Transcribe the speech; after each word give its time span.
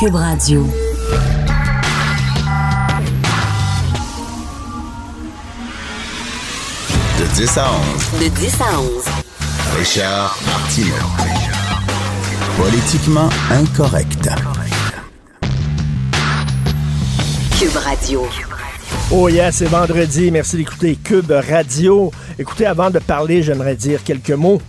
Cube 0.00 0.14
Radio. 0.14 0.66
De 7.18 7.24
10 7.34 7.58
à 7.58 7.66
11, 7.72 8.20
De 8.22 8.28
10 8.28 8.60
à 8.60 8.80
11. 8.80 9.04
Richard 9.76 10.38
Martineau. 10.46 10.94
Politiquement 12.56 13.28
incorrect. 13.50 14.28
Cube 17.58 17.76
Radio. 17.76 18.26
Oh 19.10 19.28
yeah, 19.28 19.50
c'est 19.50 19.66
vendredi. 19.66 20.30
Merci 20.30 20.58
d'écouter 20.58 20.96
Cube 21.02 21.30
Radio. 21.30 22.12
Écoutez, 22.38 22.66
avant 22.66 22.90
de 22.90 22.98
parler, 22.98 23.42
j'aimerais 23.42 23.74
dire 23.74 24.04
quelques 24.04 24.30
mots. 24.30 24.60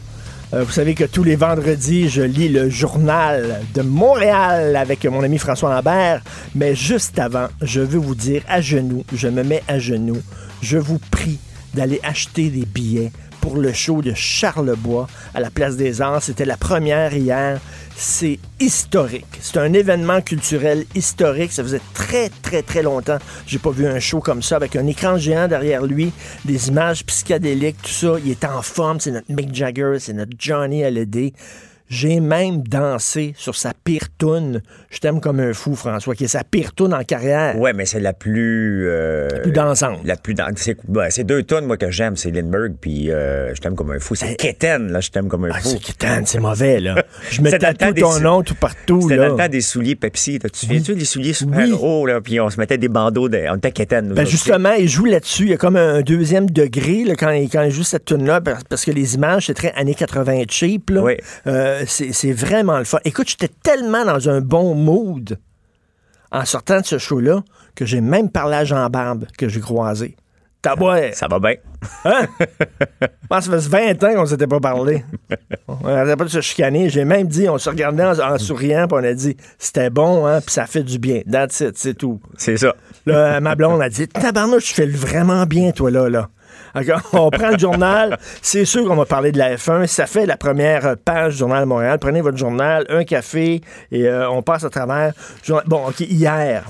Euh, 0.52 0.64
vous 0.64 0.72
savez 0.72 0.96
que 0.96 1.04
tous 1.04 1.24
les 1.24 1.36
vendredis, 1.36 2.10
je 2.10 2.24
lis 2.24 2.50
le 2.50 2.72
journal 2.72 3.62
de 3.76 3.84
Montréal 3.84 4.76
avec 4.76 5.06
mon 5.06 5.22
ami 5.22 5.38
François 5.38 5.70
Lambert. 5.70 6.24
Mais 6.56 6.74
juste 6.74 7.20
avant, 7.20 7.48
je 7.62 7.82
veux 7.82 8.00
vous 8.00 8.16
dire 8.16 8.42
à 8.48 8.60
genoux, 8.60 9.04
je 9.14 9.28
me 9.28 9.44
mets 9.44 9.62
à 9.68 9.78
genoux, 9.78 10.22
je 10.64 10.80
vous 10.80 10.98
prie 11.12 11.38
d'aller 11.76 12.00
acheter 12.02 12.50
des 12.50 12.66
billets 12.66 13.12
le 13.58 13.74
show 13.74 14.02
de 14.02 14.14
Charlebois 14.14 15.08
à 15.34 15.40
la 15.40 15.50
Place 15.50 15.78
des 15.78 16.02
Arts. 16.02 16.24
C'était 16.24 16.46
la 16.46 16.58
première 16.58 17.14
hier. 17.14 17.60
C'est 17.96 18.40
historique. 18.60 19.26
C'est 19.42 19.58
un 19.58 19.74
événement 19.74 20.22
culturel 20.22 20.86
historique. 20.96 21.52
Ça 21.52 21.64
faisait 21.64 21.82
très, 21.94 22.30
très, 22.30 22.62
très 22.62 22.82
longtemps. 22.82 23.18
J'ai 23.46 23.60
pas 23.60 23.72
vu 23.72 23.88
un 23.88 24.00
show 24.00 24.20
comme 24.20 24.42
ça 24.42 24.56
avec 24.56 24.76
un 24.76 24.88
écran 24.88 25.18
géant 25.18 25.48
derrière 25.48 25.86
lui, 25.86 26.12
des 26.46 26.70
images 26.70 27.06
psychédéliques, 27.06 27.82
tout 27.82 27.90
ça. 27.90 28.14
Il 28.24 28.32
est 28.32 28.46
en 28.46 28.62
forme. 28.62 29.00
C'est 29.00 29.12
notre 29.12 29.32
Mick 29.32 29.54
Jagger, 29.54 29.98
c'est 30.00 30.14
notre 30.14 30.34
Johnny 30.38 30.84
Hallyday. 30.84 31.34
J'ai 31.90 32.20
même 32.20 32.62
dansé 32.62 33.34
sur 33.36 33.56
sa 33.56 33.74
pire 33.84 34.10
toune. 34.20 34.62
Je 34.92 35.00
t'aime 35.00 35.20
comme 35.20 35.40
un 35.40 35.54
fou, 35.54 35.76
François, 35.76 36.14
qui 36.14 36.26
est 36.26 36.28
sa 36.28 36.44
pire 36.44 36.74
toune 36.74 36.94
en 36.94 37.04
carrière. 37.04 37.58
Ouais, 37.58 37.74
mais 37.74 37.86
c'est 37.88 38.00
la 38.00 38.14
plus. 38.14 38.88
euh, 38.88 39.28
Plus 39.42 39.52
dansante. 39.52 40.00
La 40.06 40.16
plus 40.16 40.36
dan- 40.36 40.54
C'est 40.56 41.24
deux 41.24 41.42
tonnes, 41.44 41.66
moi, 41.66 41.78
que 41.78 41.90
j'aime. 41.90 42.16
C'est 42.16 42.30
Lindbergh, 42.30 42.74
puis 42.80 43.10
euh, 43.12 43.54
Je 43.56 43.60
t'aime 43.62 43.74
comme 43.76 43.90
un 43.92 44.00
fou. 44.00 44.14
C'est 44.14 44.36
Keten, 44.36 44.92
là, 44.92 45.00
Je 45.00 45.10
t'aime 45.10 45.28
comme 45.30 45.46
un 45.46 45.50
Ah, 45.52 45.60
fou. 45.60 45.70
c'est 45.70 45.80
Kitane, 45.80 46.26
c'est 46.28 46.40
mauvais, 46.40 46.80
là. 46.80 46.96
Je 47.32 47.42
me 47.42 47.50
C'était 47.50 47.58
dans 47.60 47.68
le 47.70 47.74
temps 47.74 47.80
tatoue 47.88 47.94
des 47.96 48.02
ton 48.02 48.12
sou- 48.12 48.20
nom 48.22 48.44
tout 48.44 48.56
partout, 48.56 49.02
C'était 49.02 49.16
là. 49.16 49.26
dans 49.30 49.36
le 49.36 49.38
temps 49.44 49.50
des 49.50 49.62
souliers 49.62 49.96
Pepsi. 49.96 50.38
Tu 50.40 50.50
te 50.50 50.58
souviens-tu 50.58 50.94
des 50.96 51.06
souliers 51.06 51.34
super 51.34 51.58
Oui. 51.68 51.72
hauts, 51.82 52.06
là, 52.06 52.22
puis 52.22 52.40
on 52.40 52.50
se 52.52 52.60
mettait 52.60 52.78
des 52.78 52.88
bandeaux. 52.90 53.30
De... 53.30 53.40
On 53.50 53.56
était 53.56 53.72
Keten. 53.72 54.10
nous 54.10 54.16
Ben 54.16 54.28
justement, 54.28 54.74
il 54.74 54.88
joue 54.88 55.06
là-dessus. 55.06 55.44
Il 55.46 55.50
y 55.50 55.54
a 55.54 55.58
comme 55.58 55.76
un 55.76 56.02
deuxième 56.02 56.48
degré 56.52 57.04
là, 57.04 57.16
quand, 57.16 57.32
il, 57.32 57.50
quand 57.50 57.64
il 57.64 57.72
joue 57.72 57.84
cette 57.84 58.06
tune-là, 58.06 58.42
parce 58.42 58.64
parce 58.66 58.86
que 58.86 58.92
les 58.92 59.16
images, 59.16 59.48
c'est 59.48 59.56
très 59.56 59.72
années 59.74 59.96
80 59.96 60.44
cheap. 60.50 60.92
Là. 60.92 61.02
Oui. 61.02 61.14
Euh, 61.48 61.79
c'est 61.86 62.12
c'est 62.14 62.32
vraiment 62.32 62.78
le 62.78 62.86
fun. 62.86 63.00
Écoute, 63.06 63.30
j'étais 63.30 63.52
tellement 63.64 64.06
dans 64.06 64.30
un 64.30 64.42
bon 64.42 64.76
mood 64.76 65.40
en 66.32 66.46
sortant 66.46 66.82
de 66.82 66.86
ce 66.86 66.98
show-là 66.98 67.44
que 67.76 67.86
j'ai 67.86 68.02
même 68.02 68.30
parlé 68.30 68.58
à 68.58 68.66
Jean 68.66 68.90
Barbe 68.90 69.26
que 69.38 69.50
j'ai 69.50 69.60
croisé. 69.60 70.16
T'as. 70.62 70.76
Ça 71.14 71.28
va 71.30 71.40
bien. 71.40 71.56
Hein? 72.04 72.28
Que 72.38 73.08
ça 73.42 73.42
fait 73.42 73.96
20 73.98 74.04
ans 74.04 74.14
qu'on 74.16 74.26
s'était 74.26 74.48
pas 74.48 74.60
parlé. 74.60 75.06
On 75.70 75.88
n'arrêtait 75.88 76.18
pas 76.18 76.26
de 76.26 76.30
se 76.30 76.42
chicaner. 76.42 76.90
J'ai 76.90 77.06
même 77.06 77.28
dit, 77.28 77.48
on 77.48 77.58
se 77.58 77.70
regardait 77.70 78.04
en, 78.04 78.20
en 78.20 78.38
souriant, 78.38 78.86
puis 78.88 78.98
on 79.00 79.04
a 79.06 79.14
dit, 79.14 79.38
c'était 79.58 79.90
bon, 79.90 80.26
hein, 80.28 80.42
puis 80.42 80.52
ça 80.52 80.66
fait 80.66 80.84
du 80.84 81.00
bien. 81.00 81.22
That's 81.32 81.62
it, 81.62 81.78
c'est 81.78 81.94
tout. 81.94 82.20
C'est 82.38 82.58
ça. 82.58 82.76
Là, 83.06 83.40
ma 83.40 83.56
blonde 83.56 83.82
a 83.82 83.88
dit 83.88 84.10
Tabarnouche, 84.10 84.66
tu 84.66 84.74
fais 84.74 84.86
vraiment 84.86 85.46
bien, 85.46 85.72
toi, 85.72 85.92
là. 85.92 86.10
là. 86.10 86.30
On 87.14 87.30
prend 87.30 87.50
le 87.52 87.58
journal. 87.58 88.18
C'est 88.42 88.66
sûr 88.66 88.86
qu'on 88.86 88.96
va 88.96 89.06
parler 89.06 89.32
de 89.32 89.38
la 89.38 89.56
F1. 89.56 89.88
Ça 89.88 90.06
fait 90.06 90.26
la 90.26 90.38
première 90.38 90.96
page 90.98 91.34
du 91.34 91.40
Journal 91.40 91.62
de 91.62 91.68
Montréal. 91.68 91.98
Prenez 92.00 92.22
votre 92.22 92.38
journal, 92.38 92.86
un 92.90 93.04
café, 93.04 93.62
et 93.92 94.08
euh, 94.08 94.30
on 94.30 94.42
passe 94.42 94.64
à 94.64 94.70
travers. 94.70 95.14
Bon, 95.66 95.88
OK, 95.88 96.00
hier. 96.02 96.66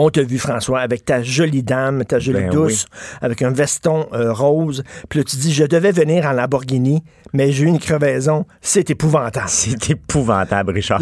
On 0.00 0.10
t'a 0.10 0.22
vu, 0.22 0.38
François, 0.38 0.78
avec 0.78 1.04
ta 1.04 1.24
jolie 1.24 1.64
dame, 1.64 2.04
ta 2.04 2.20
jolie 2.20 2.42
Ben 2.42 2.50
douce, 2.50 2.86
avec 3.20 3.42
un 3.42 3.50
veston 3.50 4.06
euh, 4.12 4.32
rose. 4.32 4.84
Puis 5.08 5.18
là, 5.18 5.24
tu 5.24 5.34
dis, 5.36 5.52
je 5.52 5.64
devais 5.64 5.90
venir 5.90 6.24
en 6.24 6.30
Lamborghini, 6.32 7.02
mais 7.32 7.50
j'ai 7.50 7.64
eu 7.64 7.66
une 7.66 7.80
crevaison. 7.80 8.46
C'est 8.60 8.90
épouvantable. 8.90 9.48
C'est 9.48 9.90
épouvantable, 9.90 10.70
Richard. 10.72 11.00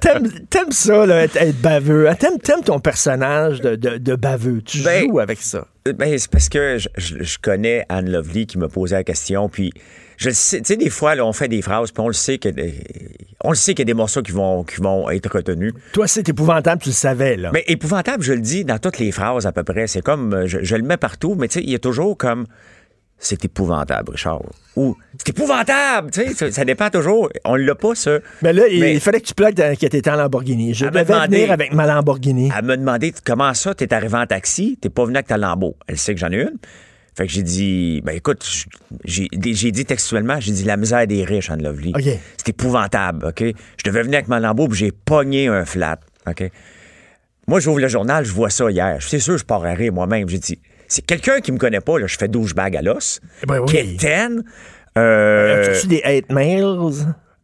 T'aimes 0.00 0.70
ça, 0.70 1.06
là, 1.06 1.24
être, 1.24 1.36
être 1.36 1.60
baveux. 1.60 2.08
T'aimes 2.16 2.38
t'aimes 2.38 2.62
ton 2.62 2.78
personnage 2.78 3.60
de, 3.60 3.74
de, 3.74 3.98
de 3.98 4.14
baveux. 4.14 4.62
Tu 4.62 4.82
Ben, 4.82 5.08
joues 5.10 5.18
avec 5.18 5.40
ça. 5.40 5.66
Ben, 5.92 6.18
c'est 6.18 6.30
parce 6.30 6.48
que 6.48 6.78
je, 6.78 6.88
je- 6.96 7.22
je 7.22 7.38
connais 7.38 7.84
Anne 7.90 8.08
Lovely 8.10 8.46
qui 8.46 8.56
me 8.56 8.68
posait 8.68 8.94
la 8.96 9.04
question, 9.04 9.50
puis 9.50 9.70
je 10.16 10.28
le 10.30 10.34
sais, 10.34 10.56
tu 10.62 10.64
sais, 10.68 10.76
des 10.78 10.88
fois, 10.88 11.14
là, 11.14 11.26
on 11.26 11.34
fait 11.34 11.46
des 11.46 11.60
phrases, 11.60 11.90
puis 11.90 12.02
on 12.02 12.06
le 12.06 12.14
sait 12.14 12.38
que 12.38 12.48
on 13.42 13.50
le 13.50 13.54
sait 13.54 13.74
qu'il 13.74 13.80
y 13.80 13.82
a 13.82 13.92
des 13.92 13.92
morceaux 13.92 14.22
qui 14.22 14.32
vont, 14.32 14.64
qui 14.64 14.80
vont 14.80 15.10
être 15.10 15.30
retenus. 15.30 15.74
Toi, 15.92 16.06
c'est 16.08 16.26
épouvantable, 16.26 16.80
tu 16.80 16.88
le 16.88 16.94
savais, 16.94 17.36
là. 17.36 17.50
Mais 17.52 17.64
épouvantable, 17.66 18.22
je 18.22 18.32
le 18.32 18.40
dis 18.40 18.64
dans 18.64 18.78
toutes 18.78 18.98
les 18.98 19.12
phrases 19.12 19.44
à 19.44 19.52
peu 19.52 19.62
près. 19.62 19.86
C'est 19.86 20.00
comme, 20.00 20.32
euh, 20.32 20.46
je, 20.46 20.60
je 20.62 20.74
le 20.76 20.84
mets 20.84 20.96
partout, 20.96 21.34
mais 21.38 21.48
tu 21.48 21.58
sais, 21.58 21.62
il 21.62 21.68
y 21.68 21.74
a 21.74 21.78
toujours 21.78 22.16
comme, 22.16 22.46
c'est 23.18 23.44
épouvantable, 23.44 24.10
Richard. 24.12 24.42
Ou, 24.76 24.96
c'est 25.18 25.30
épouvantable, 25.30 26.10
tu 26.10 26.20
sais, 26.26 26.34
ça, 26.34 26.50
ça 26.50 26.64
dépend 26.64 26.90
toujours. 26.90 27.30
On 27.44 27.54
l'a 27.54 27.74
pas, 27.74 27.94
ça. 27.94 28.18
Mais 28.42 28.52
là, 28.52 28.66
il- 28.68 28.80
Mais- 28.80 28.94
il 28.94 29.00
fallait 29.00 29.20
que 29.20 29.26
tu 29.26 29.34
plaques 29.34 29.54
que 29.54 29.86
t'étais 29.86 30.10
en 30.10 30.16
Lamborghini. 30.16 30.74
Je 30.74 30.86
devais 30.86 31.04
demandé- 31.04 31.36
venir 31.38 31.52
avec 31.52 31.72
ma 31.72 31.86
Lamborghini. 31.86 32.50
Elle 32.56 32.64
m'a 32.64 32.76
demandé 32.76 33.14
comment 33.24 33.54
ça, 33.54 33.74
t'es 33.74 33.94
arrivé 33.94 34.16
en 34.16 34.26
taxi, 34.26 34.76
t'es 34.80 34.90
pas 34.90 35.04
venu 35.04 35.16
avec 35.16 35.28
ta 35.28 35.38
Lambo. 35.38 35.76
Elle 35.86 35.96
sait 35.98 36.12
que 36.14 36.20
j'en 36.20 36.30
ai 36.32 36.42
une. 36.42 36.58
Fait 37.16 37.26
que 37.28 37.32
j'ai 37.32 37.44
dit, 37.44 38.00
ben 38.04 38.16
écoute, 38.16 38.44
j'ai 39.04 39.28
dit 39.70 39.84
textuellement, 39.84 40.40
j'ai 40.40 40.50
dit 40.50 40.64
la 40.64 40.76
misère 40.76 41.06
des 41.06 41.24
riches, 41.24 41.48
Anne 41.50 41.62
Lovely. 41.62 41.92
OK. 41.94 42.02
C'est 42.36 42.48
épouvantable, 42.48 43.26
OK? 43.28 43.40
Je 43.42 43.84
devais 43.88 44.02
venir 44.02 44.16
avec 44.18 44.28
ma 44.28 44.40
Lambo, 44.40 44.66
puis 44.66 44.78
j'ai 44.78 44.90
pogné 44.92 45.46
un 45.46 45.64
flat, 45.64 46.00
OK? 46.28 46.50
Moi, 47.46 47.60
j'ouvre 47.60 47.78
le 47.78 47.86
journal, 47.88 48.24
je 48.24 48.32
vois 48.32 48.50
ça 48.50 48.68
hier. 48.70 48.98
C'est 49.00 49.20
sûr, 49.20 49.38
je 49.38 49.44
pars 49.44 49.64
à 49.64 49.74
rire 49.74 49.92
moi-même. 49.92 50.28
J'ai 50.28 50.38
dit, 50.38 50.58
c'est 50.94 51.02
quelqu'un 51.06 51.40
qui 51.40 51.50
me 51.52 51.58
connaît 51.58 51.80
pas, 51.80 51.98
là, 51.98 52.06
je 52.06 52.16
fais 52.16 52.28
douchebag 52.28 52.76
à 52.76 52.82
l'os. 52.82 53.20
Ben 53.46 53.58
oui. 53.60 53.66
Quétaine, 53.72 54.44
euh, 54.96 55.74
As-tu 55.74 55.86
des 55.88 56.02
hate 56.04 56.30
mails? 56.30 56.64
euh, 56.64 56.90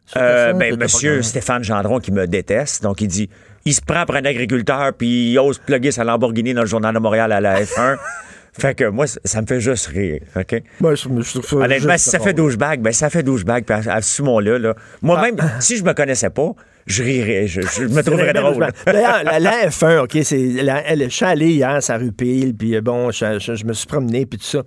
ça? 0.06 0.52
ben, 0.54 0.76
monsieur. 0.76 1.22
Stéphane 1.22 1.64
Gendron 1.64 1.98
qui 2.00 2.12
me 2.12 2.26
déteste. 2.26 2.82
Donc, 2.82 3.00
il 3.00 3.08
dit 3.08 3.28
il 3.64 3.74
se 3.74 3.80
prend 3.82 4.06
pour 4.06 4.14
un 4.16 4.24
agriculteur 4.24 4.92
puis 4.96 5.32
il 5.32 5.38
ose 5.38 5.58
plugger 5.58 5.90
sa 5.92 6.04
Lamborghini 6.04 6.54
dans 6.54 6.62
le 6.62 6.66
Journal 6.66 6.94
de 6.94 6.98
Montréal 7.00 7.30
à 7.32 7.40
la 7.40 7.60
F1. 7.62 7.96
fait 8.58 8.74
que 8.74 8.84
moi, 8.84 9.06
ça 9.06 9.42
me 9.42 9.46
fait 9.46 9.60
juste 9.60 9.86
rire. 9.88 10.20
OK? 10.36 10.62
Moi, 10.80 10.94
je, 10.94 11.08
je 11.18 11.40
ça 11.42 11.56
Honnêtement, 11.56 11.98
si 11.98 12.08
ça 12.10 12.18
fait 12.20 12.32
douchebag, 12.32 12.80
ben 12.80 12.92
ça 12.92 13.10
fait 13.10 13.22
douchebag. 13.22 13.64
Puis 13.64 13.74
à- 13.74 13.94
assumons-le. 13.96 14.58
Là. 14.58 14.74
Moi-même, 15.02 15.36
Ah. 15.40 15.60
si 15.60 15.76
je 15.76 15.84
me 15.84 15.92
connaissais 15.92 16.30
pas, 16.30 16.52
je 16.86 17.02
rirais. 17.02 17.46
Je, 17.46 17.60
je 17.62 17.84
me 17.84 18.02
trouverais 18.04 18.32
drôle. 18.32 18.66
D'ailleurs, 18.86 19.22
la, 19.24 19.38
la 19.40 19.68
F1, 19.68 19.98
OK, 20.04 20.18
c'est. 20.22 20.38
la- 20.62 20.82
elle- 20.86 21.04
Je 21.04 21.14
suis 21.14 21.24
allé 21.24 21.50
hier, 21.50 21.82
ça 21.82 21.96
rue 21.96 22.12
Peel, 22.12 22.54
puis 22.54 22.74
euh, 22.76 22.80
bon, 22.80 23.10
je, 23.10 23.38
je- 23.38 23.54
je 23.54 23.64
me 23.64 23.72
suis 23.72 23.86
promené, 23.86 24.26
puis 24.26 24.38
tout 24.38 24.44
ça. 24.46 24.62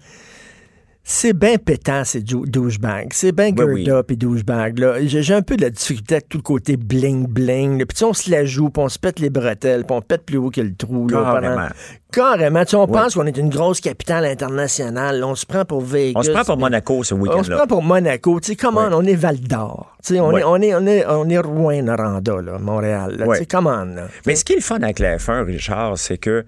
C'est 1.06 1.34
bien 1.34 1.58
pétant, 1.58 2.06
ces 2.06 2.22
dou- 2.22 2.46
douchebags. 2.46 3.10
C'est 3.12 3.34
bien 3.34 3.52
Ben 3.52 3.66
oui. 3.66 3.84
Gerda 3.84 4.04
puis 4.04 4.16
douchebag. 4.16 4.80
là. 4.80 5.06
J'ai 5.06 5.34
un 5.34 5.42
peu 5.42 5.58
de 5.58 5.64
la 5.64 5.70
difficulté 5.70 6.16
avec 6.16 6.30
tout 6.30 6.38
le 6.38 6.44
côté 6.44 6.78
bling-bling. 6.78 7.78
là. 7.78 7.86
Puis 7.86 8.04
on 8.06 8.14
se 8.14 8.32
la 8.32 8.46
joue, 8.46 8.70
puis 8.70 8.82
on 8.82 8.88
se 8.88 8.98
pète 8.98 9.20
les 9.20 9.30
bretelles, 9.30 9.84
puis 9.84 9.94
on 9.98 10.02
pète 10.02 10.24
plus 10.26 10.38
haut 10.38 10.50
que 10.50 10.62
le 10.62 10.74
trou. 10.74 11.10
Là, 11.10 11.22
Carrément. 11.24 11.56
pendant- 11.56 11.68
Carrément. 12.10 12.64
On 12.76 12.88
pense 12.88 13.16
qu'on 13.16 13.26
est 13.26 13.36
une 13.38 13.50
grosse 13.50 13.82
capitale 13.82 14.24
internationale. 14.24 15.20
là. 15.20 15.28
On 15.28 15.36
se 15.36 15.46
prend 15.46 15.66
pour 15.66 15.82
Vegas. 15.82 16.18
On 16.18 16.24
se 16.24 16.32
prend 16.32 16.44
pour 16.46 16.58
Monaco 16.58 17.04
ce 17.04 17.14
on 17.16 17.44
se 17.44 17.52
prend 17.52 17.68
pour 17.68 17.84
Monaco. 17.84 18.40
Tu 18.40 18.52
sais, 18.52 18.56
comment 18.56 18.88
on 18.92 19.04
est 19.04 19.16
Val 19.16 19.40
d'Or. 19.42 19.98
Tu 20.06 20.14
sais, 20.14 20.20
on, 20.22 20.38
est, 20.38 20.44
on, 20.46 20.56
est, 20.62 20.74
on, 20.74 20.86
est, 20.86 21.06
on 21.06 21.28
est 21.30 21.38
Rouen-Noranda, 21.40 22.42
là, 22.42 22.60
Montréal. 22.60 23.16
là. 23.18 23.26
Tu 23.34 23.40
sais, 23.40 23.46
comment, 23.46 23.84
là? 23.84 24.08
Mais 24.26 24.36
ce 24.36 24.46
qui 24.46 24.54
est 24.54 24.58
le 24.58 24.62
fun 24.62 24.82
avec 24.82 25.00
la 25.00 25.18
F1, 25.18 25.44
Richard, 25.44 25.98
c'est 25.98 26.18
que 26.18 26.46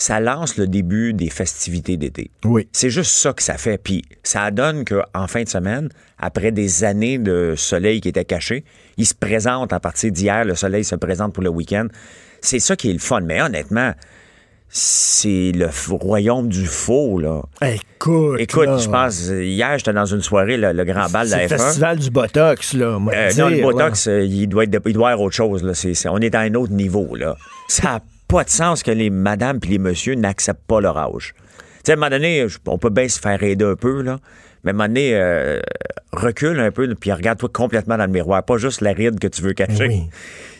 ça 0.00 0.20
lance 0.20 0.56
le 0.56 0.68
début 0.68 1.12
des 1.12 1.28
festivités 1.28 1.96
d'été. 1.96 2.30
Oui. 2.44 2.68
C'est 2.72 2.88
juste 2.88 3.10
ça 3.10 3.32
que 3.32 3.42
ça 3.42 3.58
fait. 3.58 3.78
Puis 3.78 4.04
ça 4.22 4.50
donne 4.52 4.84
qu'en 4.84 5.26
fin 5.26 5.42
de 5.42 5.48
semaine, 5.48 5.88
après 6.18 6.52
des 6.52 6.84
années 6.84 7.18
de 7.18 7.54
soleil 7.56 8.00
qui 8.00 8.08
était 8.08 8.24
caché, 8.24 8.64
il 8.96 9.06
se 9.06 9.14
présente 9.14 9.72
à 9.72 9.80
partir 9.80 10.12
d'hier, 10.12 10.44
le 10.44 10.54
soleil 10.54 10.84
se 10.84 10.94
présente 10.94 11.34
pour 11.34 11.42
le 11.42 11.50
week-end. 11.50 11.88
C'est 12.40 12.60
ça 12.60 12.76
qui 12.76 12.90
est 12.90 12.92
le 12.92 13.00
fun. 13.00 13.22
Mais 13.22 13.42
honnêtement, 13.42 13.92
c'est 14.68 15.50
le 15.52 15.68
royaume 15.96 16.48
du 16.48 16.66
faux, 16.66 17.18
là. 17.18 17.42
Écoute, 17.62 18.38
Écoute, 18.38 18.68
je 18.78 18.88
pense, 18.88 19.18
hier, 19.28 19.78
j'étais 19.78 19.92
dans 19.92 20.04
une 20.06 20.22
soirée, 20.22 20.56
le, 20.56 20.72
le 20.72 20.84
grand 20.84 21.08
bal 21.10 21.26
de 21.26 21.30
c'est 21.32 21.36
la 21.36 21.42
le 21.42 21.48
F1. 21.48 21.56
festival 21.58 21.98
du 21.98 22.10
Botox, 22.10 22.72
là. 22.74 22.98
moi, 23.00 23.12
Euh, 23.16 23.30
dire, 23.30 23.44
non, 23.44 23.50
le. 23.50 23.62
Botox, 23.62 24.06
euh, 24.06 24.22
il, 24.24 24.46
doit 24.46 24.64
être, 24.64 24.80
il 24.86 24.92
doit 24.92 25.08
y 25.10 25.12
avoir 25.12 25.26
autre 25.26 25.34
chose. 25.34 25.64
Là. 25.64 25.72
On 26.12 26.20
est 26.20 26.34
à 26.36 26.40
un 26.40 26.54
autre 26.54 26.72
niveau. 26.72 27.16
Là. 27.16 27.36
Ça 27.66 28.00
pas 28.28 28.44
de 28.44 28.50
sens 28.50 28.82
que 28.82 28.90
les 28.90 29.10
madames 29.10 29.58
et 29.64 29.66
les 29.66 29.78
messieurs 29.78 30.14
n'acceptent 30.14 30.66
pas 30.66 30.80
leur 30.80 30.96
âge. 30.98 31.34
Tu 31.38 31.44
sais, 31.84 31.92
à 31.92 31.94
un 31.94 31.96
moment 31.96 32.10
donné, 32.10 32.46
on 32.66 32.78
peut 32.78 32.90
bien 32.90 33.08
se 33.08 33.18
faire 33.18 33.42
aider 33.42 33.64
un 33.64 33.74
peu, 33.76 34.02
là. 34.02 34.18
mais 34.64 34.70
à 34.70 34.74
un 34.74 34.76
moment 34.76 34.88
donné, 34.88 35.14
euh, 35.14 35.60
recule 36.12 36.60
un 36.60 36.70
peu, 36.70 36.92
puis 36.94 37.12
regarde-toi 37.12 37.48
complètement 37.52 37.96
dans 37.96 38.04
le 38.06 38.12
miroir. 38.12 38.42
Pas 38.44 38.58
juste 38.58 38.80
la 38.82 38.92
ride 38.92 39.18
que 39.18 39.28
tu 39.28 39.42
veux 39.42 39.52
cacher. 39.54 39.88
Oui. 39.88 40.02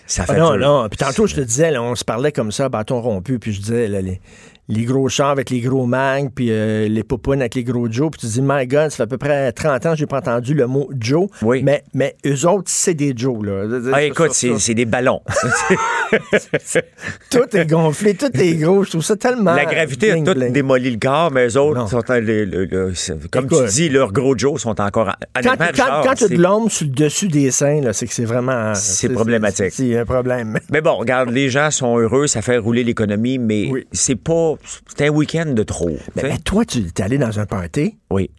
Ça 0.07 0.25
Ah 0.27 0.33
fait 0.33 0.39
non, 0.41 0.53
dur. 0.57 0.61
non. 0.67 0.89
Puis 0.89 0.97
tantôt, 0.97 1.27
je 1.27 1.35
te 1.35 1.41
disais, 1.43 1.71
là, 1.71 1.83
on 1.83 1.95
se 1.95 2.05
parlait 2.05 2.33
comme 2.33 2.51
ça, 2.51 2.69
bâton 2.71 3.01
rompu, 3.03 3.39
puis 3.39 3.53
je 3.53 3.61
disais, 3.61 3.89
là, 3.89 4.01
les, 4.01 4.21
les 4.69 4.85
gros 4.85 5.09
chars 5.09 5.31
avec 5.31 5.51
les 5.51 5.61
gros 5.61 5.87
mags, 5.87 6.29
puis 6.35 6.49
euh, 6.51 6.89
les 6.89 7.03
popounes 7.03 7.41
avec 7.41 7.55
les 7.55 7.65
gros 7.65 7.91
Joe, 7.91 8.11
puis 8.11 8.21
tu 8.21 8.27
dis, 8.27 8.43
my 8.43 8.67
God, 8.67 8.91
ça 8.91 8.97
fait 8.99 9.03
à 9.05 9.07
peu 9.07 9.17
près 9.19 9.51
30 9.53 9.87
ans 9.87 9.91
que 9.93 9.97
j'ai 9.99 10.07
pas 10.07 10.19
entendu 10.19 10.53
le 10.55 10.67
mot 10.67 10.91
Joe. 10.99 11.29
Oui. 11.43 11.63
Mais, 11.63 11.85
mais 11.95 12.17
eux 12.27 12.47
autres, 12.47 12.65
c'est 12.71 12.95
des 12.95 13.13
Joe, 13.17 13.45
là. 13.47 13.65
Ah, 13.93 14.03
écoute, 14.03 14.33
c'est 14.33 14.75
des 14.75 14.85
ballons. 14.85 15.21
Tout 17.31 17.57
est 17.57 17.67
gonflé, 17.67 18.15
tout 18.15 18.31
est 18.35 18.55
gros. 18.57 18.85
Je 18.85 18.91
trouve 18.91 19.03
ça 19.05 19.17
tellement. 19.17 19.55
La 19.55 19.65
gravité 19.67 20.13
a 20.13 20.17
tout 20.17 20.35
bling. 20.35 20.53
démoli 20.53 20.91
le 20.91 20.99
corps, 20.99 21.31
mais 21.31 21.47
eux 21.49 21.57
autres, 21.59 21.79
Non. 21.81 21.87
sont, 21.87 22.11
en- 22.11 22.15
le- 22.21 22.45
le- 22.45 22.65
le- 22.65 22.95
c'est- 22.95 23.29
comme 23.31 23.47
Écoute. 23.47 23.67
tu 23.67 23.73
dis, 23.73 23.89
leurs 23.89 24.13
gros 24.13 24.37
Joe 24.37 24.61
sont 24.61 24.81
encore. 24.81 25.09
en- 25.09 25.41
Quand, 25.43 25.55
quand, 25.59 26.15
tu 26.15 26.25
as 26.25 26.29
de 26.29 26.37
l'ombre 26.37 26.71
sur 26.71 26.87
le 26.87 26.93
dessus 26.93 27.29
des 27.29 27.51
seins, 27.51 27.81
là, 27.81 27.93
c'est 27.93 28.07
que 28.07 28.15
c'est 28.15 28.25
vraiment. 28.25 28.75
C'est 28.75 29.09
problématique. 29.11 29.73
C'est 29.73 29.97
un 29.99 30.05
problème. 30.05 30.59
Mais 30.71 30.81
bon, 30.81 30.97
regarde, 30.97 31.31
les 31.31 31.49
gens 31.51 31.71
sont 31.71 31.99
heureux, 31.99 32.27
ça 32.27 32.43
fait 32.43 32.59
rouler 32.59 32.85
l'économie, 32.85 33.39
mais 33.39 33.69
Oui. 33.71 33.87
c'est 33.93 34.17
pas. 34.17 34.55
C'est 34.65 35.07
un 35.07 35.11
week-end 35.11 35.47
de 35.47 35.63
trop. 35.63 35.97
Mais, 36.17 36.37
tu 36.37 36.43
toi, 36.43 36.65
tu 36.65 36.79
es 36.81 37.03
allé 37.03 37.19
dans 37.19 37.39
un 37.39 37.47
party. 37.47 37.99
oui. 38.11 38.31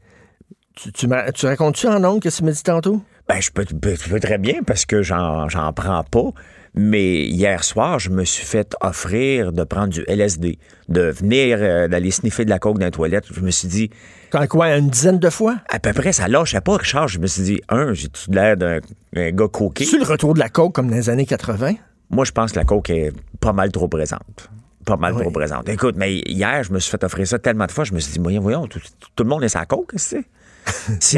Tu, 0.75 0.93
tu, 0.93 1.07
tu 1.33 1.45
racontes-tu 1.45 1.87
en 1.87 2.01
ondes 2.05 2.21
que 2.21 2.29
tu 2.29 2.41
me 2.41 2.53
dis 2.53 2.63
tantôt? 2.63 3.01
Ben, 3.27 3.41
je 3.41 3.51
peux, 3.51 3.65
je 3.69 4.09
peux 4.09 4.19
très 4.21 4.37
bien 4.37 4.63
parce 4.65 4.85
que 4.85 5.01
j'en, 5.01 5.49
j'en 5.49 5.73
prends 5.73 6.05
pas. 6.05 6.29
Mais 6.73 7.23
hier 7.25 7.65
soir, 7.65 7.99
je 7.99 8.09
me 8.09 8.23
suis 8.23 8.45
fait 8.45 8.73
offrir 8.79 9.51
de 9.51 9.63
prendre 9.65 9.89
du 9.89 10.05
LSD, 10.07 10.57
de 10.87 11.01
venir 11.01 11.57
euh, 11.59 11.89
d'aller 11.89 12.11
sniffer 12.11 12.45
de 12.45 12.49
la 12.49 12.59
coke 12.59 12.77
dans 12.79 12.85
les 12.85 12.91
toilettes. 12.91 13.25
Je 13.29 13.41
me 13.41 13.51
suis 13.51 13.67
dit, 13.67 13.89
Quand 14.31 14.47
quoi, 14.47 14.69
une 14.77 14.89
dizaine 14.89 15.19
de 15.19 15.29
fois? 15.29 15.57
à 15.67 15.79
peu 15.79 15.91
près, 15.91 16.13
ça 16.13 16.29
lâchait 16.29 16.61
pas, 16.61 16.77
Richard. 16.77 17.09
Je 17.09 17.19
me 17.19 17.27
suis 17.27 17.43
dit, 17.43 17.61
un, 17.67 17.93
j'ai-tu 17.93 18.31
l'air 18.31 18.55
d'un 18.55 18.79
un 19.17 19.31
gars 19.31 19.47
coqué? 19.49 19.83
C'est 19.83 19.97
le 19.97 20.05
retour 20.05 20.33
de 20.33 20.39
la 20.39 20.47
coke 20.47 20.73
comme 20.75 20.89
dans 20.89 20.95
les 20.95 21.09
années 21.09 21.25
80? 21.25 21.73
Moi, 22.11 22.23
je 22.23 22.31
pense 22.31 22.53
que 22.53 22.59
la 22.59 22.63
coke 22.65 22.89
est 22.91 23.11
pas 23.41 23.51
mal 23.51 23.69
trop 23.71 23.89
présente. 23.89 24.49
Pas 24.85 24.97
mal 24.97 25.13
Oui. 25.13 25.21
trop 25.21 25.31
présente. 25.31 25.67
Écoute, 25.69 25.95
mais 25.97 26.19
hier, 26.25 26.63
je 26.63 26.71
me 26.71 26.79
suis 26.79 26.89
fait 26.91 27.03
offrir 27.03 27.27
ça 27.27 27.37
tellement 27.39 27.65
de 27.65 27.71
fois, 27.71 27.83
je 27.83 27.93
me 27.93 27.99
suis 27.99 28.13
dit, 28.13 28.19
voyons, 28.19 28.41
voyons, 28.41 28.65
tout, 28.67 28.79
tout 29.15 29.23
le 29.23 29.29
monde 29.29 29.43
est 29.43 29.49
sa 29.49 29.65
coke, 29.65 29.91
c'est. 29.97 30.23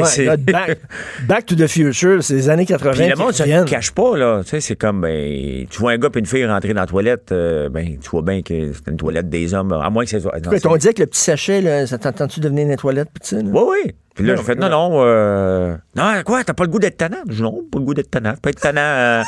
Ouais, 0.00 0.04
c'est- 0.06 0.24
là, 0.24 0.36
back, 0.36 0.78
back 1.28 1.46
to 1.46 1.54
the 1.54 1.66
Future, 1.66 2.22
c'est 2.22 2.34
les 2.34 2.48
années 2.48 2.64
80 2.64 2.92
Puis 2.92 3.08
le 3.08 3.16
monde 3.16 3.32
se 3.32 3.42
reviennent. 3.42 3.64
cache 3.66 3.90
pas, 3.90 4.16
là. 4.16 4.40
Tu 4.44 4.50
sais, 4.50 4.60
c'est 4.60 4.76
comme, 4.76 5.00
ben, 5.02 5.66
tu 5.68 5.78
vois 5.78 5.92
un 5.92 5.98
gars 5.98 6.08
et 6.14 6.18
une 6.18 6.26
fille 6.26 6.46
rentrer 6.46 6.72
dans 6.74 6.80
la 6.80 6.86
toilette, 6.86 7.32
euh, 7.32 7.68
ben, 7.68 7.98
tu 8.00 8.08
vois 8.10 8.22
bien 8.22 8.40
que 8.42 8.72
c'est 8.72 8.90
une 8.90 8.96
toilette 8.96 9.28
des 9.28 9.52
hommes, 9.54 9.72
à 9.72 9.90
moins 9.90 10.04
que 10.04 10.10
c'est. 10.10 10.22
on 10.66 10.76
dit 10.76 10.94
que 10.94 11.00
le 11.02 11.06
petit 11.06 11.20
sachet, 11.20 11.60
là, 11.60 11.86
ça 11.86 11.98
t'entend-tu 11.98 12.40
devenir 12.40 12.66
une 12.68 12.76
toilette, 12.76 13.10
petit? 13.12 13.36
Oui, 13.36 13.62
oui. 13.84 13.92
Puis 14.14 14.26
là, 14.26 14.36
j'ai 14.36 14.42
fait, 14.42 14.54
non. 14.54 14.68
non, 14.68 14.90
non, 14.90 15.02
euh, 15.06 15.76
non, 15.96 16.12
quoi, 16.24 16.44
t'as 16.44 16.52
pas 16.54 16.64
le 16.64 16.70
goût 16.70 16.78
d'être 16.78 16.98
tannant? 16.98 17.22
Je 17.28 17.34
dis, 17.36 17.42
non, 17.42 17.62
pas 17.70 17.78
le 17.78 17.84
goût 17.84 17.94
d'être 17.94 18.10
tannant. 18.10 18.34
Pas 18.40 18.50
être 18.50 18.60
tannant, 18.60 18.80
euh, 18.80 19.22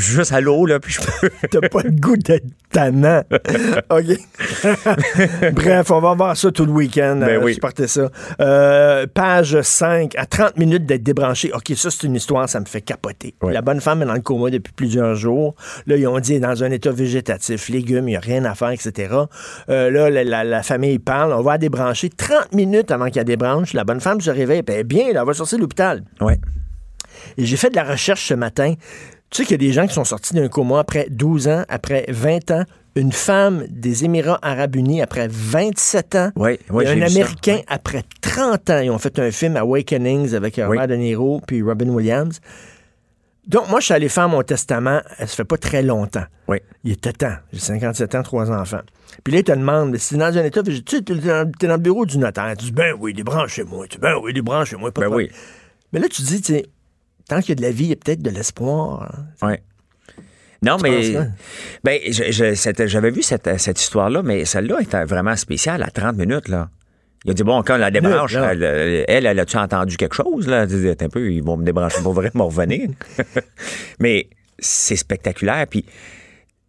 je 0.00 0.06
suis 0.06 0.14
juste 0.16 0.32
à 0.32 0.40
l'eau, 0.40 0.66
là, 0.66 0.80
puis 0.80 0.92
je 0.92 1.00
peux. 1.00 1.30
T'as 1.50 1.68
pas 1.68 1.82
le 1.82 1.90
goût 1.90 2.16
d'être 2.16 2.46
tannant. 2.72 3.22
OK. 3.90 4.04
Bref, 5.52 5.90
on 5.90 6.00
va 6.00 6.14
voir 6.14 6.36
ça 6.36 6.50
tout 6.50 6.64
le 6.64 6.72
week-end. 6.72 7.16
Ben 7.20 7.28
euh, 7.40 7.40
oui. 7.42 7.58
ça. 7.86 8.10
Euh, 8.40 9.06
page 9.12 9.60
5, 9.60 10.14
à 10.16 10.26
30 10.26 10.56
minutes 10.58 10.86
d'être 10.86 11.02
débranché. 11.02 11.52
OK, 11.52 11.72
ça, 11.76 11.90
c'est 11.90 12.06
une 12.06 12.16
histoire, 12.16 12.48
ça 12.48 12.60
me 12.60 12.64
fait 12.66 12.80
capoter. 12.80 13.34
Oui. 13.42 13.52
La 13.52 13.62
bonne 13.62 13.80
femme 13.80 14.02
est 14.02 14.06
dans 14.06 14.14
le 14.14 14.20
coma 14.20 14.50
depuis 14.50 14.72
plusieurs 14.72 15.14
jours. 15.14 15.54
Là, 15.86 15.96
ils 15.96 16.06
ont 16.06 16.18
dit, 16.18 16.32
elle 16.32 16.38
est 16.38 16.40
dans 16.46 16.64
un 16.64 16.70
état 16.70 16.90
végétatif, 16.90 17.68
légumes, 17.68 18.08
il 18.08 18.12
n'y 18.12 18.16
a 18.16 18.20
rien 18.20 18.44
à 18.44 18.54
faire, 18.54 18.70
etc. 18.70 19.14
Euh, 19.68 19.90
là, 19.90 20.10
la, 20.10 20.24
la- 20.24 20.44
la 20.44 20.62
famille 20.62 20.98
parle, 20.98 21.32
on 21.32 21.42
va 21.42 21.52
la 21.52 21.58
débrancher. 21.58 22.08
30 22.10 22.54
minutes 22.54 22.90
avant 22.90 23.08
qu'elle 23.10 23.24
débranche, 23.24 23.72
la 23.72 23.84
bonne 23.84 24.00
femme 24.00 24.20
se 24.20 24.30
réveille, 24.30 24.62
est 24.66 24.84
bien, 24.84 25.12
là, 25.12 25.20
elle 25.20 25.26
va 25.26 25.34
sortir 25.34 25.58
de 25.58 25.62
l'hôpital. 25.62 26.02
Ouais. 26.20 26.38
Et 27.36 27.44
j'ai 27.44 27.56
fait 27.56 27.70
de 27.70 27.76
la 27.76 27.84
recherche 27.84 28.26
ce 28.28 28.34
matin. 28.34 28.74
Tu 29.30 29.36
sais 29.36 29.42
qu'il 29.44 29.52
y 29.52 29.64
a 29.64 29.68
des 29.68 29.72
gens 29.72 29.86
qui 29.86 29.94
sont 29.94 30.04
sortis 30.04 30.34
d'un 30.34 30.48
coma 30.48 30.80
après 30.80 31.06
12 31.10 31.48
ans, 31.48 31.64
après 31.68 32.04
20 32.08 32.50
ans. 32.50 32.64
Une 32.96 33.12
femme 33.12 33.64
des 33.68 34.04
Émirats 34.04 34.40
arabes 34.42 34.74
unis 34.74 35.00
après 35.00 35.28
27 35.30 36.14
ans. 36.16 36.32
Oui, 36.34 36.58
oui, 36.70 36.84
Et 36.84 36.88
un 36.88 36.98
ça. 37.08 37.14
Américain 37.20 37.60
après 37.68 38.02
30 38.20 38.70
ans. 38.70 38.80
Ils 38.80 38.90
ont 38.90 38.98
fait 38.98 39.16
un 39.20 39.30
film 39.30 39.56
Awakenings 39.56 40.34
avec 40.34 40.56
Robert 40.56 40.88
De 40.88 40.96
Niro 40.96 41.40
puis 41.46 41.62
Robin 41.62 41.88
Williams. 41.88 42.40
Donc, 43.46 43.68
moi, 43.70 43.78
je 43.78 43.84
suis 43.86 43.94
allé 43.94 44.08
faire 44.08 44.28
mon 44.28 44.42
testament. 44.42 45.00
Ça 45.18 45.26
fait 45.26 45.44
pas 45.44 45.56
très 45.56 45.82
longtemps. 45.84 46.24
Oui. 46.48 46.58
Il 46.82 46.92
était 46.92 47.12
temps. 47.12 47.34
J'ai 47.52 47.60
57 47.60 48.14
ans, 48.16 48.22
trois 48.24 48.50
enfants. 48.50 48.80
Puis 49.22 49.32
là, 49.32 49.38
il 49.40 49.44
te 49.44 49.52
demande, 49.52 49.96
si 49.96 50.14
t'es 50.14 50.18
dans 50.20 50.36
un 50.36 50.44
état, 50.44 50.62
tu 50.62 50.74
sais, 50.74 51.02
t'es 51.02 51.14
dans 51.14 51.48
le 51.60 51.76
bureau 51.78 52.04
du 52.06 52.18
notaire. 52.18 52.52
Tu 52.58 52.66
dis, 52.66 52.72
ben 52.72 52.94
oui, 52.98 53.14
débranchez-moi. 53.14 53.86
Tu 53.86 53.96
dis, 53.96 54.00
ben 54.02 54.16
oui, 54.20 54.32
débranchez-moi. 54.32 54.90
Pas 54.90 55.00
de 55.02 55.06
Ben 55.06 55.10
problème. 55.10 55.28
oui. 55.32 55.36
Mais 55.92 56.00
là, 56.00 56.08
tu 56.08 56.22
dis, 56.22 56.42
tu 56.42 56.54
sais, 56.54 56.66
tant 57.30 57.40
qu'il 57.40 57.50
y 57.50 57.52
a 57.52 57.54
de 57.56 57.62
la 57.62 57.70
vie, 57.70 57.84
il 57.84 57.90
y 57.90 57.92
a 57.92 57.96
peut-être 57.96 58.22
de 58.22 58.30
l'espoir. 58.30 59.10
hein. 59.42 59.46
Ouais. 59.48 59.62
Non, 60.62 60.76
Tu 60.76 60.82
mais. 60.90 61.14
Ben, 61.82 61.98
j'avais 62.86 63.10
vu 63.10 63.22
cette, 63.22 63.58
cette 63.58 63.80
histoire-là, 63.80 64.22
mais 64.22 64.44
celle-là 64.44 64.80
était 64.82 65.04
vraiment 65.04 65.34
spéciale 65.36 65.82
à 65.82 65.90
30 65.90 66.16
minutes, 66.16 66.48
là. 66.48 66.68
Il 67.24 67.30
a 67.30 67.34
dit, 67.34 67.42
bon, 67.42 67.62
quand 67.62 67.76
la 67.76 67.90
débranche, 67.90 68.32
là. 68.34 68.52
elle, 68.52 69.04
elle, 69.06 69.26
elle 69.26 69.38
a-tu 69.38 69.56
entendu 69.58 69.96
quelque 69.96 70.14
chose, 70.16 70.46
là? 70.48 70.62
Elle 70.62 70.68
dit, 70.68 70.88
un 71.04 71.08
peu, 71.08 71.30
ils 71.32 71.42
vont 71.42 71.56
me 71.56 71.64
débrancher 71.64 72.00
pour 72.02 72.12
vraiment 72.14 72.46
revenir. 72.46 72.88
mais 74.00 74.28
c'est 74.58 74.96
spectaculaire, 74.96 75.66
puis. 75.68 75.84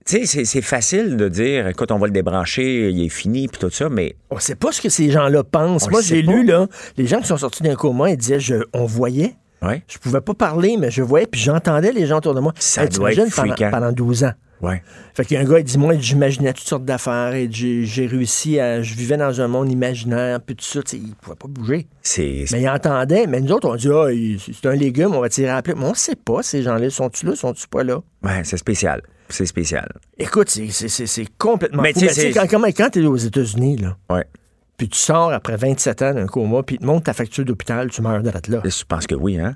Tu 0.04 0.26
sais, 0.26 0.46
c'est- 0.46 0.62
facile 0.62 1.16
de 1.16 1.30
dire, 1.30 1.68
écoute, 1.68 1.92
on 1.92 2.00
va 2.00 2.08
le 2.08 2.12
débrancher, 2.12 2.90
il 2.90 3.04
est 3.06 3.10
fini, 3.10 3.48
puis 3.48 3.60
tout 3.60 3.70
ça, 3.70 3.88
mais 3.88 4.16
On 4.32 4.40
sait 4.40 4.56
pas 4.56 4.72
ce 4.72 4.82
que 4.82 4.90
ces 4.90 5.12
gens-là 5.12 5.44
pensent. 5.44 5.86
On 5.88 5.92
Moi, 5.92 6.02
j'ai 6.02 6.24
lu, 6.24 6.44
là, 6.44 6.68
les 6.98 7.06
gens 7.06 7.20
qui 7.22 7.28
sont 7.28 7.38
sortis 7.38 7.62
d'un 7.62 7.76
coma, 7.76 8.10
ils 8.10 8.18
disaient, 8.18 8.40
je, 8.40 8.56
on 8.74 8.86
voyait. 8.86 9.36
Ouais, 9.64 9.84
Je 9.88 9.98
pouvais 9.98 10.22
pas 10.22 10.34
parler, 10.34 10.78
mais 10.80 10.92
je 10.92 11.02
voyais, 11.02 11.28
puis 11.28 11.40
j'entendais 11.42 11.92
les 11.92 12.06
gens 12.06 12.18
autour 12.18 12.34
de 12.36 12.40
moi. 12.40 12.54
Ça 12.60 12.84
Hey, 12.84 12.90
doit 12.90 13.12
être 13.14 13.36
pendant, 13.36 13.56
pendant 13.72 13.92
12 13.92 14.24
ans? 14.24 14.34
ouais. 14.62 14.82
Fait 15.14 15.26
qu'il 15.26 15.36
y 15.36 15.38
a 15.38 15.42
un 15.42 15.46
gars, 15.46 15.60
il 15.60 15.66
dit, 15.66 15.78
moi, 15.78 15.94
j'imaginais 15.98 16.54
toutes 16.54 16.68
sortes 16.68 16.86
d'affaires 16.86 17.34
et 17.34 17.48
j'ai 17.52 18.06
réussi 18.08 18.60
à. 18.60 18.82
Je 18.82 18.94
vivais 18.96 19.18
dans 19.18 19.42
un 19.42 19.48
monde 19.48 19.70
imaginaire, 19.72 20.40
puis 20.40 20.56
tout 20.56 20.64
ça. 20.66 20.82
tu 20.84 20.92
sais, 20.92 20.98
Il 21.04 21.16
pouvait 21.16 21.36
pas 21.36 21.48
bouger. 21.50 21.88
Mais 22.52 22.62
il 22.62 22.70
entendait. 22.70 23.28
Mais 23.28 23.42
nous 23.42 23.52
autres, 23.52 23.68
on 23.70 23.76
dit, 23.76 23.90
ah, 23.92 24.08
c'est 24.54 24.66
un 24.68 24.76
légume, 24.76 25.14
on 25.16 25.20
va 25.22 25.30
tirer 25.30 25.50
à 25.50 25.56
la 25.56 25.62
plaie. 25.62 25.74
Mais 25.76 25.86
on 25.86 25.94
sait 25.94 26.16
pas, 26.16 26.42
ces 26.44 26.64
gens-là. 26.64 26.90
Sont-tu 26.90 27.26
là, 27.26 27.36
sont-tu 27.36 27.68
pas 27.68 27.84
là? 27.84 28.02
Ouais, 28.24 28.42
c'est 28.44 28.58
spécial. 28.58 29.02
C'est 29.30 29.46
spécial. 29.46 29.90
Écoute, 30.18 30.50
c'est- 30.50 31.26
complètement 31.38 31.82
Mais 31.84 31.94
fou. 31.94 32.02
c'est- 32.10 32.32
quand, 32.32 32.48
comment- 32.50 32.68
quand 32.68 32.90
t'es 32.90 33.02
aux 33.06 33.16
États-Unis, 33.16 33.78
là, 33.78 33.98
Ouais. 34.10 34.26
Puis 34.82 34.90
tu 34.90 34.98
sors 34.98 35.32
après 35.32 35.58
27 35.58 36.02
ans 36.02 36.14
d'un 36.16 36.26
coma, 36.26 36.64
puis 36.64 36.78
ils 36.78 36.80
te 36.80 36.86
montrent 36.88 37.04
ta 37.04 37.14
facture 37.14 37.46
d'hôpital, 37.46 37.92
tu 37.92 38.02
meurs 38.02 38.24
de 38.24 38.32
là. 38.32 38.62
Je 38.66 38.84
pense 38.84 39.06
que 39.06 39.14
oui, 39.14 39.38
hein? 39.38 39.56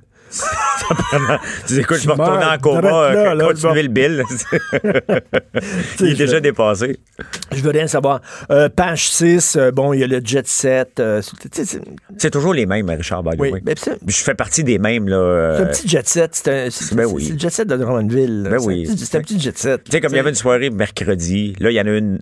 Tu 1.67 1.73
dis, 1.73 1.79
écoute, 1.79 1.97
je 2.01 2.07
vais 2.07 2.13
retourner 2.13 2.45
en 2.45 2.57
coma, 2.57 2.81
là, 2.81 3.31
euh, 3.31 3.33
là, 3.35 3.45
continuer 3.47 3.83
le 3.83 3.87
bill. 3.89 4.23
Il 5.99 6.07
est 6.07 6.15
déjà 6.15 6.39
dépassé. 6.39 6.99
Je 7.51 7.61
veux 7.61 7.71
rien 7.71 7.87
savoir. 7.87 8.21
Euh, 8.51 8.69
page 8.69 9.07
6, 9.09 9.55
euh, 9.55 9.71
bon, 9.71 9.93
il 9.93 9.99
y 10.01 10.03
a 10.03 10.07
le 10.07 10.19
jet 10.23 10.47
set. 10.47 10.99
euh, 10.99 11.21
c'est- 12.17 12.29
toujours 12.31 12.53
les 12.53 12.65
mêmes, 12.65 12.89
Richard 12.89 13.23
oui, 13.39 13.51
way. 13.51 13.61
ben, 13.63 13.75
Je 14.07 14.15
fais 14.23 14.33
partie 14.35 14.63
des 14.63 14.77
mêmes, 14.77 15.07
là. 15.07 15.55
c'est 15.57 15.63
un 15.63 15.67
petit 15.67 15.87
jet 15.87 16.07
set. 16.07 16.35
C'est 16.35 16.49
un- 16.93 16.95
Ben 16.95 17.05
oui. 17.05 17.29
le 17.31 17.39
jet 17.39 17.49
set 17.49 17.67
de 17.67 17.77
Drummondville. 17.77 18.43
là. 18.43 18.49
Ben 18.49 18.59
C'est 18.59 18.65
un 18.65 18.67
oui. 18.67 18.83
petit- 18.83 19.05
C'est 19.05 19.17
un 19.17 19.21
petit 19.21 19.39
jet 19.39 19.57
set. 19.57 19.83
Tu 19.85 19.91
sais, 19.91 20.01
comme 20.01 20.11
il 20.11 20.17
y 20.17 20.19
avait 20.19 20.29
une 20.29 20.35
soirée 20.35 20.69
mercredi, 20.69 21.55
là, 21.59 21.71
il 21.71 21.75
y 21.75 21.79
en 21.81 21.85
a 21.87 21.91
une 21.91 22.19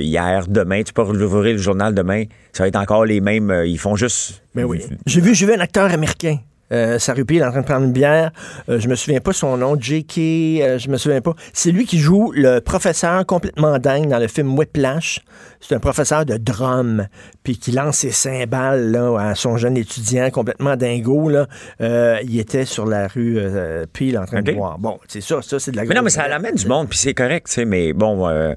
hier, 0.00 0.46
demain. 0.48 0.82
Tu 0.82 0.92
peux 0.92 1.02
ouvrir 1.02 1.52
le 1.54 1.58
journal 1.58 1.94
demain. 1.94 2.24
Ça 2.52 2.64
va 2.64 2.68
être 2.68 2.76
encore 2.76 3.04
les 3.04 3.20
mêmes. 3.20 3.52
ils 3.66 3.78
font 3.78 3.96
juste. 3.96 4.42
Ben 4.54 4.64
oui. 4.64 4.82
J'ai 5.06 5.20
vu, 5.20 5.34
j'ai 5.34 5.46
vu 5.46 5.54
un 5.54 5.60
acteur 5.60 5.90
américain. 5.92 6.38
Euh, 6.72 6.98
Sarupi, 6.98 7.36
est 7.36 7.44
en 7.44 7.50
train 7.50 7.60
de 7.60 7.66
prendre 7.66 7.84
une 7.86 7.92
bière. 7.92 8.30
Euh, 8.68 8.80
je 8.80 8.88
me 8.88 8.94
souviens 8.94 9.20
pas 9.20 9.32
son 9.32 9.56
nom. 9.56 9.76
J.K., 9.78 10.18
euh, 10.18 10.78
je 10.78 10.88
me 10.88 10.96
souviens 10.96 11.20
pas. 11.20 11.34
C'est 11.52 11.70
lui 11.70 11.84
qui 11.86 11.98
joue 11.98 12.32
le 12.34 12.60
professeur 12.60 13.24
complètement 13.26 13.78
dingue 13.78 14.08
dans 14.08 14.18
le 14.18 14.28
film 14.28 14.56
Whiplash. 14.58 15.20
C'est 15.60 15.74
un 15.74 15.80
professeur 15.80 16.24
de 16.26 16.36
drum, 16.36 17.06
puis 17.44 17.56
qui 17.58 17.70
lance 17.72 17.98
ses 17.98 18.10
cymbales 18.10 18.90
là, 18.90 19.16
à 19.18 19.34
son 19.34 19.56
jeune 19.56 19.76
étudiant 19.76 20.30
complètement 20.30 20.76
dingo. 20.76 21.28
Là. 21.28 21.46
Euh, 21.80 22.18
il 22.24 22.38
était 22.40 22.64
sur 22.64 22.86
la 22.86 23.06
rue 23.06 23.36
euh, 23.38 23.86
Peel 23.92 24.18
en 24.18 24.24
train 24.26 24.42
de 24.42 24.52
boire. 24.52 24.78
Bon, 24.78 24.98
c'est 25.08 25.20
ça, 25.20 25.40
ça 25.42 25.58
c'est 25.60 25.70
de 25.70 25.76
la 25.76 25.84
Mais 25.84 25.94
non, 25.94 26.02
mais 26.02 26.10
ça 26.10 26.26
l'amène 26.26 26.54
du 26.56 26.66
monde, 26.66 26.88
puis 26.88 26.98
c'est 26.98 27.14
correct, 27.14 27.46
tu 27.46 27.52
sais. 27.54 27.64
Mais 27.64 27.92
bon, 27.92 28.26
euh, 28.28 28.54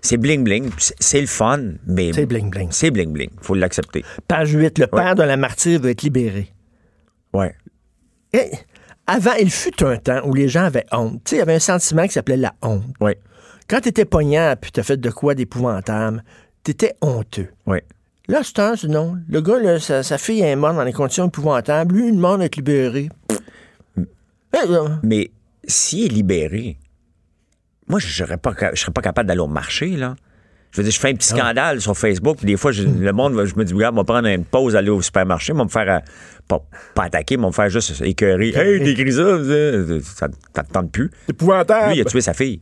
c'est 0.00 0.16
bling-bling. 0.16 0.70
C'est- 0.78 0.94
C'est 1.00 1.20
le 1.20 1.26
fun, 1.26 1.60
mais. 1.86 2.10
C'est 2.12 2.26
bling-bling. 2.26 2.68
C'est 2.70 2.90
bling-bling. 2.90 3.30
Faut 3.40 3.54
l'accepter. 3.54 4.04
Page 4.26 4.50
8, 4.52 4.78
le 4.78 4.86
père 4.86 5.14
de 5.14 5.22
la 5.22 5.36
martyre 5.36 5.80
va 5.80 5.90
être 5.90 6.02
libéré. 6.02 6.52
Ouais. 7.32 7.54
Et 8.32 8.50
avant, 9.06 9.32
il 9.40 9.50
fut 9.50 9.82
un 9.84 9.96
temps 9.96 10.20
où 10.24 10.34
les 10.34 10.48
gens 10.48 10.64
avaient 10.64 10.86
honte. 10.92 11.22
Tu 11.24 11.30
sais, 11.30 11.36
il 11.36 11.38
y 11.38 11.42
avait 11.42 11.54
un 11.54 11.60
sentiment 11.60 12.06
qui 12.06 12.12
s'appelait 12.12 12.36
la 12.36 12.54
honte. 12.62 12.84
Ouais. 13.00 13.18
Quand 13.68 13.80
tu 13.80 13.88
étais 13.88 14.04
poignant 14.04 14.54
puis 14.60 14.70
tu 14.70 14.80
as 14.80 14.82
fait 14.82 14.96
de 14.96 15.10
quoi 15.10 15.34
d'épouvantable, 15.34 16.22
t'étais 16.62 16.94
honteux. 17.00 17.48
Oui. 17.66 17.78
Là, 18.28 18.40
c'est 18.42 18.58
un, 18.58 18.76
c'est 18.76 18.88
non. 18.88 19.16
Le 19.28 19.40
gars, 19.40 19.58
là, 19.58 19.80
sa, 19.80 20.02
sa 20.02 20.18
fille 20.18 20.40
est 20.40 20.56
morte 20.56 20.76
dans 20.76 20.84
des 20.84 20.92
conditions 20.92 21.28
épouvantables. 21.28 21.94
Lui, 21.94 22.08
il 22.08 22.16
demande 22.16 22.40
d'être 22.40 22.56
libéré. 22.56 23.08
Eh, 23.96 24.68
là, 24.68 25.00
Mais 25.02 25.30
s'il 25.64 26.04
est 26.04 26.08
libéré, 26.08 26.78
moi, 27.86 27.98
je 27.98 28.06
je 28.06 28.24
serais 28.24 28.36
pas 28.36 28.52
capable 29.02 29.28
d'aller 29.28 29.40
au 29.40 29.46
marché, 29.46 29.96
là. 29.96 30.14
Je 30.72 30.76
veux 30.78 30.82
dire, 30.82 30.92
je 30.92 31.00
fais 31.00 31.08
un 31.08 31.14
petit 31.14 31.28
scandale 31.28 31.80
sur 31.80 31.96
Facebook, 31.96 32.36
puis 32.38 32.46
des 32.46 32.56
fois, 32.56 32.72
je- 32.72 32.82
le 32.82 33.12
monde, 33.12 33.42
je 33.46 33.54
me 33.56 33.64
dis, 33.64 33.72
regarde, 33.72 33.94
on 33.94 33.98
va 34.02 34.04
prendre 34.04 34.28
une 34.28 34.44
pause, 34.44 34.76
aller 34.76 34.90
au 34.90 35.00
supermarché, 35.00 35.52
on 35.52 35.56
va 35.56 35.64
me 35.64 35.68
faire, 35.70 35.90
euh, 35.90 35.98
pas, 36.46 36.60
pas 36.94 37.04
attaquer, 37.04 37.36
mais 37.36 37.44
on 37.44 37.50
va 37.50 37.64
me 37.64 37.70
faire 37.70 37.70
juste 37.70 38.00
écœurer. 38.02 38.48
Hey, 38.54 38.82
t'écris 38.84 39.12
ça, 39.12 39.38
ça, 39.42 40.00
ça, 40.02 40.28
ça 40.54 40.62
te 40.62 40.72
tente 40.72 40.92
plus. 40.92 41.10
C'est 41.26 41.30
épouvantable. 41.32 41.90
Lui, 41.92 41.96
il 41.98 42.00
a 42.02 42.04
tué 42.04 42.20
sa 42.20 42.34
fille. 42.34 42.60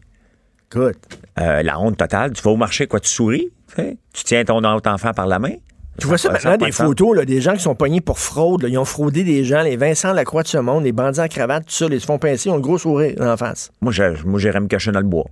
Écoute, 0.72 0.96
Euh, 1.38 1.62
la 1.62 1.78
honte 1.78 1.96
totale. 1.96 2.32
Tu 2.32 2.42
vas 2.42 2.50
au 2.50 2.56
marché, 2.56 2.86
quoi, 2.86 2.98
tu 3.00 3.08
souris, 3.08 3.50
tu 3.76 4.25
tiens 4.25 4.44
ton 4.44 4.62
autre 4.64 4.90
enfant 4.90 5.12
par 5.12 5.26
la 5.26 5.38
main? 5.38 5.52
tu 5.98 6.06
vois 6.06 6.18
ça 6.18 6.30
maintenant, 6.30 6.56
des 6.58 6.66
de 6.66 6.75
photos, 6.75 7.16
là, 7.16 7.25
des 7.25 7.40
gens 7.40 7.54
qui 7.54 7.60
sont 7.62 7.75
pognés 7.75 8.02
pour 8.02 8.18
fraude. 8.18 8.62
là. 8.62 8.68
Ils 8.68 8.76
ont 8.76 8.84
fraudé 8.84 9.25
des 9.25 9.44
gens, 9.44 9.62
les 9.62 9.76
Vincent 9.78 10.12
Lacroix 10.12 10.42
de 10.42 10.48
ce 10.48 10.58
monde, 10.58 10.84
les 10.84 10.92
bandits 10.92 11.20
en 11.20 11.26
cravate, 11.28 11.64
tout 11.66 11.72
ça, 11.72 11.88
les 11.88 11.98
se 12.00 12.04
font 12.06 12.18
pincer, 12.18 12.48
ils 12.50 12.52
ont 12.52 12.56
le 12.56 12.60
gros 12.60 12.76
sourire 12.76 13.14
en 13.20 13.36
face. 13.38 13.70
Moi, 13.80 13.92
j'ai- 13.92 14.12
moi, 14.26 14.38
me 14.38 14.66
cacher 14.66 14.92
dans 14.92 15.00
le 15.00 15.06
bois. 15.06 15.25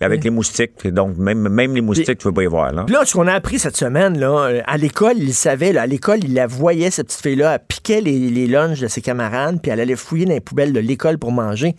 Avec 0.00 0.24
les 0.24 0.30
moustiques. 0.30 0.86
Donc, 0.88 1.16
même, 1.16 1.48
même 1.48 1.74
les 1.74 1.80
moustiques, 1.80 2.18
tu 2.18 2.26
veux 2.26 2.34
pas 2.34 2.42
y 2.42 2.46
voir, 2.46 2.72
là. 2.72 2.84
Puis 2.84 2.94
là, 2.94 3.04
ce 3.04 3.12
qu'on 3.12 3.26
a 3.28 3.32
appris 3.34 3.58
cette 3.60 3.76
semaine, 3.76 4.18
là, 4.18 4.30
euh, 4.48 4.60
à 4.66 4.76
l'école, 4.76 5.18
il 5.18 5.32
savait, 5.34 5.72
là, 5.72 5.82
à 5.82 5.86
l'école, 5.86 6.24
il 6.24 6.34
la 6.34 6.46
voyait, 6.48 6.90
cette 6.90 7.06
petite 7.06 7.20
fille-là, 7.22 7.54
elle 7.54 7.66
piquait 7.68 8.00
les, 8.00 8.18
les 8.30 8.46
lunchs 8.48 8.80
de 8.80 8.88
ses 8.88 9.00
camarades, 9.00 9.60
puis 9.62 9.70
elle 9.70 9.80
allait 9.80 9.94
fouiller 9.96 10.24
dans 10.24 10.32
les 10.34 10.40
poubelles 10.40 10.72
de 10.72 10.80
l'école 10.80 11.18
pour 11.18 11.30
manger. 11.30 11.76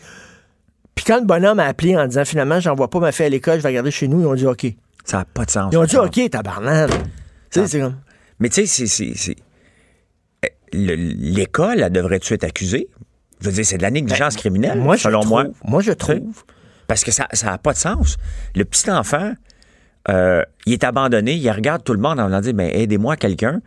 Puis 0.95 1.03
quand 1.05 1.19
le 1.19 1.25
bonhomme 1.25 1.59
a 1.59 1.65
appelé 1.65 1.97
en 1.97 2.05
disant 2.07 2.23
finalement, 2.23 2.59
j'envoie 2.59 2.89
pas 2.89 2.99
ma 2.99 3.11
fille 3.11 3.25
à 3.25 3.29
l'école, 3.29 3.57
je 3.57 3.63
vais 3.63 3.69
regarder 3.69 3.91
chez 3.91 4.07
nous, 4.07 4.21
ils 4.21 4.27
ont 4.27 4.35
dit 4.35 4.45
OK. 4.47 4.67
Ça 5.03 5.17
n'a 5.17 5.25
pas 5.25 5.43
de 5.43 5.51
sens. 5.51 5.69
Ils 5.73 5.77
ont 5.77 5.83
dit. 5.85 5.97
OK, 5.97 6.29
tabarnak. 6.29 6.89
Tu 6.91 6.95
sais, 7.59 7.67
c'est 7.67 7.79
comme. 7.81 7.95
Mais 8.39 8.47
tu 8.49 8.65
sais, 8.67 8.85
c'est- 8.87 9.35
le- 10.71 10.95
L'école, 10.95 11.81
elle 11.81 11.91
devrait-tu 11.91 12.33
être 12.35 12.43
accusée? 12.45 12.87
Je 13.41 13.47
veux 13.47 13.53
dire, 13.53 13.65
c'est 13.65 13.77
de 13.77 13.81
la 13.81 13.91
négligence 13.91 14.35
criminelle, 14.37 14.79
Ben, 14.79 14.95
je 14.95 15.01
selon 15.01 15.19
trouve. 15.19 15.29
moi. 15.31 15.45
Moi, 15.65 15.81
je 15.81 15.91
trouve. 15.91 16.43
Parce 16.87 17.03
que 17.03 17.11
ça 17.11 17.27
n'a 17.43 17.57
pas 17.57 17.73
de 17.73 17.77
sens. 17.77 18.17
Le 18.55 18.65
petit 18.65 18.89
enfant, 18.91 19.33
euh, 20.09 20.43
il 20.65 20.73
est 20.73 20.83
abandonné, 20.83 21.33
il 21.35 21.49
regarde 21.51 21.83
tout 21.83 21.93
le 21.93 21.99
monde 21.99 22.19
en 22.19 22.39
disant 22.41 22.53
mais 22.55 22.81
aidez-moi 22.81 23.15
quelqu'un. 23.15 23.61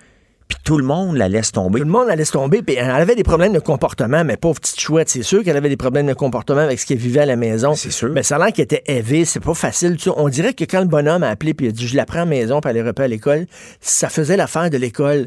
Puis 0.49 0.59
tout 0.63 0.79
le 0.79 0.85
monde 0.85 1.17
la 1.17 1.29
laisse 1.29 1.51
tomber. 1.51 1.81
Tout 1.81 1.87
le 1.87 1.91
monde 1.91 2.09
allait 2.09 2.25
se 2.25 2.31
tomber, 2.31 2.63
puis 2.63 2.77
elle 2.77 2.89
avait 2.89 3.17
des 3.17 3.25
problèmes 3.25 3.53
de 3.53 3.59
comportement, 3.59 4.23
mais 4.23 4.37
pauvre 4.37 4.61
petite 4.61 4.79
chouette, 4.79 5.09
c'est 5.09 5.25
sûr 5.25 5.43
qu'elle 5.43 5.57
avait 5.57 5.69
des 5.69 5.77
problèmes 5.77 6.07
de 6.07 6.13
comportement 6.15 6.61
avec 6.61 6.79
ce 6.79 6.87
qu'elle 6.87 6.99
vivait 6.99 7.23
à 7.23 7.27
la 7.27 7.35
maison. 7.35 7.75
C'est 7.75 7.91
sûr. 7.91 8.11
Mais 8.11 8.23
ça 8.23 8.37
a 8.37 8.39
l'air 8.39 8.53
qu'elle 8.53 8.63
était 8.67 8.85
élevée, 8.87 9.25
c'est 9.25 9.41
pas 9.41 9.55
facile. 9.55 9.97
tu 9.97 10.05
sais. 10.05 10.11
On 10.17 10.29
dirait 10.29 10.55
que 10.55 10.63
quand 10.63 10.79
le 10.79 10.87
bonhomme 10.87 11.25
a 11.25 11.31
appelé 11.31 11.53
puis 11.53 11.67
il 11.67 11.71
a 11.71 11.73
dit 11.73 11.89
je 11.89 11.97
la 11.97 12.07
prends 12.07 12.19
à 12.19 12.25
la 12.25 12.27
maison 12.27 12.61
elle 12.65 12.77
est 12.77 12.83
repas 12.83 13.03
à 13.03 13.09
l'école, 13.09 13.47
ça 13.81 14.09
faisait 14.09 14.37
l'affaire 14.37 14.71
de 14.71 14.77
l'école. 14.77 15.27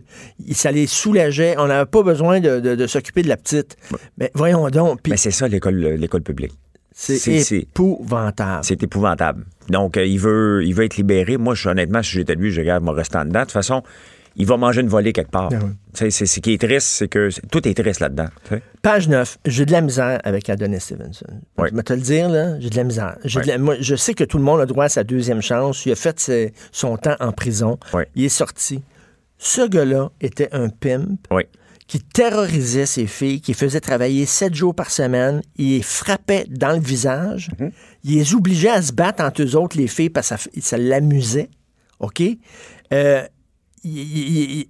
Ça 0.53 0.71
les 0.71 0.87
soulageait. 0.87 1.55
On 1.57 1.67
n'avait 1.67 1.85
pas 1.85 2.01
besoin 2.01 2.39
de, 2.39 2.61
de- 2.61 2.75
de 2.75 2.87
s'occuper 2.87 3.21
de 3.21 3.27
la 3.27 3.35
petite. 3.35 3.75
Mais 4.17 4.31
voyons 4.35 4.69
donc, 4.69 5.01
Mais 5.09 5.17
c'est 5.17 5.31
ça 5.31 5.49
l'école 5.49 5.75
l'école 5.79 6.21
publique. 6.21 6.53
C'est 7.01 7.57
épouvantable. 7.57 8.63
C'est 8.63 8.83
épouvantable. 8.83 9.45
Donc, 9.69 9.97
euh, 9.97 10.05
il, 10.05 10.19
veut, 10.19 10.63
il 10.65 10.73
veut 10.73 10.85
être 10.85 10.97
libéré. 10.97 11.37
Moi, 11.37 11.55
je, 11.55 11.69
honnêtement, 11.69 12.03
si 12.03 12.11
j'étais 12.11 12.35
lui, 12.35 12.51
je 12.51 12.59
regarde, 12.61 12.83
moi, 12.83 12.93
restant 12.93 13.23
dedans. 13.25 13.39
De 13.39 13.45
toute 13.45 13.53
façon, 13.53 13.83
il 14.35 14.45
va 14.45 14.57
manger 14.57 14.81
une 14.81 14.87
volée 14.89 15.13
quelque 15.13 15.31
part. 15.31 15.49
Ah 15.53 15.59
oui. 15.63 15.71
C'est 16.11 16.25
Ce 16.25 16.39
qui 16.39 16.53
est 16.53 16.57
triste, 16.61 16.87
c'est 16.87 17.07
que 17.07 17.29
tout 17.51 17.67
est 17.67 17.73
triste 17.73 17.99
là-dedans. 17.99 18.27
Page 18.81 19.07
9, 19.09 19.37
j'ai 19.45 19.65
de 19.65 19.71
la 19.71 19.81
misère 19.81 20.19
avec 20.23 20.49
Adonis 20.49 20.79
Stevenson. 20.79 21.25
Oui. 21.57 21.69
Je 21.71 21.75
vais 21.75 21.83
te 21.83 21.93
le 21.93 22.01
dire, 22.01 22.29
là, 22.29 22.59
j'ai 22.59 22.69
de 22.69 22.75
la 22.75 22.83
misère. 22.83 23.17
J'ai 23.25 23.41
de 23.41 23.47
la- 23.47 23.57
moi, 23.57 23.75
je 23.79 23.95
sais 23.95 24.13
que 24.13 24.23
tout 24.23 24.37
le 24.37 24.43
monde 24.43 24.61
a 24.61 24.65
droit 24.65 24.85
à 24.85 24.89
sa 24.89 25.03
deuxième 25.03 25.41
chance. 25.41 25.85
Il 25.85 25.91
a 25.91 25.95
fait 25.95 26.19
ses- 26.19 26.53
son 26.71 26.97
temps 26.97 27.15
en 27.19 27.31
prison. 27.31 27.79
Il 28.15 28.25
est 28.25 28.29
sorti. 28.29 28.83
Ce 29.37 29.67
gars-là 29.67 30.09
était 30.21 30.49
un 30.51 30.67
pimp 30.69 31.17
Oui. 31.31 31.43
Qui 31.89 31.99
terrorisait 31.99 32.85
ses 32.85 33.07
filles, 33.07 33.41
qui 33.41 33.55
faisait 33.55 33.79
travailler 33.81 34.27
sept 34.27 34.53
jours 34.53 34.75
par 34.75 34.91
semaine. 34.91 35.41
Il 35.57 35.69
les 35.71 35.81
frappait 35.81 36.45
dans 36.47 36.71
le 36.73 36.79
visage. 36.79 37.49
Mhm. 37.59 37.71
Il 38.03 38.15
les 38.19 38.35
obligeait 38.35 38.69
à 38.69 38.81
se 38.83 38.93
battre 38.93 39.23
entre 39.23 39.41
eux 39.41 39.55
autres, 39.55 39.75
les 39.75 39.87
filles, 39.87 40.11
parce 40.11 40.29
que 40.29 40.35
ça, 40.37 40.49
ça 40.61 40.77
l'amusait. 40.77 41.49
OK? 41.99 42.21
Euh, 42.93 43.23
il, 43.83 43.97
il- 43.97 44.51
il- 44.59 44.67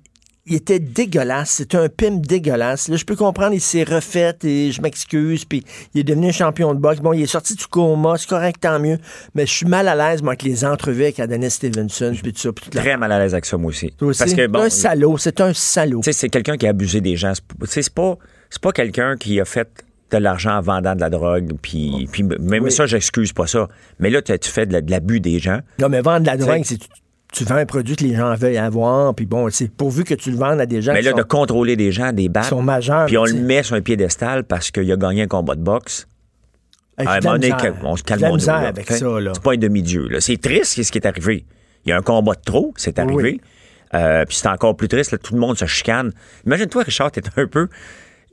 il 0.49 0.55
était 0.55 0.79
dégueulasse. 0.79 1.51
C'était 1.51 1.77
un 1.77 1.87
pimp 1.89 2.25
dégueulasse. 2.25 2.87
Là, 2.89 2.95
je 2.97 3.05
peux 3.05 3.15
comprendre, 3.15 3.53
il 3.53 3.61
s'est 3.61 3.83
refait 3.83 4.35
et 4.43 4.71
je 4.71 4.81
m'excuse. 4.81 5.45
Puis 5.45 5.63
il 5.93 6.01
est 6.01 6.03
devenu 6.03 6.33
champion 6.33 6.73
de 6.73 6.79
boxe. 6.79 6.99
Bon, 6.99 7.13
il 7.13 7.21
est 7.21 7.27
sorti 7.27 7.55
du 7.55 7.65
coma, 7.67 8.15
c'est 8.17 8.27
correct, 8.27 8.57
tant 8.61 8.79
mieux. 8.79 8.97
Mais 9.35 9.45
je 9.45 9.53
suis 9.53 9.65
mal 9.65 9.87
à 9.87 9.95
l'aise, 9.95 10.21
moi, 10.21 10.31
avec 10.31 10.43
les 10.43 10.65
entrevues 10.65 11.03
avec 11.03 11.19
Adonis 11.19 11.51
Stevenson, 11.51 12.13
puis 12.21 12.33
tout 12.33 12.39
ça. 12.39 12.49
Très 12.71 12.97
mal 12.97 13.11
à 13.11 13.19
l'aise 13.19 13.33
avec 13.33 13.45
ça, 13.45 13.57
moi 13.57 13.69
aussi. 13.69 13.91
Toi 13.97 14.09
aussi? 14.09 14.19
Parce 14.19 14.33
que, 14.33 14.47
bon, 14.47 14.59
un 14.59 14.69
salaud, 14.69 15.17
c'est 15.17 15.39
un 15.41 15.53
salaud. 15.53 16.01
tu 16.01 16.11
sais, 16.11 16.13
c'est 16.13 16.29
quelqu'un 16.29 16.57
qui 16.57 16.65
a 16.67 16.71
abusé 16.71 16.99
des 17.01 17.15
gens. 17.15 17.33
C'est 17.35 17.43
p- 17.43 17.55
tu 17.61 17.67
sais, 17.67 17.81
C'est 17.83 17.93
pas, 17.93 18.17
c'est 18.49 18.61
pas 18.61 18.71
quelqu'un 18.71 19.15
qui 19.17 19.39
a 19.39 19.45
fait 19.45 19.67
de 20.11 20.17
l'argent 20.17 20.57
en 20.57 20.61
vendant 20.61 20.95
de 20.95 21.01
la 21.01 21.09
drogue. 21.11 21.53
Puis, 21.61 22.09
puis 22.11 22.23
même 22.23 22.63
Oui. 22.63 22.71
ça, 22.71 22.87
j'excuse 22.87 23.31
pas 23.31 23.45
ça. 23.45 23.67
Mais 23.99 24.09
là, 24.09 24.21
tu 24.23 24.37
fais 24.49 24.65
de 24.65 24.73
la- 24.73 24.81
de 24.81 24.89
l'abus 24.89 25.19
des 25.19 25.37
gens. 25.37 25.59
Non, 25.79 25.87
mais 25.89 26.01
vendre 26.01 26.21
de 26.21 26.25
la 26.25 26.37
drogue, 26.37 26.61
c'est 26.65 26.79
tu, 27.33 27.43
vends 27.43 27.55
un 27.55 27.65
produit 27.65 27.95
que 27.95 28.03
les 28.03 28.15
gens 28.15 28.33
veulent 28.35 28.57
avoir, 28.57 29.13
puis 29.13 29.25
bon, 29.25 29.49
c'est 29.49 29.71
pourvu 29.71 30.03
que 30.03 30.13
tu 30.13 30.31
le 30.31 30.37
vendes 30.37 30.59
à 30.59 30.65
des 30.65 30.81
gens 30.81 30.93
Mais 30.93 30.99
qui, 30.99 31.05
là, 31.05 31.11
sont, 31.11 31.17
de 31.17 31.23
contrôler 31.23 31.75
des 31.75 31.91
gens, 31.91 32.11
des 32.11 32.29
battre, 32.29 32.49
sont 32.49 32.61
majeurs. 32.61 33.05
puis 33.05 33.17
on 33.17 33.25
le 33.25 33.33
met 33.33 33.63
sur 33.63 33.75
un 33.75 33.81
piédestal 33.81 34.43
parce 34.43 34.71
qu'il 34.71 34.91
a 34.91 34.97
gagné 34.97 35.23
un 35.23 35.27
combat 35.27 35.55
de 35.55 35.61
boxe. 35.61 36.07
Hey, 36.97 37.07
À 37.07 37.13
un 37.13 37.19
moment 37.21 37.37
donné, 37.37 37.53
on 37.83 37.95
se 37.95 38.03
calme 38.03 38.23
avec 38.23 38.91
ça, 38.91 39.19
là. 39.19 39.31
C'est 39.33 39.43
pas 39.43 39.53
un 39.53 39.57
demi-dieu. 39.57 40.09
C'est 40.19 40.41
triste 40.41 40.81
ce 40.81 40.91
qui 40.91 40.97
est 40.97 41.07
arrivé? 41.07 41.45
Il 41.85 41.89
y 41.89 41.91
a 41.93 41.97
un 41.97 42.01
combat 42.01 42.33
de 42.33 42.41
trop, 42.41 42.73
c'est 42.75 42.99
arrivé. 42.99 43.39
Oui. 43.39 43.41
Euh, 43.93 44.25
puis 44.25 44.37
c'est 44.37 44.49
encore 44.49 44.75
plus 44.75 44.87
triste, 44.87 45.11
là, 45.11 45.17
tout 45.17 45.33
le 45.33 45.39
monde 45.39 45.57
se 45.57 45.65
chicane. 45.65 46.11
Imagine-toi, 46.45 46.83
Richard, 46.83 47.11
t'es 47.11 47.21
un 47.37 47.47
peu. 47.47 47.69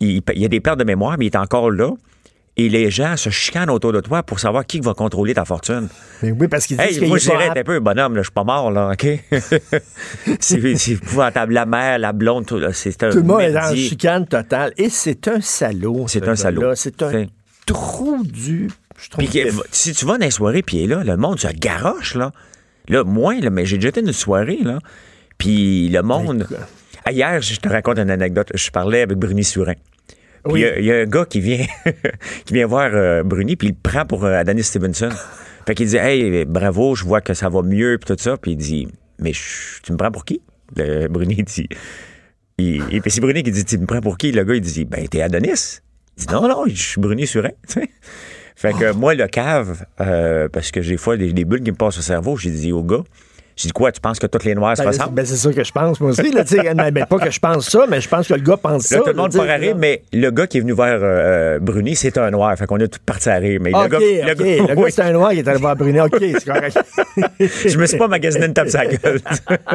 Il, 0.01 0.21
il 0.35 0.43
y 0.43 0.45
a 0.45 0.49
des 0.49 0.61
pertes 0.61 0.79
de 0.79 0.85
mémoire, 0.85 1.17
mais 1.19 1.27
il 1.27 1.29
est 1.29 1.37
encore 1.37 1.71
là. 1.71 1.93
Et 2.59 2.71
les 2.71 2.91
gens 2.91 3.19
se 3.19 3.29
chicanent 3.29 3.69
autour 3.69 3.93
de 3.93 4.01
toi 4.01 4.23
pour 4.23 4.41
savoir 4.41 4.65
qui 4.65 4.81
va 4.81 4.95
contrôler 4.95 5.35
ta 5.35 5.45
fortune. 5.45 5.89
Mais 6.23 6.31
oui, 6.31 6.49
parce 6.49 6.67
qu'ils 6.67 6.79
disent 6.79 6.87
Hey, 6.87 6.99
qu'il 6.99 7.09
moi, 7.09 7.19
est 7.19 7.21
je 7.21 7.31
dirais, 7.31 7.51
un 7.55 7.63
peu 7.63 7.75
un 7.77 7.81
bonhomme, 7.81 8.15
là, 8.17 8.23
je 8.23 8.29
suis 8.29 8.33
pas 8.33 8.45
mort, 8.45 8.71
là, 8.71 8.93
OK? 8.93 9.07
c'est 10.41 10.77
c'est 10.77 10.93
épouvantable. 10.93 11.53
La 11.53 11.67
mère, 11.67 11.99
la 11.99 12.13
blonde, 12.13 12.47
tout, 12.47 12.61
c'est 12.73 13.03
un 13.03 13.11
Tout 13.11 13.19
le 13.19 13.23
monde 13.25 13.41
est 13.43 13.53
merdier. 13.53 13.89
chicane 13.89 14.27
totale. 14.27 14.73
Et 14.79 14.89
c'est 14.89 15.29
un 15.29 15.41
salaud. 15.41 16.07
C'est 16.09 16.25
ce 16.25 16.31
un 16.31 16.37
salaud. 16.37 16.75
C'est 16.75 17.03
un 17.03 17.27
trou 17.67 18.23
du. 18.25 18.71
Que- 19.19 19.51
si 19.73 19.93
tu 19.93 20.07
vas 20.07 20.17
dans 20.17 20.25
les 20.25 20.31
soirées, 20.31 20.63
puis 20.63 20.79
il 20.79 20.85
est 20.85 20.87
là, 20.95 21.05
le 21.05 21.17
monde 21.19 21.39
se 21.39 21.49
garoche, 21.49 22.15
là. 22.15 22.33
Là, 22.89 23.05
moins, 23.05 23.39
là, 23.41 23.51
mais 23.51 23.67
j'ai 23.67 23.77
déjà 23.77 23.89
été 23.89 24.01
une 24.01 24.13
soirée, 24.13 24.61
là. 24.63 24.79
Puis 25.37 25.89
le 25.91 26.01
monde. 26.03 26.47
Hier, 27.11 27.41
je 27.43 27.57
te 27.61 27.69
raconte 27.69 27.99
une 27.99 28.11
anecdote. 28.11 28.49
Je 28.55 28.71
parlais 28.71 29.03
avec 29.03 29.19
Bruni 29.19 29.45
Surin. 29.45 29.75
Oui. 30.49 30.61
il 30.61 30.63
y 30.63 30.67
a- 30.67 30.79
il 30.79 30.85
y, 30.85 30.93
a 30.93 30.97
un 31.01 31.05
gars 31.07 31.25
qui 31.25 31.41
vient, 31.41 31.65
qui 32.45 32.55
vient 32.55 32.67
voir 32.67 32.91
euh, 32.93 33.23
Bruni, 33.23 33.57
puis 33.57 33.69
il 33.69 33.73
le 33.73 33.77
prend 33.83 34.05
pour 34.07 34.25
euh, 34.25 34.33
Adonis 34.35 34.63
Stevenson. 34.65 35.09
fait 35.67 35.75
qu'il 35.75 35.87
dit 35.89 35.97
Hey, 35.97 36.45
bravo, 36.45 36.95
je 36.95 37.05
vois 37.05 37.21
que 37.21 37.35
ça 37.35 37.49
va 37.49 37.63
mieux, 37.63 37.99
puis 37.99 38.15
tout 38.15 38.23
ça. 38.23 38.37
Puis 38.37 38.53
il 38.53 38.57
dit 38.57 38.89
Mais 39.19 39.33
je- 39.33 39.81
tu 39.83 39.93
me 39.93 39.97
prends 39.97 40.11
pour 40.11 40.25
qui? 40.25 40.41
Le 40.77 41.09
Bruni 41.09 41.43
dit. 41.43 41.69
Il, 42.59 42.83
et 42.91 43.01
puis 43.01 43.11
c'est 43.11 43.21
Bruni 43.21 43.43
qui 43.43 43.51
dit 43.51 43.65
Tu 43.65 43.79
me 43.79 43.87
prends 43.87 44.01
pour 44.01 44.17
qui? 44.19 44.33
Le 44.33 44.45
gars, 44.45 44.55
il 44.55 44.61
dit 44.61 44.85
Ben, 44.85 45.07
t'es 45.09 45.21
Adonis. 45.23 45.81
Il 46.19 46.27
dit 46.27 46.33
Non, 46.33 46.49
non, 46.49 46.65
je 46.67 46.75
suis 46.75 47.01
Bruni 47.01 47.27
Surin. 47.27 47.51
Fait 48.59 48.73
que 48.73 48.93
moi, 48.93 49.15
le 49.15 49.27
cave, 49.27 49.85
euh, 50.01 50.49
parce 50.49 50.71
que 50.71 50.81
j'ai 50.81 50.93
des 50.93 50.97
fois 50.97 51.17
des, 51.19 51.33
des 51.35 51.45
bulles 51.45 51.63
qui 51.63 51.71
me 51.73 51.77
passent 51.77 51.99
au 51.99 52.03
cerveau, 52.03 52.37
j'ai 52.39 52.51
dit 52.51 52.73
au 52.73 52.83
gars 52.83 53.03
J'ai 53.57 53.69
dit 53.69 53.73
Quoi, 53.73 53.91
tu 53.91 54.01
penses 54.01 54.19
que 54.19 54.27
toutes 54.27 54.45
les 54.45 54.55
noirs 54.55 54.77
se 54.77 54.83
Ben, 54.83 54.89
ressemblent? 54.89 55.15
ben, 55.15 55.25
c'est 55.25 55.37
ça 55.37 55.51
que 55.53 55.65
je 55.65 55.73
pense, 55.73 55.99
moi 56.01 56.11
aussi. 56.11 56.31
Là, 56.31 56.45
mais, 56.75 56.91
mais 56.91 57.07
pas 57.07 57.19
que 57.19 57.31
je 57.31 57.39
pense 57.41 57.69
ça, 57.71 57.87
mais 57.89 58.01
je 58.03 58.09
pense 58.09 58.29
que 58.29 58.35
le 58.35 58.41
gars 58.41 58.57
pense 58.59 58.85
ça. 58.85 58.99
Tout 58.99 59.07
le 59.07 59.15
monde 59.15 59.33
là, 59.35 59.57
rire, 59.57 59.75
mais 59.77 60.03
le 60.13 60.31
gars 60.31 60.47
qui 60.47 60.59
est 60.59 60.61
venu 60.61 60.75
vers 60.75 60.99
euh, 61.03 61.59
Bruni, 61.59 61.97
c'est 61.97 62.17
un 62.19 62.31
noir. 62.31 62.55
Fait 62.59 62.67
qu'on 62.67 62.77
est 62.79 62.89
tous 62.89 62.99
partis 62.99 63.29
à 63.31 63.37
rire. 63.37 63.59
Mais 63.63 63.71
le 63.71 63.89
gars, 63.89 63.99
le 63.99 64.35
gars- 64.35 64.45
Le 64.69 64.75
gars, 64.75 64.83
oui. 64.83 64.93
c'est 64.93 65.03
un 65.03 65.13
noir 65.13 65.31
qui 65.33 65.39
est 65.39 65.49
allé 65.49 65.59
voir 65.59 65.75
Brunet. 65.75 66.01
OK, 66.03 66.17
c'est 66.21 66.45
correct. 66.45 66.79
je 67.41 67.79
me 67.79 67.87
suis 67.87 67.97
pas 67.99 68.09
magasiné 68.09 68.47
une 68.47 68.53
tape 68.55 68.69
la 68.75 68.87
gueule. 68.87 69.21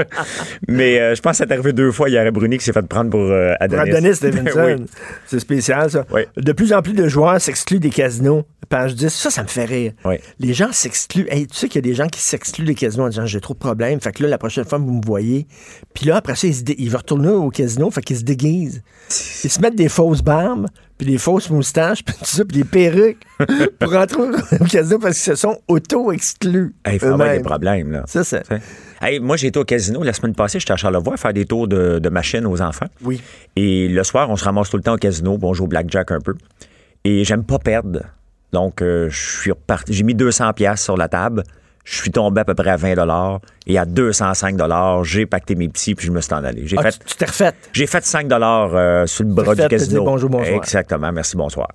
mais 0.67 1.00
euh, 1.00 1.15
je 1.15 1.21
pense 1.21 1.39
que 1.39 1.45
c'est 1.45 1.51
arrivé 1.51 1.73
deux 1.73 1.91
fois 1.91 2.09
hier 2.09 2.25
à 2.25 2.31
Bruni 2.31 2.57
qui 2.57 2.63
s'est 2.65 2.73
fait 2.73 2.81
prendre 2.88 3.09
pour 3.09 3.19
euh, 3.21 3.53
Pour 3.67 3.79
Adonis. 3.79 3.91
Adonis 3.97 4.15
Stevenson. 4.15 4.75
Oui. 4.79 4.85
C'est 5.25 5.39
spécial, 5.39 5.89
ça. 5.89 6.05
Oui. 6.13 6.21
De 6.38 6.51
plus 6.51 6.73
en 6.73 6.81
plus 6.81 6.93
de 6.93 7.07
joueurs 7.07 7.39
s'excluent 7.41 7.79
des 7.79 7.89
casinos. 7.89 8.43
Page 8.69 8.95
10, 8.95 9.09
ça, 9.09 9.29
ça 9.29 9.43
me 9.43 9.47
fait 9.47 9.65
rire. 9.65 9.91
Les 10.39 10.53
gens 10.53 10.71
s'excluent. 10.71 11.27
Hey, 11.29 11.47
tu 11.47 11.57
sais 11.57 11.67
qu'il 11.67 11.83
y 11.83 11.85
a 11.85 11.89
des 11.89 11.95
gens 11.95 12.07
qui 12.07 12.21
s'excluent 12.21 12.63
des 12.65 12.75
casinos 12.75 13.05
en 13.05 13.09
disant 13.09 13.25
j'ai 13.25 13.41
trop 13.41 13.53
de 13.53 13.59
Fait 14.01 14.11
que 14.11 14.23
là, 14.23 14.29
la 14.29 14.37
prochaine 14.37 14.65
fois, 14.65 14.77
vous 14.77 14.91
me 14.93 15.05
voyez. 15.05 15.47
Puis 15.93 16.05
là, 16.05 16.17
après 16.17 16.35
ça, 16.35 16.47
ils, 16.47 16.55
se 16.55 16.63
dé- 16.63 16.75
ils 16.77 16.87
veulent 16.89 16.97
retourner 16.97 17.29
au 17.29 17.49
casino. 17.49 17.89
Fait 17.91 18.01
qu'ils 18.01 18.17
se 18.17 18.23
déguisent. 18.23 18.81
Ils 19.43 19.49
se 19.49 19.59
mettent 19.61 19.75
des 19.75 19.89
fausses 19.89 20.21
barbes, 20.21 20.67
puis 20.97 21.07
des 21.07 21.17
fausses 21.17 21.49
moustaches, 21.49 22.03
puis 22.05 22.15
tout 22.15 22.25
ça, 22.25 22.45
puis 22.45 22.57
des 22.57 22.63
perruques 22.63 23.21
pour 23.79 23.91
rentrer 23.91 24.21
au 24.59 24.65
casino 24.65 24.99
parce 24.99 25.15
qu'ils 25.21 25.33
se 25.33 25.35
sont 25.35 25.57
auto-exclus. 25.67 26.73
Hey, 26.85 26.95
Il 26.95 26.99
faut 26.99 27.07
avoir 27.07 27.31
des 27.31 27.39
problèmes. 27.41 27.91
Là. 27.91 28.03
Ça, 28.07 28.23
sais. 28.23 28.43
Hey, 29.01 29.19
moi, 29.19 29.35
j'ai 29.37 29.47
été 29.47 29.57
au 29.59 29.65
casino 29.65 30.03
la 30.03 30.13
semaine 30.13 30.35
passée. 30.35 30.59
J'étais 30.59 30.73
à 30.73 30.77
Charlevoix 30.77 31.17
faire 31.17 31.33
des 31.33 31.45
tours 31.45 31.67
de, 31.67 31.99
de 31.99 32.09
machines 32.09 32.45
aux 32.45 32.61
enfants. 32.61 32.85
Oui. 33.03 33.21
Et 33.55 33.87
le 33.87 34.03
soir, 34.03 34.29
on 34.29 34.35
se 34.35 34.43
ramasse 34.45 34.69
tout 34.69 34.77
le 34.77 34.83
temps 34.83 34.93
au 34.93 34.97
casino. 34.97 35.37
puis 35.37 35.47
On 35.47 35.53
joue 35.53 35.63
au 35.63 35.67
blackjack 35.67 36.11
un 36.11 36.19
peu. 36.19 36.35
Et 37.03 37.23
j'aime 37.23 37.43
pas 37.43 37.57
perdre. 37.57 38.01
Donc, 38.53 38.81
euh, 38.81 39.09
je 39.09 39.39
suis 39.41 39.51
reparti. 39.51 39.93
J'ai 39.93 40.03
mis 40.03 40.13
200 40.13 40.53
pièces 40.53 40.83
sur 40.83 40.97
la 40.97 41.07
table. 41.07 41.43
Je 41.83 41.95
suis 42.01 42.11
tombé 42.11 42.41
à 42.41 42.45
peu 42.45 42.53
près 42.55 42.69
à 42.69 42.77
20 42.77 43.39
et 43.67 43.77
à 43.77 43.85
205 43.85 44.55
j'ai 45.03 45.25
pacté 45.25 45.55
mes 45.55 45.69
petits 45.69 45.95
puis 45.95 46.07
je 46.07 46.11
me 46.11 46.21
suis 46.21 46.33
en 46.33 46.43
allé. 46.43 46.63
J'ai 46.67 46.77
Ah, 46.79 46.83
fait, 46.91 47.00
tu 47.05 47.15
t'es 47.15 47.25
refait. 47.25 47.51
j'ai 47.73 47.88
fait 47.88 48.03
5 48.05 48.31
euh, 48.31 49.05
sur 49.07 49.23
le 49.23 49.33
bras 49.33 49.55
du 49.55 49.67
casino. 49.67 50.03
bonjour, 50.03 50.29
bonsoir. 50.29 50.55
Exactement. 50.55 51.11
Merci, 51.11 51.35
bonsoir. 51.38 51.67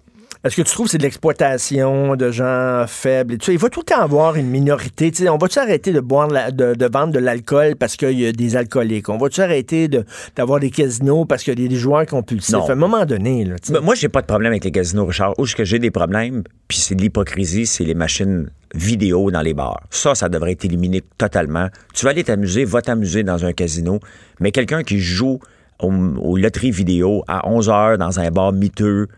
Est-ce 0.44 0.54
que 0.54 0.62
tu 0.62 0.70
trouves 0.72 0.86
que 0.86 0.92
c'est 0.92 0.98
de 0.98 1.02
l'exploitation 1.02 2.14
de 2.14 2.30
gens 2.30 2.84
faibles 2.86 3.34
et 3.34 3.38
tout 3.38 3.46
ça? 3.46 3.52
Il 3.52 3.58
va 3.58 3.68
tout 3.68 3.80
le 3.80 3.84
temps 3.86 4.00
avoir 4.00 4.36
une 4.36 4.46
minorité. 4.48 5.10
On 5.28 5.38
va-tu 5.38 5.58
arrêter 5.58 5.92
de 5.92 5.98
boire 5.98 6.28
de, 6.28 6.34
la- 6.34 6.50
de- 6.52 6.74
de 6.74 6.86
vendre 6.92 7.12
de 7.12 7.18
l'alcool 7.18 7.74
parce 7.74 7.96
qu'il 7.96 8.20
y 8.20 8.26
a 8.26 8.32
des 8.32 8.54
alcooliques? 8.54 9.08
On 9.08 9.16
va-tu 9.18 9.40
arrêter 9.40 9.88
de- 9.88 10.04
d'avoir 10.36 10.60
des 10.60 10.70
casinos 10.70 11.24
parce 11.24 11.42
qu'il 11.42 11.58
y 11.60 11.64
a 11.64 11.68
des 11.68 11.74
joueurs 11.74 12.06
compulsifs? 12.06 12.52
Non. 12.54 12.64
À 12.68 12.72
un 12.72 12.76
moment 12.76 13.04
donné, 13.04 13.44
là. 13.44 13.56
Ben, 13.70 13.80
Moi, 13.80 13.96
j'ai 13.96 14.08
pas 14.08 14.20
de 14.20 14.26
problème 14.26 14.52
avec 14.52 14.64
les 14.64 14.70
casinos, 14.70 15.06
Richard. 15.06 15.34
Où 15.38 15.44
est-ce 15.46 15.56
que 15.56 15.64
j'ai 15.64 15.80
des 15.80 15.90
problèmes, 15.90 16.44
puis 16.68 16.78
c'est 16.78 16.94
de 16.94 17.00
l'hypocrisie, 17.02 17.66
c'est 17.66 17.84
les 17.84 17.94
machines 17.94 18.48
vidéo 18.74 19.30
dans 19.30 19.42
les 19.42 19.54
bars. 19.54 19.80
Ça, 19.90 20.14
ça 20.14 20.28
devrait 20.28 20.52
être 20.52 20.64
éliminé 20.64 21.02
totalement. 21.18 21.68
Tu 21.94 22.04
vas 22.04 22.10
aller 22.10 22.24
t'amuser, 22.24 22.64
va 22.64 22.82
t'amuser 22.82 23.22
dans 23.22 23.44
un 23.44 23.52
casino, 23.52 24.00
mais 24.40 24.52
quelqu'un 24.52 24.82
qui 24.82 24.98
joue 24.98 25.40
au, 25.80 25.92
aux 25.92 26.36
loteries 26.36 26.70
vidéo 26.70 27.24
à 27.28 27.48
11 27.48 27.68
heures 27.68 27.98
dans 27.98 28.18
un 28.20 28.30
bar 28.30 28.52
miteux, 28.52 29.08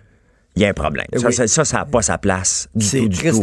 il 0.56 0.62
y 0.62 0.64
a 0.64 0.68
un 0.68 0.72
problème. 0.74 1.06
Ça, 1.16 1.28
Oui. 1.28 1.48
ça, 1.48 1.78
n'a 1.78 1.84
pas 1.84 2.02
sa 2.02 2.18
place 2.18 2.68
du 2.74 2.84
c'est 2.84 2.98
tout, 3.00 3.08
du 3.08 3.18
tout. 3.18 3.42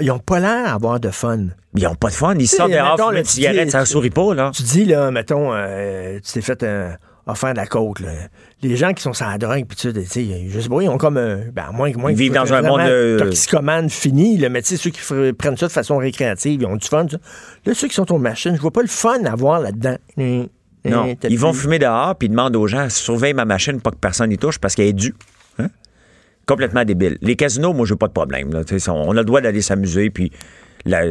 Ils 0.00 0.06
n'ont 0.08 0.18
pas, 0.18 0.40
l'air 0.40 0.72
d'avoir 0.72 0.98
de 0.98 1.10
fun. 1.10 1.46
Ils 1.76 1.84
n'ont 1.84 1.94
pas 1.94 2.08
de 2.08 2.14
fun. 2.14 2.34
Ils 2.36 2.48
sortent 2.48 2.72
dehors, 2.72 3.12
là, 3.12 3.20
une 3.20 3.24
cigarette, 3.24 3.70
ça 3.70 3.84
sourit 3.84 4.10
pas, 4.10 4.34
là. 4.34 4.50
Tu 4.52 4.62
dis, 4.62 4.84
là, 4.84 5.10
mettons, 5.12 5.52
euh, 5.54 6.18
tu 6.24 6.32
t'es 6.32 6.40
fait 6.40 6.62
un 6.64 6.96
offert 7.26 7.52
de 7.52 7.56
la 7.58 7.66
côte, 7.66 8.00
là. 8.00 8.10
Les 8.62 8.76
gens 8.76 8.92
qui 8.92 9.02
sont 9.02 9.12
la 9.20 9.36
drogue, 9.38 9.64
puis 9.66 9.76
tu 9.76 9.92
sais, 10.06 10.48
je 10.48 10.60
sais 10.60 10.68
pas, 10.68 10.80
ils 10.80 10.88
ont 10.88 10.96
comme 10.98 11.16
un. 11.16 11.40
Ben, 11.52 11.70
moins, 11.72 11.90
moins 11.96 12.10
Ils 12.12 12.16
vivent 12.16 12.32
dans 12.32 12.52
un 12.54 12.62
monde, 12.62 12.80
vraiment 12.80 12.88
euh, 12.88 13.18
Toxicomane 13.18 13.90
fini, 13.90 14.38
là, 14.38 14.48
mais 14.48 14.62
tu 14.62 14.68
sais, 14.68 14.76
ceux 14.76 14.90
qui 14.90 15.00
prennent 15.34 15.56
ça 15.56 15.66
de 15.66 15.72
façon 15.72 15.96
récréative, 15.98 16.62
ils 16.62 16.66
ont 16.66 16.76
du 16.76 16.86
fun. 16.86 17.06
ça. 17.10 17.18
Là, 17.64 17.74
ceux 17.74 17.88
qui 17.88 17.94
sont 17.94 18.10
aux 18.12 18.18
machines, 18.18 18.54
je 18.56 18.60
vois 18.60 18.70
pas 18.70 18.82
le 18.82 18.88
fun 18.88 19.24
à 19.24 19.34
voir 19.34 19.60
là-dedans. 19.60 19.96
Hum, 20.18 20.46
Non. 20.84 21.02
hum, 21.02 21.16
t'as 21.16 21.28
Ils 21.28 21.38
vont 21.38 21.52
fumer 21.52 21.78
dehors 21.80 22.14
puis 22.14 22.26
ils 22.26 22.30
demandent 22.30 22.54
aux 22.56 22.66
gens 22.68 22.88
surveille 22.88 23.34
ma 23.34 23.44
machine 23.44 23.80
pas 23.80 23.90
que 23.90 23.96
personne 23.96 24.30
n'y 24.30 24.38
touche 24.38 24.58
parce 24.58 24.74
qu'elle 24.76 24.86
est 24.86 24.92
due. 24.92 25.14
Hein? 25.58 25.68
Complètement 26.46 26.84
débile. 26.84 27.18
Les 27.22 27.34
casinos, 27.34 27.72
moi, 27.72 27.86
j'ai 27.86 27.96
pas 27.96 28.06
de 28.06 28.12
problème. 28.12 28.52
là. 28.52 28.60
On 28.88 29.10
a 29.10 29.14
le 29.14 29.24
droit 29.24 29.40
d'aller 29.40 29.62
s'amuser. 29.62 30.10
Puis 30.10 30.30
la- 30.84 31.06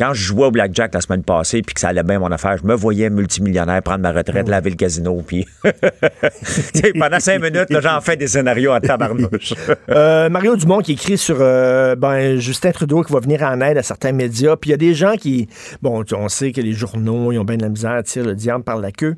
quand 0.00 0.14
je 0.14 0.24
jouais 0.24 0.46
au 0.46 0.50
blackjack 0.50 0.94
la 0.94 1.02
semaine 1.02 1.22
passée 1.22 1.60
puis 1.60 1.74
que 1.74 1.80
ça 1.80 1.88
allait 1.88 2.02
bien 2.02 2.18
mon 2.18 2.32
affaire, 2.32 2.56
je 2.56 2.64
me 2.64 2.74
voyais 2.74 3.10
multimillionnaire 3.10 3.82
prendre 3.82 4.00
ma 4.00 4.12
retraite, 4.12 4.48
laver 4.48 4.70
le 4.70 4.76
casino. 4.76 5.22
Puis 5.26 5.46
pendant 6.98 7.20
cinq 7.20 7.42
minutes, 7.42 7.68
j'en 7.68 8.00
fais 8.00 8.16
des 8.16 8.26
scénarios 8.26 8.72
en 8.72 8.80
tabarnouche. 8.80 9.54
Euh, 9.90 10.28
Mario 10.28 10.56
Dumont 10.56 10.80
qui 10.80 10.92
écrit 10.92 11.18
sur 11.18 11.38
euh, 11.40 11.96
ben, 11.96 12.38
Justin 12.38 12.70
Trudeau 12.70 13.02
qui 13.02 13.12
va 13.12 13.20
venir 13.20 13.42
en 13.42 13.60
aide 13.60 13.76
à 13.76 13.82
certains 13.82 14.12
médias. 14.12 14.56
Puis 14.56 14.70
il 14.70 14.72
y 14.72 14.74
a 14.74 14.76
des 14.76 14.94
gens 14.94 15.16
qui. 15.16 15.48
Bon, 15.82 16.04
on 16.12 16.28
sait 16.28 16.52
que 16.52 16.60
les 16.60 16.72
journaux, 16.72 17.32
ils 17.32 17.38
ont 17.38 17.44
bien 17.44 17.56
de 17.56 17.62
la 17.62 17.68
misère 17.68 17.92
à 17.92 18.02
tirer 18.02 18.26
le 18.26 18.34
diable 18.34 18.62
par 18.62 18.78
la 18.78 18.92
queue 18.92 19.16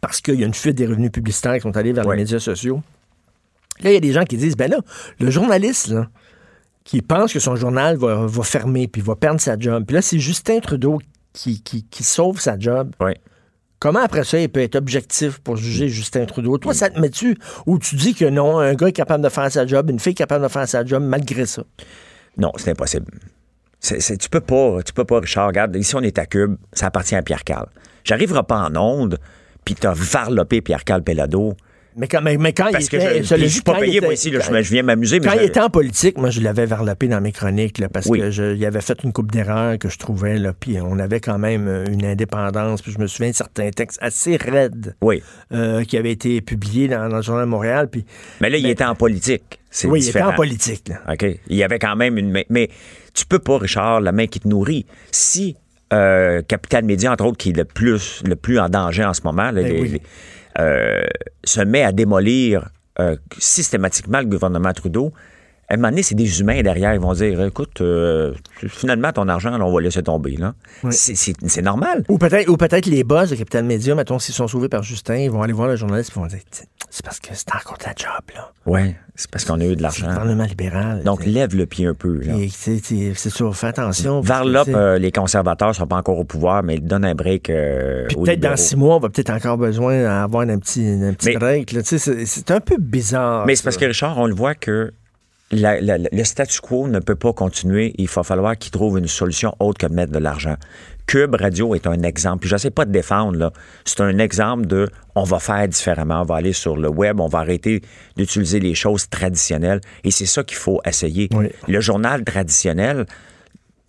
parce 0.00 0.20
qu'il 0.20 0.40
y 0.40 0.44
a 0.44 0.46
une 0.46 0.54
fuite 0.54 0.76
des 0.76 0.86
revenus 0.86 1.10
publicitaires 1.10 1.54
qui 1.54 1.60
sont 1.60 1.76
allés 1.76 1.92
vers 1.92 2.08
les 2.08 2.16
médias 2.16 2.38
sociaux. 2.38 2.80
Là, 3.82 3.90
il 3.90 3.94
y 3.94 3.96
a 3.96 4.00
des 4.00 4.12
gens 4.12 4.24
qui 4.24 4.36
disent 4.36 4.56
ben 4.56 4.70
là, 4.70 4.78
le 5.20 5.30
journaliste, 5.30 5.88
là, 5.88 6.08
qui 6.86 7.02
pense 7.02 7.32
que 7.32 7.40
son 7.40 7.56
journal 7.56 7.96
va, 7.96 8.26
va 8.26 8.42
fermer 8.44 8.86
puis 8.86 9.02
va 9.02 9.16
perdre 9.16 9.40
sa 9.40 9.58
job. 9.58 9.84
Puis 9.84 9.94
là, 9.94 10.02
c'est 10.02 10.20
Justin 10.20 10.60
Trudeau 10.60 11.00
qui, 11.32 11.60
qui, 11.60 11.84
qui 11.84 12.04
sauve 12.04 12.40
sa 12.40 12.58
job. 12.58 12.94
Oui. 13.00 13.12
Comment 13.80 13.98
après 13.98 14.24
ça, 14.24 14.38
il 14.38 14.48
peut 14.48 14.60
être 14.60 14.76
objectif 14.76 15.38
pour 15.40 15.56
juger 15.56 15.88
Justin 15.88 16.24
Trudeau? 16.24 16.56
Toi, 16.58 16.72
ça 16.72 16.88
te 16.88 16.98
met-tu 16.98 17.36
ou 17.66 17.78
tu 17.78 17.96
dis 17.96 18.14
que 18.14 18.24
non, 18.24 18.58
un 18.58 18.74
gars 18.74 18.86
est 18.86 18.92
capable 18.92 19.22
de 19.22 19.28
faire 19.28 19.50
sa 19.50 19.66
job, 19.66 19.90
une 19.90 19.98
fille 19.98 20.12
est 20.12 20.14
capable 20.14 20.44
de 20.44 20.48
faire 20.48 20.66
sa 20.66 20.84
job 20.84 21.02
malgré 21.02 21.44
ça? 21.44 21.64
Non, 22.38 22.52
c'est 22.56 22.70
impossible. 22.70 23.06
Tu 23.80 24.28
peux 24.30 24.40
pas, 24.40 24.82
tu 24.84 24.92
peux 24.92 25.04
pas, 25.04 25.20
Richard. 25.20 25.48
Regarde, 25.48 25.76
ici, 25.76 25.94
on 25.96 26.02
est 26.02 26.18
à 26.18 26.26
Cube, 26.26 26.56
ça 26.72 26.86
appartient 26.86 27.16
à 27.16 27.22
Pierre 27.22 27.44
Carl. 27.44 27.66
J'arriverai 28.04 28.44
pas 28.44 28.68
en 28.68 28.76
onde, 28.76 29.18
puis 29.64 29.74
t'as 29.74 29.92
varlopé 29.92 30.62
Pierre 30.62 30.84
Carl 30.84 31.02
Pelado. 31.02 31.54
Mais 31.98 32.08
quand, 32.08 32.20
mais, 32.20 32.36
mais 32.36 32.52
quand 32.52 32.70
Parce 32.70 32.84
il 32.84 32.88
que 32.90 32.96
était... 32.96 33.22
je, 33.22 33.36
je 33.36 33.44
suis 33.46 33.62
pas 33.62 33.72
quand 33.72 33.80
payé, 33.80 33.96
était- 33.96 34.06
moi, 34.06 34.12
ici. 34.14 34.30
Là, 34.30 34.40
je, 34.40 34.50
me- 34.50 34.60
je 34.62 34.70
viens 34.70 34.82
m'amuser, 34.82 35.18
mais 35.18 35.28
Quand 35.28 35.34
je- 35.34 35.40
il 35.42 35.46
était 35.46 35.60
en 35.60 35.70
politique, 35.70 36.18
moi, 36.18 36.28
je 36.30 36.40
l'avais 36.42 36.66
varlopé 36.66 37.08
dans 37.08 37.20
mes 37.22 37.32
chroniques, 37.32 37.78
là, 37.78 37.88
parce 37.88 38.06
Oui. 38.06 38.18
que 38.18 38.30
je, 38.30 38.54
il 38.54 38.64
avait 38.66 38.82
fait 38.82 39.02
une 39.02 39.12
coupe 39.14 39.32
d'erreurs 39.32 39.78
que 39.78 39.88
je 39.88 39.96
trouvais, 39.98 40.38
là, 40.38 40.52
puis 40.52 40.76
on 40.80 40.98
avait 40.98 41.20
quand 41.20 41.38
même 41.38 41.66
euh, 41.68 41.84
une 41.86 42.04
indépendance, 42.04 42.82
puis 42.82 42.92
je 42.92 42.98
me 42.98 43.06
souviens 43.06 43.30
de 43.30 43.34
certains 43.34 43.70
textes 43.70 43.98
assez 44.02 44.36
raides 44.36 44.94
Oui. 45.00 45.22
euh, 45.52 45.84
qui 45.84 45.96
avaient 45.96 46.12
été 46.12 46.40
publiés 46.42 46.88
dans, 46.88 47.08
dans 47.08 47.16
le 47.16 47.22
Journal 47.22 47.44
de 47.46 47.50
Montréal, 47.50 47.88
puis 47.90 48.04
Mais 48.42 48.50
là, 48.50 48.58
il 48.58 48.66
était 48.68 48.84
en 48.84 48.94
politique. 48.94 49.60
C'est 49.70 49.88
oui, 49.88 50.00
il 50.00 50.02
était 50.02 50.12
différent. 50.18 50.30
en 50.32 50.34
politique, 50.36 50.88
là. 50.88 50.96
OK? 51.12 51.24
Il 51.48 51.56
y 51.56 51.62
avait 51.64 51.78
quand 51.78 51.96
même 51.96 52.18
une 52.18 52.30
main. 52.30 52.42
Mais 52.50 52.68
tu 53.14 53.26
peux 53.26 53.38
pas, 53.38 53.58
Richard, 53.58 54.00
la 54.00 54.12
main 54.12 54.26
qui 54.26 54.40
te 54.40 54.48
nourrit. 54.48 54.86
Si 55.12 55.56
euh, 55.92 56.42
Capital 56.42 56.84
Média, 56.84 57.12
entre 57.12 57.24
autres, 57.26 57.36
qui 57.36 57.50
est 57.50 57.56
le 57.56 57.64
plus, 57.64 58.22
le 58.26 58.36
plus 58.36 58.58
en 58.58 58.68
danger 58.68 59.04
en 59.04 59.14
ce 59.14 59.20
moment, 59.24 59.50
là, 59.50 59.62
Ben 59.62 59.66
les- 59.72 59.80
oui. 59.80 59.88
les- 59.88 60.02
se 60.58 61.60
met 61.60 61.82
à 61.82 61.92
démolir 61.92 62.70
euh, 62.98 63.16
systématiquement 63.38 64.20
le 64.20 64.24
gouvernement 64.26 64.72
Trudeau, 64.72 65.12
à 65.68 65.74
un 65.74 65.76
moment 65.76 65.88
donné, 65.90 66.02
c'est 66.02 66.14
des 66.14 66.40
humains 66.40 66.62
derrière. 66.62 66.94
Ils 66.94 67.00
vont 67.00 67.12
dire 67.12 67.42
écoute, 67.42 67.80
euh, 67.80 68.34
finalement, 68.68 69.12
ton 69.12 69.26
argent, 69.28 69.56
là, 69.56 69.64
on 69.64 69.72
va 69.74 69.80
laisser 69.80 70.02
tomber. 70.02 70.36
là. 70.36 70.54
Oui. 70.84 70.92
C'est- 70.92 71.62
normal. 71.62 72.04
Ou 72.08 72.18
peut-être 72.18 72.48
ou 72.48 72.56
peut-être 72.56 72.86
les 72.86 73.02
boss 73.02 73.30
de 73.30 73.34
Capital 73.36 73.64
Média, 73.64 73.94
mettons, 73.94 74.18
s'ils 74.18 74.34
sont 74.34 74.46
sauvés 74.46 74.68
par 74.68 74.82
Justin, 74.82 75.16
ils 75.16 75.30
vont 75.30 75.42
aller 75.42 75.52
voir 75.52 75.68
le 75.68 75.76
journaliste 75.76 76.12
et 76.14 76.20
vont 76.20 76.26
dire 76.26 76.38
c'est 76.88 77.04
parce 77.04 77.18
que 77.18 77.28
c'est 77.32 77.52
encore 77.54 77.78
ta 77.78 77.90
job, 77.90 78.08
là. 78.34 78.52
Oui, 78.64 78.94
c'est 79.16 79.28
parce 79.30 79.44
qu'on 79.44 79.60
a 79.60 79.64
eu 79.64 79.68
de 79.68 79.70
C'est 79.70 79.76
le 79.76 79.82
l'argent. 79.82 80.06
gouvernement 80.08 80.44
libéral. 80.44 81.02
Donc, 81.02 81.24
lève 81.26 81.54
le 81.56 81.66
pied 81.66 81.86
un 81.86 81.94
peu. 81.94 82.20
c'est 82.52 83.30
sûr, 83.30 83.54
fais 83.56 83.66
attention. 83.66 84.22
sais, 84.22 84.32
euh, 84.74 84.98
les 84.98 85.10
conservateurs 85.10 85.74
sont 85.74 85.86
pas 85.86 85.96
encore 85.96 86.18
au 86.18 86.24
pouvoir, 86.24 86.62
mais 86.62 86.76
ils 86.76 86.84
donnent 86.84 87.04
un 87.04 87.14
break 87.14 87.50
euh, 87.50 88.06
peut-être 88.08 88.40
dans 88.40 88.56
six 88.56 88.76
mois, 88.76 88.96
on 88.96 89.00
va 89.00 89.08
peut-être 89.08 89.30
encore 89.30 89.58
besoin 89.58 90.02
d'avoir 90.02 90.42
un 90.48 90.58
petit, 90.58 90.86
un 90.88 91.12
petit 91.12 91.30
Mais- 91.30 91.36
break. 91.36 91.76
C'est 91.84 92.50
un 92.50 92.60
peu 92.60 92.76
bizarre. 92.78 93.46
Mais 93.46 93.56
c'est 93.56 93.64
parce 93.64 93.76
que, 93.76 93.84
Richard, 93.86 94.16
on 94.18 94.26
le 94.26 94.34
voit 94.34 94.54
que 94.54 94.92
la- 95.52 95.80
la- 95.80 95.98
la- 95.98 96.08
le 96.10 96.24
statu 96.24 96.60
quo 96.60 96.88
ne 96.88 96.98
peut 96.98 97.14
pas 97.14 97.32
continuer. 97.32 97.94
Il 97.98 98.08
va 98.08 98.22
falloir 98.22 98.56
qu'ils 98.58 98.72
trouvent 98.72 98.98
une 98.98 99.06
solution 99.06 99.54
autre 99.60 99.78
que 99.78 99.86
de 99.86 99.94
mettre 99.94 100.12
de 100.12 100.18
l'argent. 100.18 100.56
Cube 101.06 101.36
Radio 101.36 101.74
est 101.76 101.86
un 101.86 102.02
exemple. 102.02 102.40
Puis 102.40 102.48
je 102.50 102.56
sais 102.56 102.70
pas 102.72 102.84
de 102.84 102.90
défendre, 102.90 103.38
là. 103.38 103.52
C'est 103.84 104.00
un 104.00 104.18
exemple 104.18 104.66
de 104.66 104.88
on 105.14 105.22
va 105.22 105.38
faire 105.38 105.68
différemment. 105.68 106.22
On 106.22 106.24
va 106.24 106.34
aller 106.36 106.52
sur 106.52 106.76
le 106.76 106.88
web, 106.88 107.20
on 107.20 107.28
va 107.28 107.38
arrêter 107.38 107.80
d'utiliser 108.16 108.58
les 108.58 108.74
choses 108.74 109.08
traditionnelles. 109.08 109.80
Et 110.02 110.10
c'est 110.10 110.26
ça 110.26 110.42
qu'il 110.42 110.56
faut 110.58 110.80
essayer. 110.84 111.28
Oui. 111.32 111.46
Le 111.68 111.80
journal 111.80 112.24
traditionnel 112.24 113.06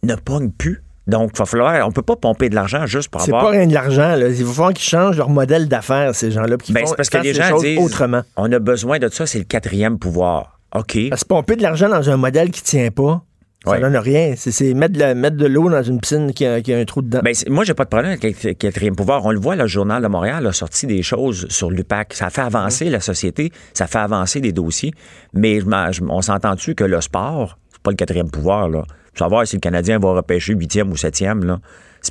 ne 0.04 0.13
pogne 0.15 0.52
plus. 0.52 0.84
Donc, 1.08 1.32
il 1.34 1.39
va 1.39 1.46
falloir. 1.46 1.88
On 1.88 1.91
peut 1.91 2.02
pas 2.04 2.17
pomper 2.17 2.50
de 2.50 2.56
l'argent 2.56 2.86
juste 2.86 3.10
pour 3.10 3.22
C'est 3.22 3.32
avoir. 3.32 3.46
pas 3.46 3.50
rien 3.58 3.65
de 3.65 3.74
l'argent. 3.74 4.15
là. 4.15 4.28
Il 4.28 4.46
va 4.46 4.52
falloir 4.54 4.74
qu'ils 4.74 4.88
changent 4.88 5.17
leur 5.17 5.30
modèle 5.30 5.67
d'affaires, 5.67 6.13
ces 6.13 6.30
gens-là. 6.32 6.58
puis 6.58 6.67
qu'ils 6.67 6.76
Ben, 6.76 6.82
font- 6.82 6.88
c'est 6.91 6.96
parce 6.98 7.10
que 7.10 7.17
les 7.20 7.34
gens 7.34 7.58
disent 7.58 7.80
autrement. 7.80 8.22
on 8.36 8.52
a 8.52 8.60
besoin 8.60 9.00
de 9.00 9.08
ça, 9.10 9.26
c'est 9.26 9.39
le 9.39 9.46
quatrième 9.46 9.98
pouvoir. 9.98 10.57
OK. 10.80 11.10
Parce 11.10 11.24
que 11.24 11.28
pomper 11.28 11.56
de 11.56 11.62
l'argent 11.63 11.90
dans 11.90 12.10
un 12.10 12.18
modèle 12.18 12.52
qui 12.52 12.62
tient 12.63 12.90
pas, 12.92 13.24
ça 13.66 13.72
Ouais. 13.72 13.80
donne 13.82 13.98
rien. 13.98 14.34
C'est- 14.38 14.74
mettre, 14.74 14.94
de 15.36 15.46
l'eau 15.46 15.70
dans 15.70 15.84
une 15.84 16.00
piscine 16.00 16.32
qui 16.34 16.46
a, 16.46 16.62
qui 16.62 16.74
a 16.74 16.78
un 16.78 16.86
trou 16.86 17.02
dedans. 17.02 17.20
Ben, 17.24 17.34
c'est- 17.34 17.50
moi, 17.50 17.63
j'ai 17.66 17.74
pas 17.74 17.84
de 17.84 17.90
problème 17.90 18.12
avec 18.12 18.44
le 18.44 18.54
quatrième 18.54 18.96
pouvoir. 18.96 19.26
On 19.26 19.32
le 19.32 19.40
voit, 19.40 19.56
le 19.56 19.68
Journal 19.68 20.02
de 20.02 20.08
Montréal 20.08 20.46
a 20.48 20.54
sorti 20.54 20.88
des 20.88 21.02
choses 21.04 21.48
sur 21.50 21.70
l'UPAC. 21.72 22.13
Ça 22.13 22.30
fait 22.30 22.42
avancer 22.42 22.90
la 22.90 23.00
société, 23.00 23.52
ça 23.74 23.88
fait 23.88 23.98
avancer 24.00 24.40
les 24.40 24.52
dossiers. 24.54 24.94
Mais 25.34 25.60
on 26.08 26.22
s'entend-tu 26.22 26.76
que 26.76 26.84
le 26.84 27.02
sport, 27.02 27.58
c'est 27.72 27.82
pas 27.82 27.92
le 27.92 27.98
quatrième 27.98 28.30
pouvoir, 28.30 28.70
là? 28.70 28.84
Savoir 29.16 29.48
si 29.48 29.56
le 29.56 29.62
Canadien 29.62 29.98
va 29.98 30.13
repêcher 30.13 30.54
huitième 30.54 30.92
ou 30.92 30.96
septième, 30.96 31.44
là. 31.44 31.60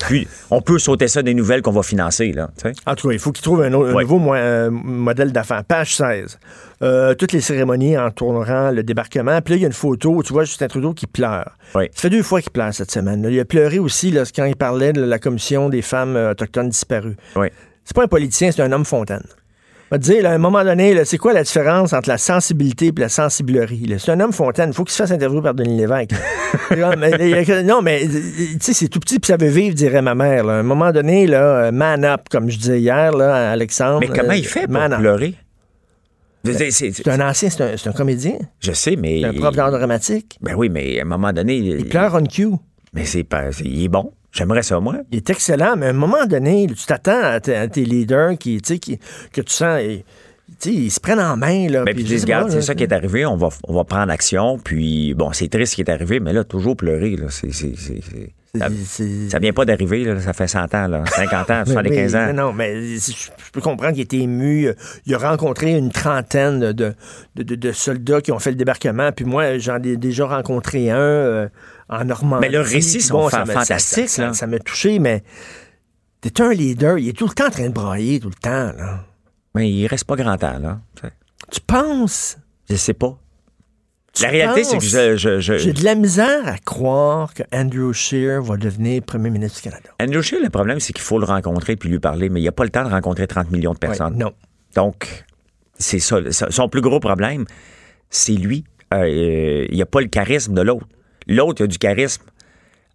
Plus, 0.00 0.26
on 0.50 0.60
peut 0.60 0.78
sauter 0.78 1.08
ça 1.08 1.22
des 1.22 1.34
nouvelles 1.34 1.62
qu'on 1.62 1.70
va 1.72 1.82
financer, 1.82 2.32
là. 2.32 2.50
En 2.86 2.94
tout 2.94 3.08
cas, 3.08 3.12
il 3.14 3.18
faut 3.18 3.32
qu'ils 3.32 3.42
trouvent 3.42 3.62
un, 3.62 3.72
autre- 3.72 3.90
un 3.90 3.94
Ouais. 3.94 4.02
nouveau 4.02 4.18
mo- 4.18 4.34
euh, 4.34 4.70
modèle 4.70 5.32
d'affaires. 5.32 5.64
Page 5.64 5.96
16. 5.96 6.38
Euh, 6.82 7.14
toutes 7.14 7.32
les 7.32 7.40
cérémonies 7.40 7.96
entourant 7.96 8.70
le 8.70 8.82
débarquement. 8.82 9.40
Puis 9.40 9.54
là, 9.54 9.56
il 9.58 9.62
y 9.62 9.64
a 9.64 9.68
une 9.68 9.72
photo 9.72 10.10
où 10.16 10.22
tu 10.22 10.32
vois 10.32 10.44
Justin 10.44 10.68
Trudeau 10.68 10.92
qui 10.92 11.06
pleure. 11.06 11.52
Ça 11.94 12.02
fait 12.02 12.10
deux 12.10 12.22
fois 12.22 12.40
qu'il 12.42 12.52
pleure 12.52 12.72
cette 12.74 12.90
semaine. 12.90 13.22
là. 13.22 13.30
Il 13.30 13.40
a 13.40 13.44
pleuré 13.44 13.78
aussi 13.78 14.10
là, 14.10 14.24
quand 14.34 14.44
il 14.44 14.56
parlait 14.56 14.92
de 14.92 15.02
la 15.02 15.18
commission 15.18 15.68
des 15.68 15.82
femmes 15.82 16.16
euh, 16.16 16.32
autochtones 16.32 16.68
disparues. 16.68 17.16
C'est 17.84 17.94
pas 17.94 18.04
un 18.04 18.08
politicien, 18.08 18.50
c'est 18.52 18.62
un 18.62 18.72
homme 18.72 18.84
fontaine. 18.84 19.22
Va 19.90 19.98
dire, 19.98 20.22
là, 20.24 20.30
à 20.30 20.34
un 20.34 20.38
moment 20.38 20.64
donné, 20.64 21.04
c'est 21.04 21.16
quoi 21.18 21.32
la 21.32 21.44
différence 21.44 21.92
entre 21.92 22.08
la 22.08 22.18
sensibilité 22.18 22.86
et 22.86 22.92
la 22.96 23.08
sensiblerie? 23.08 23.94
C'est 23.98 24.10
un 24.10 24.18
homme 24.18 24.32
fontaine. 24.32 24.70
Il 24.70 24.74
faut 24.74 24.82
qu'il 24.82 24.92
se 24.92 24.96
fasse 25.02 25.12
interviewer 25.12 25.42
par 25.42 25.54
Denis 25.54 25.76
Lévesque. 25.76 26.10
Non, 26.76 27.82
mais 27.82 28.00
tu 28.08 28.58
sais, 28.60 28.72
c'est 28.72 28.88
tout 28.88 28.98
petit 28.98 29.18
puis 29.20 29.28
ça 29.28 29.36
veut 29.36 29.46
vivre, 29.48 29.74
dirait 29.74 30.02
ma 30.02 30.14
mère. 30.14 30.42
là. 30.44 30.54
À 30.54 30.56
un 30.56 30.62
moment 30.62 30.90
donné, 30.90 31.26
là, 31.26 31.66
euh, 31.66 31.70
man 31.72 32.04
up, 32.04 32.22
comme 32.30 32.50
je 32.50 32.58
disais 32.58 32.80
hier 32.80 33.12
là, 33.12 33.48
à 33.50 33.52
Alexandre. 33.52 34.00
Mais 34.00 34.08
comment 34.08 34.30
euh, 34.32 34.36
il 34.36 34.46
fait 34.46 34.62
pour 34.64 34.72
man 34.72 34.92
up. 34.92 34.98
pleurer? 35.00 35.34
Dire, 36.44 36.56
c'est- 36.70 37.08
un 37.08 37.20
ancien, 37.28 37.50
c'est 37.50 37.62
un, 37.86 37.90
un 37.90 37.92
comédien, 37.92 38.34
Je 38.60 38.72
sais, 38.72 38.96
mais. 38.96 39.20
c'est 39.20 39.26
un 39.28 39.32
prof 39.34 39.54
d'art 39.54 39.70
dramatique. 39.70 40.38
Ben 40.40 40.54
oui, 40.56 40.68
mais 40.68 40.98
à 40.98 41.02
un 41.02 41.06
moment 41.06 41.32
donné. 41.32 41.56
Il 41.56 41.86
pleure 41.88 42.14
on 42.14 42.24
cue. 42.24 42.48
Mais 42.94 43.04
c'est 43.04 43.24
pas. 43.24 43.50
Il 43.64 43.84
est 43.84 43.88
bon. 43.88 44.12
J'aimerais 44.36 44.62
ça, 44.62 44.78
moi. 44.80 44.96
Il 45.10 45.16
est 45.16 45.30
excellent, 45.30 45.76
mais 45.76 45.86
à 45.86 45.90
un 45.90 45.94
moment 45.94 46.26
donné, 46.26 46.66
tu 46.68 46.84
t'attends 46.86 47.22
à, 47.22 47.40
tes- 47.40 47.56
à 47.56 47.66
tes 47.68 47.84
leaders 47.84 48.36
qui, 48.38 48.60
tu 48.60 48.74
sais, 48.74 48.78
qui, 48.78 48.98
que 49.32 49.40
tu 49.40 49.52
sens. 49.52 49.80
et- 49.80 50.04
ils 50.64 50.90
se 50.90 51.00
prennent 51.00 51.20
en 51.20 51.36
main, 51.36 51.68
là. 51.68 51.84
Ben, 51.84 51.92
puis 51.94 51.94
puis 51.94 52.02
je 52.04 52.08
dis, 52.14 52.18
sais 52.20 52.24
regarde, 52.26 52.50
c'est 52.50 52.62
ça 52.62 52.74
qui 52.74 52.84
est 52.84 52.92
arrivé, 52.92 53.26
on 53.26 53.36
va, 53.36 53.48
on 53.66 53.74
va 53.74 53.84
prendre 53.84 54.12
action, 54.12 54.58
puis 54.62 55.12
bon, 55.14 55.32
c'est 55.32 55.48
triste 55.48 55.72
ce 55.72 55.76
qui 55.76 55.82
est 55.82 55.90
arrivé, 55.90 56.20
mais 56.20 56.32
là, 56.32 56.44
toujours 56.44 56.76
pleurer, 56.76 57.16
là, 57.16 57.26
c'est, 57.30 57.52
c'est, 57.52 57.74
c'est- 57.76 58.00
c'est- 58.00 58.32
ça, 58.58 58.68
ça 59.28 59.38
vient 59.38 59.52
pas 59.52 59.64
d'arriver, 59.66 60.04
là, 60.04 60.18
ça 60.20 60.32
fait 60.32 60.46
100 60.46 60.72
ans, 60.74 60.86
là, 60.86 61.04
50 61.06 61.50
ans, 61.50 61.62
Mais 61.66 61.72
75 61.72 62.14
oui, 62.14 62.20
ans. 62.20 62.26
Non, 62.32 62.42
non, 62.46 62.52
mais 62.54 62.74
je 62.96 63.12
je 63.12 63.50
peux 63.52 63.60
comprendre 63.60 63.92
qu'il 63.92 64.02
était 64.02 64.18
ému. 64.18 64.68
Il 65.04 65.14
a 65.14 65.18
rencontré 65.18 65.72
une 65.76 65.90
trentaine 65.90 66.60
de, 66.60 66.72
de, 66.72 66.94
de- 67.42 67.54
de 67.54 67.72
soldats 67.72 68.20
qui 68.22 68.32
ont 68.32 68.38
fait 68.38 68.50
le 68.50 68.56
débarquement. 68.56 69.10
Puis 69.12 69.26
moi, 69.26 69.58
j'en 69.58 69.76
ai 69.82 69.96
déjà 69.98 70.26
rencontré 70.26 70.90
un 70.90 70.96
euh, 70.96 71.48
en 71.88 72.04
Normandie. 72.04 72.40
Mais 72.40 72.48
leurs 72.48 72.66
récits 72.66 72.98
Puis 72.98 73.06
sont 73.06 73.28
ça 73.28 73.44
m'a- 73.44 73.52
fantastiques, 73.54 74.08
ça- 74.08 74.16
ça- 74.16 74.26
là. 74.26 74.32
Ça 74.32 74.46
m'a 74.46 74.58
touché, 74.58 74.98
mais 74.98 75.22
t'es 76.20 76.40
un 76.40 76.52
leader. 76.52 76.98
Il 76.98 77.08
est 77.08 77.12
tout 77.12 77.26
le 77.28 77.34
temps 77.34 77.46
en 77.46 77.50
train 77.50 77.68
de 77.68 77.72
brailler, 77.74 78.20
tout 78.20 78.28
le 78.28 78.34
temps. 78.34 78.72
Là. 78.76 79.04
Mais 79.54 79.70
il 79.70 79.86
reste 79.86 80.04
pas 80.04 80.16
grand 80.16 80.36
temps, 80.36 80.58
là. 80.58 80.80
Tu 81.50 81.60
penses? 81.60 82.38
Je 82.68 82.74
sais 82.76 82.92
pas. 82.94 83.16
Tu 84.12 84.22
La 84.22 84.30
réalité, 84.30 84.64
c'est 84.64 84.78
que 84.78 84.84
je, 84.84 85.16
je- 85.16 85.40
je- 85.40 85.58
J'ai 85.58 85.72
de 85.74 85.84
la 85.84 85.94
misère 85.94 86.46
à 86.48 86.56
croire 86.58 87.34
que 87.34 87.42
Andrew 87.52 87.92
Scheer 87.92 88.40
va 88.42 88.56
devenir 88.56 89.02
premier 89.02 89.28
ministre 89.28 89.58
du 89.62 89.68
Canada. 89.68 89.90
Andrew 90.00 90.22
Scheer, 90.22 90.40
le 90.42 90.48
problème, 90.48 90.80
c'est 90.80 90.94
qu'il 90.94 91.02
faut 91.04 91.18
le 91.18 91.26
rencontrer 91.26 91.76
puis 91.76 91.90
lui 91.90 91.98
parler, 91.98 92.30
mais 92.30 92.40
il 92.40 92.42
n'y 92.42 92.48
a 92.48 92.52
pas 92.52 92.64
le 92.64 92.70
temps 92.70 92.82
de 92.84 92.88
rencontrer 92.88 93.26
30 93.26 93.50
millions 93.50 93.74
de 93.74 93.78
personnes. 93.78 94.14
Ouais, 94.14 94.18
non. 94.24 94.32
Donc, 94.74 95.24
c'est 95.78 95.98
ça. 95.98 96.18
Son 96.50 96.68
plus 96.70 96.80
gros 96.80 96.98
problème, 96.98 97.44
c'est 98.08 98.32
lui. 98.32 98.64
Euh, 98.94 99.66
il 99.68 99.74
n'y 99.74 99.82
a 99.82 99.86
pas 99.86 100.00
le 100.00 100.06
charisme 100.08 100.54
de 100.54 100.62
l'autre. 100.62 100.86
L'autre 101.26 101.64
a 101.64 101.66
du 101.66 101.78
charisme 101.78 102.22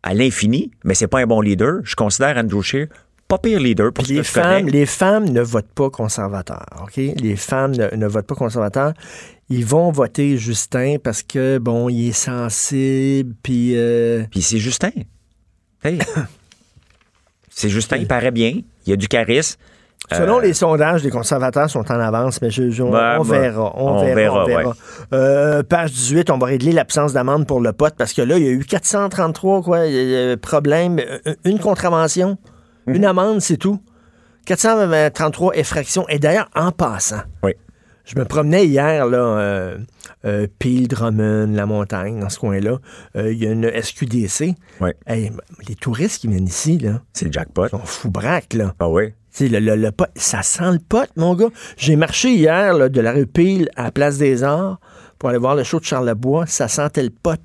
à 0.04 0.14
l'infini, 0.14 0.72
mais 0.84 0.94
c'est 0.96 1.08
pas 1.08 1.20
un 1.20 1.28
bon 1.28 1.42
leader. 1.42 1.80
Je 1.84 1.96
considère 1.96 2.38
Andrew 2.38 2.62
Scheer 2.62 2.88
pas 3.32 3.38
pire 3.38 3.62
leader 3.62 3.94
pour 3.94 4.04
les 4.08 4.24
femmes, 4.24 4.68
les 4.68 4.86
femmes 4.86 5.30
ne 5.30 5.40
votent 5.40 5.72
pas 5.74 5.90
conservateur, 5.90 6.66
OK? 6.84 6.98
Les 6.98 7.38
femmes 7.38 7.72
ne, 7.72 7.96
ne 7.96 8.06
votent 8.06 8.28
pas 8.28 8.36
conservateur. 8.36 8.94
Ils 9.48 9.66
vont 9.66 9.90
voter 9.90 10.38
Justin 10.38 10.98
parce 11.02 11.24
que, 11.24 11.58
bon, 11.58 11.88
il 11.88 12.10
est 12.10 12.12
sensible, 12.12 13.34
puis... 13.42 13.78
euh, 13.78 14.26
Puis 14.32 14.42
c'est 14.42 14.58
Justin. 14.58 14.92
Hey. 15.82 16.00
c'est 17.50 17.70
Justin, 17.70 17.98
il 17.98 18.08
paraît 18.08 18.32
bien, 18.32 18.60
il 18.86 18.92
a 18.92 18.98
du 18.98 19.08
charisme. 19.08 19.58
Selon 20.14 20.40
Euh, 20.40 20.42
les 20.42 20.54
sondages, 20.54 21.04
les 21.04 21.10
conservateurs 21.10 21.70
sont 21.70 21.90
en 21.92 22.00
avance, 22.00 22.42
mais 22.42 22.50
je, 22.52 22.70
je- 22.70 22.84
on, 22.84 22.92
Ben, 22.92 23.18
on 23.20 23.24
ben, 23.26 23.40
verra. 23.42 23.72
On, 23.76 23.88
on 23.88 24.02
verra, 24.04 24.16
verra, 24.16 24.44
on 24.44 24.46
verra. 24.48 24.64
ouais. 24.70 24.76
Euh, 25.14 25.64
page 25.64 25.92
18, 25.92 26.30
on 26.30 26.38
va 26.38 26.48
régler 26.48 26.72
l'absence 26.72 27.14
d'amende 27.14 27.48
pour 27.48 27.60
le 27.62 27.72
pote 27.74 27.96
parce 27.98 28.14
que 28.14 28.22
là, 28.22 28.38
il 28.38 28.44
y 28.44 28.48
a 28.48 28.52
eu 28.52 28.64
433 28.66 29.62
quoi, 29.62 29.80
problèmes, 30.42 31.00
euh, 31.00 31.34
une 31.46 31.60
contravention, 31.60 32.38
Mhm. 32.88 32.96
une 32.96 33.06
amende, 33.06 33.42
c'est 33.42 33.58
tout. 33.58 33.80
433 34.46 35.56
effractions. 35.56 36.06
Et 36.10 36.20
d'ailleurs, 36.20 36.50
en 36.56 36.72
passant, 36.72 37.22
Oui. 37.44 37.54
je 38.06 38.18
me 38.18 38.26
promenais 38.26 38.66
hier, 38.66 39.06
là, 39.06 39.18
euh, 39.18 39.78
euh, 40.26 40.48
Peel, 40.60 40.88
Drummond, 40.88 41.52
La 41.54 41.66
Montagne, 41.66 42.20
dans 42.20 42.30
ce 42.30 42.40
coin-là. 42.40 42.78
Il 43.16 43.34
y 43.42 43.48
a 43.48 43.52
une 43.52 43.66
SQDC. 43.66 44.56
Oui. 44.82 44.90
Hey, 45.08 45.32
les 45.68 45.76
touristes 45.76 46.22
qui 46.22 46.28
viennent 46.28 46.46
ici, 46.48 46.78
là, 46.80 47.02
C'est 47.14 47.26
le 47.26 47.32
jackpot. 47.32 47.68
sont 47.70 47.80
fous 47.80 48.12
braques, 48.12 48.54
là. 48.54 48.74
Ah 48.80 48.90
oui? 48.90 49.14
Le, 49.40 49.60
le- 49.60 49.76
le 49.76 49.92
pot, 49.92 50.08
ça 50.16 50.42
sent 50.44 50.72
le 50.74 50.80
pot, 50.80 51.10
mon 51.16 51.36
gars. 51.36 51.48
J'ai 51.78 51.96
marché 51.96 52.32
hier 52.34 52.74
là, 52.74 52.90
de 52.90 53.02
la 53.02 53.14
rue 53.14 53.26
Peel 53.28 53.70
à 53.76 53.84
la 53.86 53.92
Place 53.92 54.18
des 54.18 54.44
Arts 54.44 54.80
pour 55.18 55.30
aller 55.30 55.38
voir 55.40 55.56
le 55.56 55.64
show 55.64 55.80
de 55.80 55.86
Charlebois. 55.86 56.46
Ça 56.48 56.68
sentait 56.68 57.04
le 57.04 57.10
pot 57.12 57.40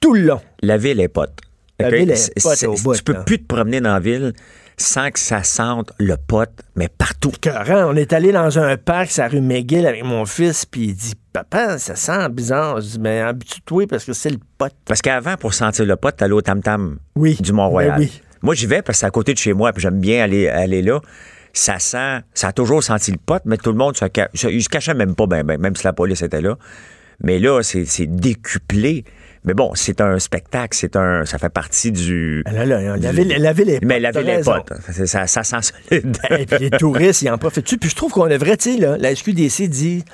tout 0.00 0.14
le 0.14 0.20
long. 0.22 0.40
La 0.62 0.76
ville 0.76 1.00
est 1.00 1.08
pote. 1.08 1.32
La 1.78 1.88
OK? 1.88 1.94
ville 1.94 2.10
est 2.10 2.16
C'est- 2.16 2.42
pote 2.42 2.56
c'est- 2.56 2.66
au 2.66 2.74
bout, 2.74 2.94
Tu 2.94 3.02
peux 3.02 3.14
là. 3.14 3.22
plus 3.22 3.38
te 3.38 3.46
promener 3.46 3.80
dans 3.80 3.94
la 3.94 4.00
ville 4.00 4.32
sans 4.76 5.10
que 5.10 5.18
ça 5.18 5.42
sente 5.42 5.92
le 5.98 6.16
pote, 6.16 6.52
mais 6.76 6.88
partout. 6.88 7.30
Écœurant. 7.34 7.90
On 7.92 7.96
est 7.96 8.12
allé 8.12 8.32
dans 8.32 8.58
un 8.58 8.76
parc, 8.76 9.10
c'est 9.10 9.22
la 9.22 9.28
rue 9.28 9.40
McGill 9.40 9.86
avec 9.86 10.04
mon 10.04 10.24
fils, 10.26 10.64
puis 10.66 10.84
il 10.88 10.94
dit 10.94 11.12
Papa, 11.32 11.78
ça 11.78 11.96
sent 11.96 12.28
bizarre. 12.30 12.80
Je 12.80 12.86
dis 12.88 12.98
Mais 12.98 13.20
habitue-toi 13.20 13.86
parce 13.88 14.04
que 14.04 14.12
c'est 14.12 14.30
le 14.30 14.38
pot. 14.58 14.70
Parce 14.84 15.00
qu'avant, 15.02 15.36
pour 15.36 15.54
sentir 15.54 15.84
le 15.86 15.96
pote, 15.96 16.16
t'allais 16.16 16.32
au 16.32 16.42
Tam 16.42 16.62
Tam 16.62 16.98
Oui. 17.16 17.36
du 17.40 17.52
Mont-Royal. 17.52 17.98
Ben 17.98 18.00
oui. 18.00 18.20
Moi, 18.42 18.54
j'y 18.54 18.66
vais 18.66 18.82
parce 18.82 18.96
que 18.98 19.00
c'est 19.00 19.06
à 19.06 19.10
côté 19.10 19.32
de 19.34 19.38
chez 19.38 19.52
moi, 19.52 19.72
puis 19.72 19.82
j'aime 19.82 20.00
bien 20.00 20.22
aller, 20.24 20.48
aller 20.48 20.82
là. 20.82 21.00
Ça 21.52 21.78
sent, 21.78 22.20
ça 22.32 22.48
a 22.48 22.52
toujours 22.52 22.82
senti 22.82 23.10
le 23.10 23.18
pote, 23.18 23.42
mais 23.44 23.56
tout 23.56 23.70
le 23.70 23.76
monde 23.76 23.96
se, 23.96 24.04
se- 24.34 24.48
il 24.48 24.62
se 24.62 24.68
cachait 24.68 24.94
même 24.94 25.14
pas, 25.16 25.26
ben, 25.26 25.42
ben, 25.44 25.60
même 25.60 25.74
si 25.74 25.84
la 25.84 25.92
police 25.92 26.22
était 26.22 26.40
là. 26.40 26.56
Mais 27.22 27.38
là, 27.38 27.60
c'est 27.62 27.84
c'est 27.84 28.06
décuplé. 28.06 29.04
Mais 29.44 29.52
bon, 29.54 29.72
c'est 29.74 30.00
un 30.00 30.18
spectacle, 30.18 30.76
c'est 30.78 30.96
un, 30.96 31.24
ça 31.24 31.38
fait 31.38 31.48
partie 31.48 31.90
du. 31.92 32.42
Là, 32.46 32.64
là, 32.64 32.96
la, 32.96 33.12
ville, 33.12 33.34
la 33.36 33.52
ville 33.52 33.70
est 33.70 33.84
Mais 33.84 33.98
la 33.98 34.10
ville 34.10 34.28
est 34.28 34.36
raison. 34.36 34.52
pote. 34.52 34.78
C'est- 34.92 35.06
Ça, 35.06 35.26
ça 35.26 35.42
sent 35.42 35.72
solide. 35.90 36.16
Et 36.38 36.46
puis 36.46 36.58
les 36.60 36.70
touristes, 36.70 37.22
ils 37.22 37.30
en 37.30 37.38
profitent. 37.38 37.78
Puis 37.80 37.90
je 37.90 37.96
trouve 37.96 38.12
qu'on 38.12 38.28
devrait, 38.28 38.56
tu 38.56 38.74
sais, 38.74 38.78
là, 38.80 38.96
la 38.98 39.14
SQDC 39.14 39.68
dit. 39.68 40.04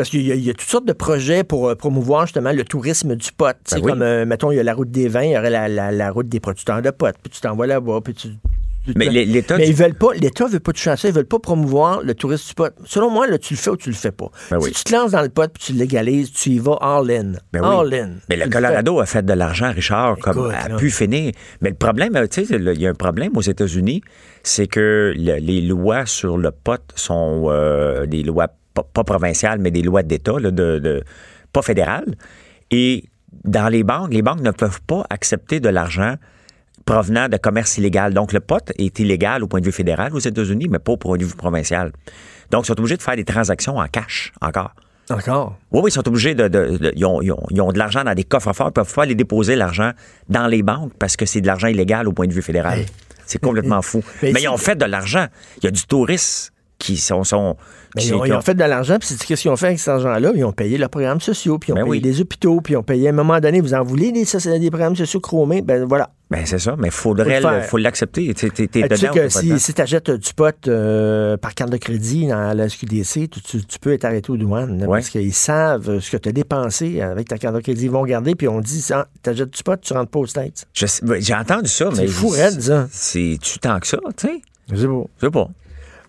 Parce 0.00 0.08
qu'il 0.10 0.26
y, 0.26 0.32
a- 0.32 0.34
il 0.34 0.42
y 0.44 0.48
a 0.50 0.54
toutes 0.54 0.68
sortes 0.68 0.86
de 0.86 0.92
projets 0.94 1.44
pour 1.44 1.68
euh, 1.68 1.74
promouvoir 1.74 2.24
justement 2.26 2.52
le 2.52 2.64
tourisme 2.64 3.14
du 3.16 3.32
pot. 3.32 3.54
Ben 3.70 3.76
oui. 3.82 3.82
comme, 3.82 4.00
euh, 4.02 4.24
mettons, 4.24 4.50
il 4.50 4.56
y 4.56 4.60
a 4.60 4.62
la 4.62 4.72
route 4.74 4.90
des 4.90 5.08
vins, 5.08 5.22
il 5.24 5.32
y 5.32 5.36
aurait 5.38 5.50
la, 5.50 5.68
la- 5.68 5.92
la 5.92 6.10
route 6.10 6.28
des 6.28 6.40
producteurs 6.40 6.80
de 6.80 6.90
potes. 6.90 7.16
Puis 7.22 7.30
tu 7.30 7.40
t'envoies 7.40 7.66
là-bas, 7.66 8.00
puis 8.02 8.14
tu. 8.14 8.28
Mais 8.96 9.10
l'É- 9.10 9.26
l'État 9.26 9.58
Mais 9.58 9.68
ils 9.68 9.74
veulent 9.74 9.94
pas, 9.94 10.14
l'État 10.14 10.46
veut 10.46 10.58
pas 10.58 10.72
à 10.86 10.96
ça, 10.96 11.06
ils 11.06 11.12
veulent 11.14 11.26
pas 11.26 11.38
promouvoir 11.38 12.00
le 12.02 12.14
tourisme 12.14 12.48
du 12.48 12.54
pot. 12.54 12.72
Selon 12.86 13.10
moi, 13.10 13.26
là, 13.26 13.36
tu 13.36 13.52
le 13.52 13.58
fais 13.58 13.68
ou 13.68 13.76
tu 13.76 13.90
le 13.90 13.94
fais 13.94 14.10
pas. 14.10 14.30
Ben 14.50 14.58
si 14.62 14.72
tu 14.72 14.84
te 14.84 14.92
lances 14.94 15.10
dans 15.10 15.20
le 15.20 15.28
pot 15.28 15.52
puis 15.52 15.62
tu 15.62 15.72
le 15.74 15.78
légalises, 15.80 16.32
tu 16.32 16.48
y 16.48 16.58
vas 16.58 16.78
all 16.80 17.10
in. 17.10 17.32
Ben 17.52 17.60
oui. 17.62 17.68
all 17.68 17.92
in. 17.94 18.10
Mais 18.30 18.36
Tu 18.36 18.40
le 18.40 18.44
le 18.46 18.50
Colorado 18.50 18.98
a 19.00 19.04
fait 19.06 19.22
de 19.24 19.32
l'argent, 19.34 19.70
Richard, 19.70 20.16
comme 20.18 20.50
a 20.50 20.76
pu 20.76 20.90
finir. 20.90 21.32
Mais 21.60 21.68
le 21.68 21.76
problème, 21.76 22.16
euh, 22.16 22.26
tu 22.26 22.46
sais, 22.46 22.56
il 22.56 22.80
y 22.80 22.86
a 22.86 22.90
un 22.90 22.94
problème 22.94 23.36
aux 23.36 23.42
États-Unis, 23.42 24.00
c'est 24.42 24.66
que 24.66 25.12
le- 25.14 25.36
les 25.36 25.60
lois 25.60 26.06
sur 26.06 26.38
le 26.38 26.50
pot 26.50 26.80
sont 26.94 27.44
euh, 27.48 28.06
des 28.06 28.22
lois 28.22 28.48
pas, 28.82 29.02
pas 29.02 29.04
provinciales, 29.04 29.58
mais 29.58 29.70
des 29.70 29.82
lois 29.82 30.02
d'État, 30.02 30.32
de, 30.40 30.50
de- 30.50 31.04
pas 31.52 31.62
fédérales. 31.62 32.14
Et 32.70 33.04
dans 33.44 33.68
les 33.68 33.82
banques, 33.84 34.12
les 34.12 34.22
banques 34.22 34.40
ne 34.40 34.50
peuvent 34.50 34.80
pas 34.86 35.04
accepter 35.10 35.60
de 35.60 35.68
l'argent 35.68 36.14
provenant 36.84 37.28
de 37.28 37.36
commerce 37.36 37.78
illégal. 37.78 38.14
Donc, 38.14 38.32
le 38.32 38.40
pot 38.40 38.72
est 38.78 38.98
illégal 38.98 39.42
au 39.42 39.46
point 39.46 39.60
de 39.60 39.66
vue 39.66 39.72
fédéral 39.72 40.14
aux 40.14 40.18
États-Unis, 40.18 40.68
mais 40.68 40.78
pas 40.78 40.92
au 40.92 40.96
point 40.96 41.16
de 41.18 41.24
vue 41.24 41.34
provincial. 41.36 41.92
Donc, 42.50 42.64
ils 42.64 42.66
sont 42.68 42.78
obligés 42.78 42.96
de 42.96 43.02
faire 43.02 43.16
des 43.16 43.24
transactions 43.24 43.76
en 43.76 43.86
cash 43.86 44.32
encore. 44.40 44.72
Encore. 45.10 45.56
Oui, 45.72 45.80
oui, 45.84 45.90
ils 45.90 45.94
sont 45.94 46.06
obligés 46.08 46.34
de. 46.36 46.46
de- 46.48 46.76
de- 46.78 46.92
ils, 46.94 47.04
ont, 47.04 47.20
ils 47.20 47.32
ont- 47.32 47.46
ils 47.50 47.60
ont 47.60 47.72
de 47.72 47.78
l'argent 47.78 48.04
dans 48.04 48.14
des 48.14 48.22
coffres 48.24 48.52
forts, 48.52 48.68
ils 48.68 48.72
peuvent 48.72 48.94
pas 48.94 49.02
aller 49.02 49.16
déposer 49.16 49.56
l'argent 49.56 49.90
dans 50.28 50.46
les 50.46 50.62
banques 50.62 50.92
parce 51.00 51.16
que 51.16 51.26
c'est 51.26 51.40
de 51.40 51.46
l'argent 51.48 51.66
illégal 51.66 52.06
au 52.06 52.12
point 52.12 52.28
de 52.28 52.32
vue 52.32 52.42
fédéral. 52.42 52.78
Hey. 52.80 52.86
C'est 53.26 53.40
complètement 53.40 53.82
fou. 53.82 54.02
Mais 54.22 54.40
ils 54.42 54.48
ont 54.48 54.56
fait 54.56 54.76
de 54.76 54.84
l'argent. 54.84 55.26
Il 55.58 55.64
y 55.64 55.66
a 55.68 55.70
du 55.72 55.82
tourisme 55.84 56.52
qui 56.80 56.96
sont. 56.96 57.22
sont 57.22 57.56
qui- 57.96 58.08
ils, 58.08 58.14
ont, 58.14 58.20
qui 58.22 58.28
ils 58.28 58.32
ont 58.32 58.38
ont- 58.38 58.40
fait 58.40 58.54
de 58.54 58.60
l'argent, 58.64 58.98
puis 58.98 59.08
c'est 59.08 59.24
qu'est-ce 59.24 59.42
qu'ils 59.42 59.50
ont 59.50 59.56
fait 59.56 59.66
avec 59.66 59.78
cet 59.78 59.88
argent-là? 59.88 60.32
Ils 60.34 60.44
ont 60.44 60.52
payé 60.52 60.78
leurs 60.78 60.90
programmes 60.90 61.20
sociaux, 61.20 61.58
puis 61.58 61.70
ils 61.70 61.72
ont 61.72 61.76
Ben 61.76 61.82
payé 61.82 61.90
oui. 61.90 62.00
des 62.00 62.20
hôpitaux, 62.20 62.60
puis 62.60 62.74
ils 62.74 62.76
ont 62.76 62.82
payé 62.84 63.08
à 63.08 63.10
un 63.10 63.14
moment 63.14 63.38
donné, 63.40 63.60
vous 63.60 63.74
en 63.74 63.82
voulez 63.82 64.12
des, 64.12 64.24
des 64.58 64.70
programmes 64.70 64.94
sociaux 64.96 65.18
chromés? 65.20 65.60
Ben 65.62 65.84
voilà. 65.84 66.10
Ben, 66.30 66.46
c'est 66.46 66.60
ça, 66.60 66.76
mais 66.78 66.88
il 66.88 66.92
faudrait 66.92 67.40
Faut 67.62 67.76
l'accepter. 67.76 68.32
Tu 68.34 68.48
sais, 68.54 68.66
t'es 68.68 68.84
Euh, 68.84 68.88
tu 68.88 68.96
sais 68.96 69.08
que 69.08 69.28
si, 69.28 69.58
si 69.58 69.74
tu 69.74 69.82
achètes 69.82 70.12
du 70.12 70.32
pot 70.32 70.54
euh, 70.68 71.36
par 71.36 71.54
carte 71.54 71.70
de 71.70 71.76
crédit 71.76 72.28
dans 72.28 72.56
la 72.56 72.68
SQDC, 72.68 73.28
tu, 73.28 73.40
tu- 73.42 73.64
tu 73.66 73.78
peux 73.80 73.92
être 73.92 74.04
arrêté 74.04 74.30
aux 74.30 74.36
douanes, 74.36 74.80
Ouais. 74.84 74.98
parce 75.00 75.08
qu'ils 75.10 75.34
savent 75.34 75.98
ce 75.98 76.08
que 76.12 76.16
tu 76.16 76.28
as 76.28 76.32
dépensé 76.32 77.00
avec 77.00 77.26
ta 77.28 77.36
carte 77.38 77.56
de 77.56 77.60
crédit. 77.60 77.86
Ils 77.86 77.90
vont 77.90 78.02
regarder, 78.02 78.36
puis 78.36 78.46
on 78.46 78.60
dit, 78.60 78.84
tu 78.86 79.30
achètes 79.30 79.50
du 79.50 79.62
pot, 79.64 79.80
tu 79.80 79.92
rentres 79.92 80.10
pas 80.12 80.20
aux 80.20 80.26
States. 80.28 80.68
Je 80.72 80.86
sais- 80.86 81.04
ben, 81.04 81.20
J'ai 81.20 81.34
entendu 81.34 81.68
ça, 81.68 81.90
C'est 81.92 82.02
mais. 82.02 82.06
fou, 82.06 82.28
raide, 82.28 82.60
ça. 82.62 82.86
C'est-tu 82.92 83.58
tant 83.58 83.80
que 83.80 83.88
ça, 83.88 83.98
tu 84.16 84.28
sais? 84.28 84.42
C'est 84.72 84.86
beau. 84.86 85.10
Je 85.20 85.26
sais 85.26 85.30
pas. 85.32 85.48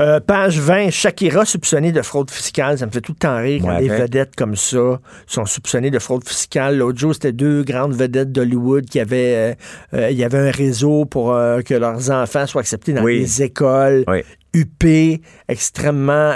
Euh, 0.01 0.19
page 0.19 0.57
20, 0.59 0.89
Shakira 0.89 1.45
soupçonnée 1.45 1.91
de 1.91 2.01
fraude 2.01 2.31
fiscale. 2.31 2.77
Ça 2.79 2.87
me 2.87 2.91
fait 2.91 3.01
tout 3.01 3.11
le 3.11 3.17
temps 3.19 3.37
rire 3.37 3.61
quand 3.61 3.75
Ouais, 3.75 3.81
des 3.81 3.87
fait. 3.89 3.97
vedettes 4.01 4.35
comme 4.35 4.55
ça 4.55 4.99
sont 5.27 5.45
soupçonnées 5.45 5.91
de 5.91 5.99
fraude 5.99 6.27
fiscale. 6.27 6.77
L'autre 6.79 6.97
jour, 6.97 7.13
c'était 7.13 7.31
deux 7.33 7.63
grandes 7.63 7.93
vedettes 7.93 8.31
d'Hollywood 8.31 8.85
qui 8.85 8.99
avaient, 8.99 9.35
euh, 9.35 9.53
euh, 9.99 10.09
il 10.09 10.17
y 10.17 10.23
avait 10.23 10.39
un 10.39 10.49
réseau 10.49 11.05
pour 11.05 11.33
euh, 11.35 11.61
que 11.61 11.75
leurs 11.75 12.09
enfants 12.09 12.47
soient 12.47 12.61
acceptés 12.61 12.93
dans 12.93 13.03
Oui. 13.03 13.19
des 13.19 13.43
écoles. 13.43 14.03
Oui. 14.07 14.23
UP, 14.53 15.21
extrêmement 15.47 16.33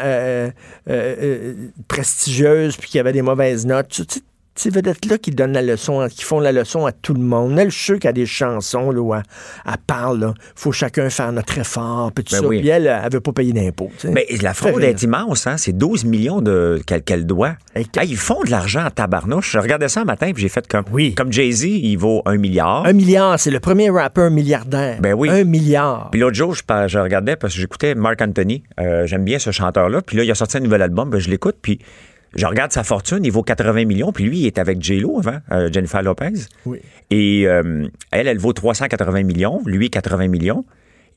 prestigieuses, 1.88 2.78
puis 2.78 2.90
qui 2.90 3.00
avaient 3.00 3.12
des 3.14 3.22
mauvaises 3.22 3.66
notes. 3.66 3.90
Tu 3.90 4.04
sais, 4.08 4.22
ces 4.56 4.70
vedettes-là 4.70 5.18
qui 5.18 5.32
donnent 5.32 5.54
la 5.54 5.62
leçon, 5.62 6.08
qui 6.10 6.24
font 6.24 6.40
la 6.40 6.52
leçon 6.52 6.86
à 6.86 6.92
tout 6.92 7.14
le 7.14 7.22
monde. 7.22 7.58
Elle, 7.60 7.72
je 7.72 7.94
qu'elle 7.96 8.10
a 8.10 8.14
des 8.14 8.26
chansons 8.26 8.90
là, 8.92 9.02
où 9.02 9.14
elle, 9.14 9.24
elle 9.66 9.74
parle, 9.86 10.20
là, 10.20 10.34
faut 10.56 10.72
chacun 10.72 11.10
faire 11.10 11.32
notre 11.32 11.58
effort, 11.58 12.12
puis 12.14 12.24
tout 12.24 12.36
Ben 12.36 12.42
ça. 12.42 12.48
oui. 12.48 12.60
Puis 12.60 12.70
elle, 12.70 12.88
elle 12.88 13.12
veut 13.12 13.20
pas 13.20 13.34
payer 13.34 13.54
d'impôts. 13.54 13.92
Mais 14.06 14.26
la 14.42 14.54
fraude 14.54 14.82
est 14.84 15.04
immense, 15.04 15.46
hein? 15.48 15.58
C'est 15.58 15.74
12 15.74 16.06
millions 16.06 16.42
de 16.42 16.82
qu'elle 17.06 17.26
doit. 17.26 17.56
Hey, 17.76 17.86
ils 18.06 18.18
font 18.18 18.42
de 18.44 18.52
l'argent 18.52 18.86
en 18.86 18.90
tabarnouche. 18.90 19.52
Je 19.52 19.60
regardais 19.60 19.90
ça 19.90 20.02
un 20.02 20.06
matin 20.06 20.32
puis 20.34 20.42
j'ai 20.42 20.50
fait 20.50 20.66
comme. 20.68 20.86
Oui. 20.92 21.14
Comme 21.16 21.32
Jay-Z, 21.34 21.66
il 21.66 21.96
vaut 21.98 22.22
un 22.26 22.38
milliard. 22.38 22.86
Un 22.86 22.94
milliard, 22.94 23.40
c'est 23.40 23.52
le 23.52 23.60
premier 23.60 23.90
rappeur 23.90 24.32
milliardaire. 24.32 25.00
Ben 25.02 25.14
oui. 25.14 25.30
Un 25.30 25.44
milliard. 25.44 26.10
Puis 26.12 26.20
l'autre 26.22 26.36
jour, 26.36 26.54
je, 26.56 26.62
je 26.88 27.00
regardais 27.00 27.36
parce 27.36 27.54
que 27.54 27.60
j'écoutais 27.60 27.96
Mark 27.96 28.22
Anthony. 28.22 28.64
Euh, 28.80 29.06
J'aime 29.06 29.24
bien 29.26 29.40
ce 29.40 29.52
chanteur-là. 29.52 30.02
Puis 30.02 30.18
là, 30.18 30.24
il 30.24 30.32
a 30.32 30.36
sorti 30.36 30.58
un 30.58 30.62
nouvel 30.62 30.82
album. 30.82 31.10
Ben, 31.10 31.20
je 31.20 31.30
l'écoute. 31.30 31.58
Puis 31.62 31.80
je 32.36 32.46
regarde 32.46 32.72
sa 32.72 32.84
fortune. 32.84 33.20
Il 33.24 33.32
vaut 33.32 33.44
80 33.44 33.86
millions. 33.86 34.12
Puis 34.12 34.26
lui, 34.26 34.40
il 34.40 34.46
est 34.48 34.60
avec 34.60 34.82
J-Lo 34.82 35.20
avant, 35.20 35.40
euh, 35.52 35.70
Jennifer 35.72 36.02
Lopez. 36.02 36.32
Oui. 36.66 36.80
Et 37.12 37.48
euh, 37.48 37.88
elle, 38.12 38.28
elle 38.28 38.38
vaut 38.40 38.54
380 38.54 39.24
millions. 39.24 39.62
Lui, 39.66 39.90
80 39.90 40.28
millions. 40.28 40.66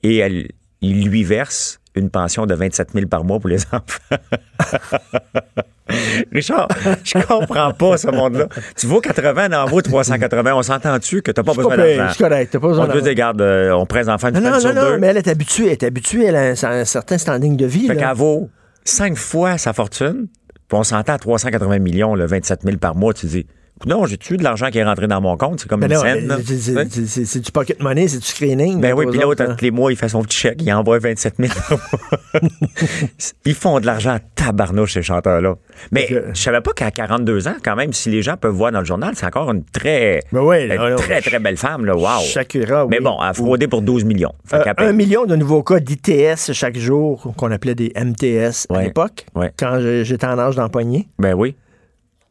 Et 0.02 0.18
elle, 0.18 0.48
il 0.80 1.04
lui 1.04 1.24
verse 1.24 1.80
une 1.94 2.10
pension 2.10 2.46
de 2.46 2.54
27 2.54 2.90
000 2.94 3.06
par 3.06 3.24
mois 3.24 3.40
pour 3.40 3.48
les 3.48 3.58
enfants. 3.72 4.16
Richard, 6.32 6.68
je 7.02 7.18
comprends 7.26 7.72
pas 7.72 7.96
ce 7.96 8.08
monde-là. 8.08 8.46
Tu 8.76 8.86
vaux 8.86 9.00
80, 9.00 9.52
en 9.52 9.64
vaut 9.66 9.80
380. 9.80 10.54
On 10.54 10.62
s'entend-tu 10.62 11.22
que 11.22 11.30
t'as 11.30 11.42
pas 11.42 11.54
besoin 11.54 11.76
d'argent? 11.76 12.08
c'est 12.12 12.22
correct, 12.22 12.50
t'as 12.52 12.60
pas 12.60 12.68
besoin 12.68 12.84
On 12.84 12.88
te 12.88 12.92
d'argent. 12.92 13.08
regarde, 13.08 13.40
euh, 13.40 13.72
on 13.72 13.86
prête 13.86 14.06
enfant 14.08 14.28
une 14.28 14.34
Non, 14.38 14.50
non, 14.50 14.60
sur 14.60 14.74
non, 14.74 14.82
non, 14.92 14.98
mais 14.98 15.06
elle 15.08 15.16
est 15.16 15.28
habituée, 15.28 15.66
elle 15.66 15.72
est 15.72 15.82
habituée, 15.84 16.26
elle 16.26 16.36
a 16.36 16.42
un, 16.50 16.80
un 16.80 16.84
certain 16.84 17.16
standing 17.16 17.56
de 17.56 17.64
vie. 17.64 17.86
Fait 17.86 17.96
qu'elle 17.96 18.14
vaut 18.14 18.50
cinq 18.84 19.16
fois 19.16 19.56
sa 19.56 19.72
fortune, 19.72 20.28
puis 20.68 20.78
on 20.78 20.84
s'entend 20.84 21.14
à 21.14 21.18
380 21.18 21.78
millions, 21.78 22.14
le 22.14 22.26
27 22.26 22.62
000 22.62 22.76
par 22.76 22.94
mois. 22.94 23.14
Tu 23.14 23.26
dis, 23.26 23.46
non, 23.86 24.06
j'ai-tu 24.06 24.36
de 24.36 24.42
l'argent 24.44 24.70
qui 24.70 24.78
est 24.78 24.84
rentré 24.84 25.06
dans 25.06 25.20
mon 25.20 25.36
compte? 25.36 25.60
C'est 25.60 25.68
comme 25.68 25.80
Ben 25.80 25.88
une 25.90 25.94
non, 25.96 26.02
scène. 26.02 26.26
là. 26.28 26.36
c'est- 27.24 27.40
du 27.40 27.50
pocket 27.52 27.80
money, 27.82 28.08
c'est 28.08 28.18
du 28.18 28.24
screening. 28.26 28.80
Ben 28.80 28.88
là, 28.88 28.94
oui, 28.96 29.06
puis 29.10 29.18
l'autre, 29.20 29.42
hein. 29.42 29.54
tous 29.56 29.64
les 29.64 29.70
mois, 29.70 29.92
il 29.92 29.96
fait 29.96 30.08
son 30.08 30.22
petit 30.22 30.36
chèque, 30.38 30.60
il 30.62 30.72
envoie 30.72 30.98
27 30.98 31.34
000 31.38 31.52
par 31.52 31.78
mois. 31.78 32.40
Ils 33.44 33.54
font 33.54 33.80
de 33.80 33.86
l'argent 33.86 34.10
à 34.12 34.18
tabarnouche, 34.18 34.94
ces 34.94 35.02
chanteurs-là. 35.02 35.54
Mais 35.92 36.06
que- 36.06 36.24
je 36.34 36.40
savais 36.40 36.60
pas 36.60 36.72
qu'à 36.72 36.90
42 36.90 37.48
ans, 37.48 37.54
quand 37.62 37.76
même, 37.76 37.92
si 37.92 38.10
les 38.10 38.22
gens 38.22 38.36
peuvent 38.36 38.54
voir 38.54 38.72
dans 38.72 38.80
le 38.80 38.84
journal, 38.84 39.12
c'est 39.14 39.26
encore 39.26 39.50
une 39.50 39.64
très, 39.64 40.22
Ben 40.32 40.40
oui, 40.40 40.62
une 40.62 40.68
là, 40.68 40.90
là, 40.90 40.96
très, 40.96 41.20
très 41.20 41.38
belle 41.38 41.56
femme. 41.56 41.84
Là. 41.84 41.96
Wow. 41.96 42.20
Shakira, 42.24 42.84
oui. 42.84 42.90
Mais 42.90 43.00
bon, 43.00 43.16
elle 43.20 43.28
a 43.28 43.32
fraudé 43.34 43.68
pour 43.68 43.82
12 43.82 44.04
millions. 44.04 44.32
Euh, 44.52 44.64
un 44.78 44.92
million 44.92 45.24
de 45.26 45.36
nouveaux 45.36 45.62
cas 45.62 45.80
d'ITS 45.80 46.52
chaque 46.52 46.78
jour, 46.78 47.32
qu'on 47.36 47.50
appelait 47.50 47.74
des 47.74 47.92
MTS 47.94 48.66
à 48.70 48.74
Ouais, 48.74 48.84
l'époque, 48.84 49.26
ouais. 49.34 49.52
quand 49.58 49.78
j'étais 50.02 50.26
en 50.26 50.38
âge 50.38 50.56
d'empoigner. 50.56 51.08
Ben 51.18 51.34
oui. 51.34 51.54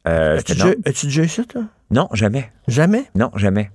Euh, 0.07 0.37
As-tu 0.37 1.05
déjà, 1.07 1.21
eu 1.23 1.27
ça, 1.27 1.43
toi? 1.43 1.63
non, 1.91 2.07
jamais. 2.13 2.49
Jamais? 2.67 3.05
Non, 3.15 3.31
jamais. 3.35 3.71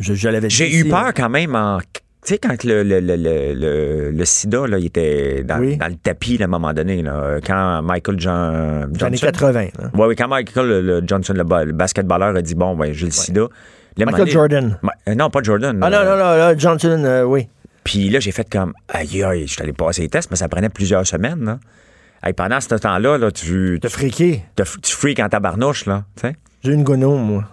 Je, 0.00 0.14
je 0.14 0.28
l'avais 0.28 0.48
J'ai 0.50 0.74
eu 0.74 0.88
peur 0.88 0.98
hein. 1.06 1.12
quand 1.14 1.28
même 1.28 1.54
en. 1.54 1.78
Tu 2.24 2.34
sais, 2.34 2.38
quand 2.38 2.62
le, 2.64 2.82
le, 2.84 3.00
le, 3.00 3.16
le, 3.16 4.10
le- 4.12 4.24
sida, 4.24 4.66
là, 4.68 4.78
il 4.78 4.86
était 4.86 5.42
dans, 5.42 5.58
Oui. 5.58 5.76
dans 5.76 5.88
le 5.88 5.96
tapis, 5.96 6.38
là, 6.38 6.44
à 6.44 6.46
un 6.46 6.50
moment 6.50 6.72
donné, 6.72 7.02
là, 7.02 7.38
quand 7.44 7.82
Michael 7.82 8.20
John, 8.20 8.90
Johnson. 8.94 9.26
80. 9.26 9.52
là. 9.52 9.90
Oui, 9.94 10.06
oui, 10.08 10.16
quand 10.16 10.28
Michael 10.28 11.02
Johnson, 11.06 11.32
le, 11.36 11.42
ba- 11.42 11.64
le 11.64 11.72
basketballeur, 11.72 12.36
a 12.36 12.40
dit 12.42 12.54
Bon, 12.54 12.76
ben, 12.76 12.92
j'ai 12.92 13.06
le 13.06 13.12
sida. 13.12 13.40
Là, 13.96 14.06
Michael 14.06 14.18
donné- 14.20 14.30
Jordan. 14.30 14.78
Ma- 14.82 14.92
euh, 15.08 15.14
non, 15.16 15.30
pas 15.30 15.42
Jordan. 15.42 15.78
Ah 15.82 15.90
non, 15.90 15.96
euh, 15.98 16.04
non, 16.04 16.10
non, 16.12 16.36
là, 16.36 16.56
Johnson, 16.56 17.02
euh, 17.04 17.24
oui. 17.24 17.48
Puis 17.84 18.08
là, 18.08 18.20
j'ai 18.20 18.30
fait 18.32 18.48
comme 18.48 18.72
Aïe, 18.88 19.22
aïe, 19.24 19.46
je 19.48 19.52
suis 19.54 19.62
allé 19.62 19.72
passer 19.72 20.02
les 20.02 20.08
tests, 20.08 20.30
mais 20.30 20.36
ça 20.36 20.48
prenait 20.48 20.68
plusieurs 20.70 21.04
semaines. 21.06 21.44
Là. 21.44 21.58
Hey, 22.22 22.32
pendant 22.32 22.60
ce 22.60 22.68
temps-là, 22.74 23.18
là, 23.18 23.30
tu, 23.32 23.78
T'as 23.82 23.88
tu, 23.88 23.94
friqué. 23.94 24.44
te- 24.54 24.62
tu 24.62 24.92
freaks 24.94 25.18
en 25.20 25.28
tabarnouche, 25.28 25.86
là. 25.86 26.04
Tu 26.16 26.20
sais? 26.22 26.36
J'ai 26.62 26.72
une 26.72 26.84
gono, 26.84 27.16
moi. 27.16 27.44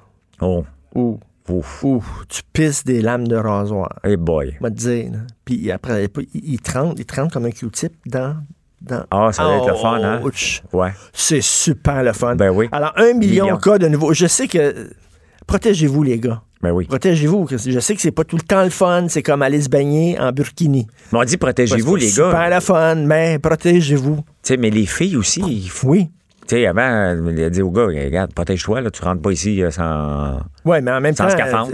Oh, 0.41 0.63
Ouh, 0.95 1.19
ouf. 1.49 1.83
ouh, 1.83 2.03
tu 2.27 2.41
pisses 2.53 2.83
des 2.83 3.01
lames 3.01 3.27
de 3.27 3.35
rasoir. 3.35 3.89
Hey 4.03 4.15
boy. 4.17 4.55
Va 4.61 4.69
te 4.69 4.75
dire. 4.75 5.11
là. 5.11 5.17
Puis 5.43 5.71
après, 5.71 6.07
il, 6.33 6.53
il 6.53 6.59
trempe, 6.61 6.93
il 6.99 7.05
trempe 7.05 7.31
comme 7.31 7.45
un 7.45 7.51
Q-tip 7.51 7.93
dans. 8.05 8.37
Ah, 9.11 9.31
ça 9.33 9.43
va 9.43 9.57
être 9.57 9.67
le 9.67 9.73
fun, 9.75 9.99
hein? 10.03 10.21
Ouch. 10.23 10.61
Ouais. 10.71 10.91
C'est 11.11 11.41
super 11.41 12.01
le 12.03 12.13
fun. 12.13 12.35
Ben 12.35 12.49
oui. 12.49 12.69
Alors, 12.71 12.93
un 12.95 13.13
million, 13.13 13.45
Million. 13.45 13.55
de 13.57 13.61
cas 13.61 13.77
de 13.77 13.87
nouveau. 13.87 14.13
Je 14.13 14.27
sais 14.27 14.47
que. 14.47 14.89
Protégez-vous, 15.47 16.03
les 16.03 16.19
gars. 16.19 16.41
Ben 16.61 16.71
oui. 16.71 16.85
Protégez-vous. 16.87 17.47
Je 17.49 17.79
sais 17.79 17.95
que 17.95 18.01
c'est 18.01 18.11
pas 18.11 18.25
tout 18.25 18.35
le 18.35 18.41
temps 18.41 18.63
le 18.63 18.69
fun. 18.69 19.05
C'est 19.07 19.23
comme 19.23 19.41
aller 19.41 19.61
se 19.61 19.69
baigner 19.69 20.19
en 20.19 20.31
burkini. 20.31 20.87
Mais 21.13 21.19
on 21.19 21.23
dit 21.23 21.37
protégez-vous, 21.37 21.95
les 21.95 22.09
Super 22.09 22.33
gars. 22.33 22.55
le 22.55 22.59
fun, 22.61 22.95
mais 22.95 23.39
protégez-vous. 23.39 24.17
Tu 24.17 24.23
sais, 24.43 24.57
mais 24.57 24.69
les 24.69 24.85
filles 24.85 25.15
aussi, 25.15 25.41
il 25.47 25.69
faut. 25.69 25.89
Oui. 25.89 26.09
Tu 26.47 26.55
sais, 26.55 26.65
avant, 26.65 27.15
elle 27.27 27.43
a 27.43 27.49
dit 27.49 27.61
au 27.61 27.69
gars, 27.71 27.85
regarde, 27.85 28.33
protège-toi, 28.33 28.81
là, 28.81 28.89
tu 28.91 29.01
rentres 29.03 29.21
pas 29.21 29.31
ici 29.31 29.63
euh, 29.63 29.71
sans. 29.71 30.39
Oui, 30.65 30.77
mais 30.81 30.91
en 30.91 30.99
même 30.99 31.15
Sans 31.15 31.25
temps, 31.25 31.29
scaphandre, 31.29 31.71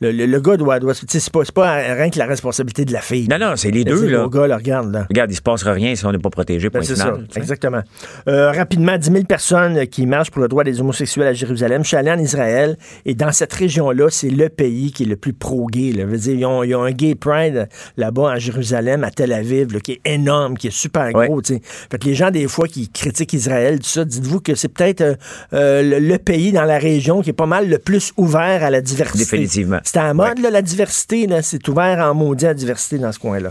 le, 0.00 0.12
le- 0.12 0.26
le 0.26 0.40
gars 0.40 0.56
doit. 0.56 0.78
doit 0.80 0.94
tu 0.94 1.04
sais, 1.08 1.20
c'est 1.20 1.32
pas, 1.32 1.44
c'est 1.44 1.54
pas 1.54 1.74
rien 1.94 2.10
que 2.10 2.18
la 2.18 2.26
responsabilité 2.26 2.84
de 2.84 2.92
la 2.92 3.00
fille. 3.00 3.28
Non, 3.28 3.38
non, 3.38 3.52
c'est 3.56 3.70
les 3.70 3.84
De 3.84 3.90
deux, 3.92 4.06
là. 4.08 4.26
gars, 4.30 4.46
là, 4.46 4.56
regarde, 4.56 4.92
là. 4.92 5.06
Regarde, 5.08 5.30
il 5.30 5.36
se 5.36 5.42
passera 5.42 5.72
rien 5.72 5.94
si 5.94 6.04
on 6.06 6.12
n'est 6.12 6.18
pas 6.18 6.30
protégé, 6.30 6.68
Ben, 6.70 6.82
c'est 6.82 6.96
ça, 6.96 7.16
exactement. 7.36 7.82
Euh, 8.28 8.50
rapidement, 8.52 8.96
10 8.96 9.10
000 9.12 9.24
personnes 9.24 9.86
qui 9.86 10.06
marchent 10.06 10.30
pour 10.30 10.42
le 10.42 10.48
droit 10.48 10.64
des 10.64 10.80
homosexuels 10.80 11.26
à 11.28 11.32
Jérusalem. 11.32 11.82
Je 11.82 11.88
suis 11.88 11.96
allé 11.96 12.10
en 12.10 12.18
Israël 12.18 12.76
et 13.04 13.14
dans 13.14 13.32
cette 13.32 13.52
région-là, 13.52 14.06
c'est 14.10 14.30
le 14.30 14.48
pays 14.48 14.92
qui 14.92 15.02
est 15.04 15.06
le 15.06 15.16
plus 15.16 15.32
pro-gay. 15.32 15.92
là. 15.92 16.02
Je 16.02 16.06
veux 16.10 16.18
dire, 16.18 16.34
ils 16.34 16.44
ont, 16.46 16.62
ils 16.62 16.74
ont 16.74 16.82
un 16.82 16.92
gay 16.92 17.14
pride 17.14 17.68
là-bas 17.96 18.32
à 18.32 18.38
Jérusalem, 18.38 19.04
à 19.04 19.10
Tel 19.10 19.32
Aviv, 19.32 19.72
là, 19.72 19.80
qui 19.80 19.92
est 19.92 20.00
énorme, 20.04 20.56
qui 20.56 20.68
est 20.68 20.74
super 20.74 21.14
Ouais. 21.14 21.26
gros. 21.28 21.42
tu 21.42 21.54
sais. 21.54 21.60
Fait 21.90 21.98
que 21.98 22.04
les 22.06 22.14
gens, 22.14 22.30
des 22.30 22.46
fois, 22.48 22.68
qui 22.68 22.88
critiquent 22.88 23.32
Israël, 23.32 23.78
tout 23.80 23.88
ça, 23.88 24.04
dites-vous 24.04 24.40
que 24.40 24.54
c'est 24.54 24.68
peut-être 24.68 25.00
euh, 25.00 25.14
euh, 25.52 25.82
le, 25.82 25.98
le 25.98 26.18
pays 26.18 26.52
dans 26.52 26.64
la 26.64 26.78
région 26.78 27.20
qui 27.22 27.30
est 27.30 27.34
pas 27.34 27.46
mal 27.46 27.68
le 27.68 27.78
plus 27.78 28.12
ouvert 28.16 28.62
à 28.64 28.70
la 28.70 28.80
diversité. 28.80 29.18
Définitivement. 29.36 29.78
C'était 29.90 30.04
à 30.04 30.06
la 30.06 30.14
mode, 30.14 30.38
là, 30.38 30.50
la 30.50 30.62
diversité. 30.62 31.26
là. 31.26 31.42
C'est 31.42 31.66
ouvert 31.66 31.98
en 31.98 32.14
maudit 32.14 32.44
à 32.44 32.50
la 32.50 32.54
diversité 32.54 32.96
dans 32.96 33.10
ce 33.10 33.18
coin-là. 33.18 33.50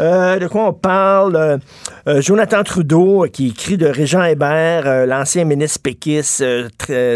Euh, 0.00 0.38
de 0.38 0.46
quoi 0.46 0.68
on 0.68 0.72
parle? 0.72 1.34
Euh, 1.34 1.58
euh, 2.06 2.20
Jonathan 2.20 2.62
Trudeau, 2.62 3.26
qui 3.32 3.48
écrit 3.48 3.76
de 3.76 3.86
Régent 3.88 4.22
Hébert, 4.22 4.86
euh, 4.86 5.04
l'ancien 5.04 5.44
ministre 5.44 5.80
péquiste, 5.82 6.44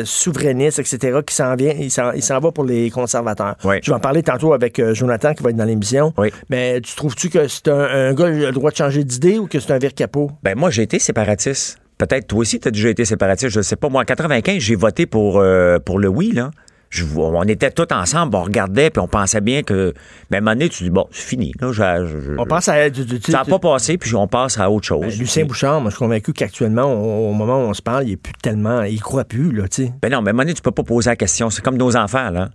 souverainiste, 0.04 0.80
etc., 0.80 1.20
qui 1.24 1.36
s'en 1.36 1.54
vient, 1.54 1.72
il 1.78 1.92
s'en, 1.92 2.10
il 2.10 2.22
s'en 2.22 2.40
va 2.40 2.50
pour 2.50 2.64
les 2.64 2.90
conservateurs. 2.90 3.54
Je 3.62 3.90
vais 3.92 3.96
en 3.96 4.00
parler 4.00 4.24
tantôt 4.24 4.52
avec 4.54 4.82
Jonathan, 4.92 5.34
qui 5.34 5.44
va 5.44 5.50
être 5.50 5.56
dans 5.56 5.64
l'émission. 5.64 6.12
Mais 6.50 6.80
tu 6.80 6.96
trouves-tu 6.96 7.30
que 7.30 7.46
c'est 7.46 7.68
un, 7.68 7.78
un 7.78 8.12
gars 8.12 8.28
qui 8.28 8.42
a 8.42 8.46
le 8.46 8.50
droit 8.52 8.72
de 8.72 8.76
changer 8.76 9.04
d'idée 9.04 9.38
ou 9.38 9.46
que 9.46 9.60
c'est 9.60 9.72
un 9.72 9.78
vire 9.78 9.94
capot? 9.94 10.32
Ben 10.42 10.58
moi, 10.58 10.70
j'ai 10.70 10.82
été 10.82 10.98
séparatiste. 10.98 11.78
Peut-être 11.96 12.26
toi 12.26 12.40
aussi, 12.40 12.58
tu 12.58 12.66
as 12.66 12.72
déjà 12.72 12.88
été 12.88 13.04
séparatiste, 13.04 13.52
je 13.52 13.60
sais 13.60 13.76
pas. 13.76 13.88
Moi, 13.88 14.02
en 14.02 14.04
95, 14.04 14.58
j'ai 14.58 14.74
voté 14.74 15.06
pour, 15.06 15.38
euh, 15.38 15.78
pour 15.78 16.00
le 16.00 16.08
oui, 16.08 16.32
là. 16.32 16.50
Je- 16.94 17.04
on 17.16 17.42
était 17.44 17.70
tous 17.72 17.92
ensemble, 17.92 18.36
on 18.36 18.42
regardait, 18.42 18.88
puis 18.90 19.00
on 19.00 19.08
pensait 19.08 19.40
bien 19.40 19.62
que. 19.64 19.92
Mais 20.30 20.36
à 20.36 20.38
un 20.38 20.40
moment 20.42 20.52
donné, 20.54 20.68
tu 20.68 20.84
dis, 20.84 20.90
bon, 20.90 21.06
c'est 21.10 21.26
fini. 21.26 21.52
Là, 21.60 21.72
je- 21.72 22.06
je- 22.06 22.20
je- 22.20 22.38
On 22.38 22.46
pense 22.46 22.68
à... 22.68 22.88
tu- 22.88 23.04
tu- 23.04 23.18
tu- 23.18 23.32
ça 23.32 23.38
n'a 23.38 23.44
pas 23.44 23.58
passé, 23.58 23.98
puis 23.98 24.14
on 24.14 24.28
passe 24.28 24.58
à 24.60 24.70
autre 24.70 24.86
chose. 24.86 25.00
Ben, 25.00 25.18
Lucien 25.18 25.44
Bouchard, 25.44 25.80
moi, 25.80 25.90
je 25.90 25.96
suis 25.96 26.04
convaincu 26.04 26.32
qu'actuellement, 26.32 26.84
au, 26.84 27.30
au 27.30 27.32
moment 27.32 27.56
où 27.64 27.68
on 27.68 27.74
se 27.74 27.82
parle, 27.82 28.04
il 28.06 28.12
est 28.12 28.16
plus 28.16 28.32
tellement... 28.40 28.82
Il 28.82 29.00
croit 29.00 29.24
plus, 29.24 29.50
là, 29.52 29.66
tu 29.68 29.86
sais. 29.86 29.92
Ben 30.02 30.10
non, 30.12 30.22
mais 30.22 30.28
à 30.28 30.30
un 30.30 30.32
moment 30.34 30.42
donné, 30.44 30.54
tu 30.54 30.62
peux 30.62 30.70
pas 30.70 30.84
poser 30.84 31.10
la 31.10 31.16
question. 31.16 31.50
C'est 31.50 31.62
comme 31.62 31.76
nos 31.76 31.96
enfants, 31.96 32.30
là. 32.30 32.50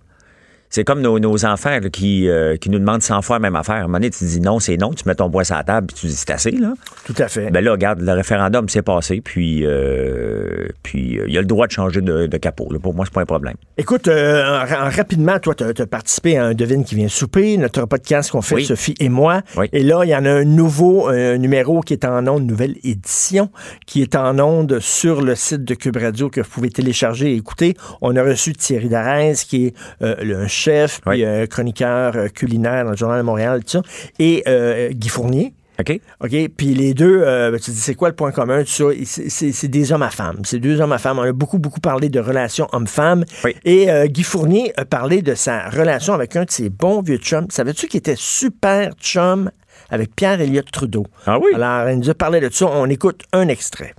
C'est 0.72 0.84
comme 0.84 1.02
nos, 1.02 1.18
nos 1.20 1.46
enfants 1.46 1.80
là, 1.82 1.90
qui, 1.90 2.30
euh, 2.30 2.56
qui 2.58 2.70
nous 2.70 2.78
demandent 2.80 3.02
100 3.02 3.22
fois 3.24 3.38
la 3.38 3.40
même 3.42 3.56
affaire. 3.56 3.76
À 3.76 3.80
un 3.80 3.82
moment 3.84 3.94
donné, 3.98 4.12
tu 4.12 4.24
dis 4.24 4.40
non, 4.40 4.60
c'est 4.60 4.78
non, 4.78 4.92
tu 4.94 5.04
mets 5.08 5.16
ton 5.16 5.30
poing 5.30 5.44
sur 5.44 5.56
la 5.56 5.64
table, 5.64 5.88
puis 5.88 5.96
tu 6.02 6.08
dis 6.08 6.16
c'est 6.16 6.30
assez, 6.32 6.52
là. 6.52 6.74
Tout 7.06 7.16
à 7.18 7.28
fait. 7.28 7.50
Ben 7.50 7.64
là, 7.64 7.72
regarde, 7.72 8.02
le 8.02 8.12
référendum 8.14 8.70
s'est 8.70 8.82
passé, 8.84 9.22
puis 9.22 9.66
euh, 9.66 10.68
puis 10.84 11.18
euh, 11.20 11.26
il 11.28 11.38
a 11.38 11.42
le 11.42 11.48
droit 11.48 11.66
de 11.68 11.72
changer 11.72 12.02
de, 12.02 12.28
de 12.28 12.38
capot. 12.38 12.68
là. 12.72 12.80
Pour 12.80 12.94
moi, 12.94 13.06
c'est 13.06 13.14
pas 13.14 13.22
un 13.22 13.26
problème. 13.26 13.56
Écoute, 13.78 14.08
en- 14.08 14.12
en- 14.12 14.90
rapidement, 14.90 15.40
toi, 15.40 15.56
tu 15.56 15.64
as, 15.64 15.88
participé 15.88 16.38
à 16.38 16.46
un 16.46 16.54
Devine 16.54 16.84
qui 16.84 16.96
vient 16.96 17.08
souper, 17.08 17.58
notre 17.58 17.86
podcast 17.86 18.30
qu'on 18.32 18.42
fait, 18.42 18.56
Oui. 18.56 18.66
Sophie 18.66 18.96
et 19.00 19.10
moi. 19.10 19.42
Oui. 19.58 19.68
Et 19.74 19.82
là, 19.84 20.02
il 20.04 20.10
y 20.10 20.16
en 20.16 20.26
a 20.26 20.32
un 20.32 20.46
nouveau 20.46 21.12
numéro 21.38 21.82
qui 21.82 21.94
est 21.94 22.06
en 22.06 22.28
onde, 22.28 22.42
une 22.44 22.48
nouvelle 22.48 22.76
édition, 22.84 23.50
qui 23.88 24.02
est 24.02 24.16
en 24.16 24.38
onde 24.40 24.80
sur 24.80 25.22
le 25.22 25.34
site 25.36 25.64
de 25.64 25.74
Cube 25.74 25.98
Radio 25.98 26.30
que 26.30 26.42
vous 26.42 26.50
pouvez 26.50 26.70
télécharger 26.70 27.32
et 27.32 27.36
écouter. 27.36 27.76
On 28.02 28.16
a 28.16 28.24
reçu 28.24 28.54
Thierry 28.54 28.90
Darès, 28.90 29.44
qui 29.46 29.68
est 29.68 29.74
le- 30.02 30.40
un 30.40 30.48
chef, 30.60 31.02
puis 31.02 31.10
Oui. 31.12 31.26
euh, 31.26 31.46
chroniqueur 31.48 32.16
euh, 32.16 32.28
culinaire 32.28 32.84
dans 32.86 32.92
le 32.92 32.98
Journal 32.98 33.20
de 33.20 33.26
Montréal, 33.26 33.62
tout 33.64 33.70
ça, 33.70 33.82
et 34.20 34.44
euh, 34.48 34.90
Guy 34.92 35.10
Fournier. 35.10 35.54
OK? 35.80 35.98
OK? 36.22 36.36
Puis 36.58 36.74
les 36.76 36.94
deux, 36.94 37.22
euh, 37.24 37.58
tu 37.58 37.72
dis, 37.72 37.78
c'est 37.80 37.96
quoi 37.96 38.10
le 38.10 38.16
point 38.16 38.32
commun? 38.34 38.64
C'est- 38.66 39.68
des 39.68 39.92
hommes 39.94 40.02
à 40.04 40.10
femmes. 40.10 40.42
C'est 40.44 40.60
deux 40.60 40.82
hommes 40.82 40.92
à 40.92 40.98
femmes. 40.98 41.20
On 41.20 41.24
a 41.24 41.32
beaucoup, 41.32 41.58
beaucoup 41.58 41.80
parlé 41.80 42.10
de 42.10 42.20
relations 42.20 42.68
hommes-femmes. 42.74 43.24
Oui. 43.46 43.56
Et 43.64 43.90
euh, 43.90 44.08
Guy 44.08 44.24
Fournier 44.24 44.74
a 44.76 44.84
parlé 44.84 45.22
de 45.22 45.36
sa 45.36 45.70
relation 45.70 46.14
avec 46.14 46.36
un 46.36 46.44
de 46.44 46.52
ses 46.52 46.70
bons 46.70 47.02
vieux 47.02 47.16
chums. 47.18 47.48
Savais-tu 47.50 47.88
qu'il 47.88 48.00
était 48.00 48.18
super 48.18 48.92
chum 49.00 49.52
avec 49.90 50.14
Pierre 50.18 50.42
Elliott 50.42 50.70
Trudeau? 50.70 51.06
Ah 51.26 51.40
oui? 51.40 51.52
Alors, 51.56 51.90
il 51.90 52.00
nous 52.00 52.10
a 52.10 52.14
parlé 52.14 52.42
de 52.42 52.50
ça. 52.52 52.66
On 52.66 52.88
écoute 52.90 53.22
un 53.32 53.48
extrait. 53.48 53.94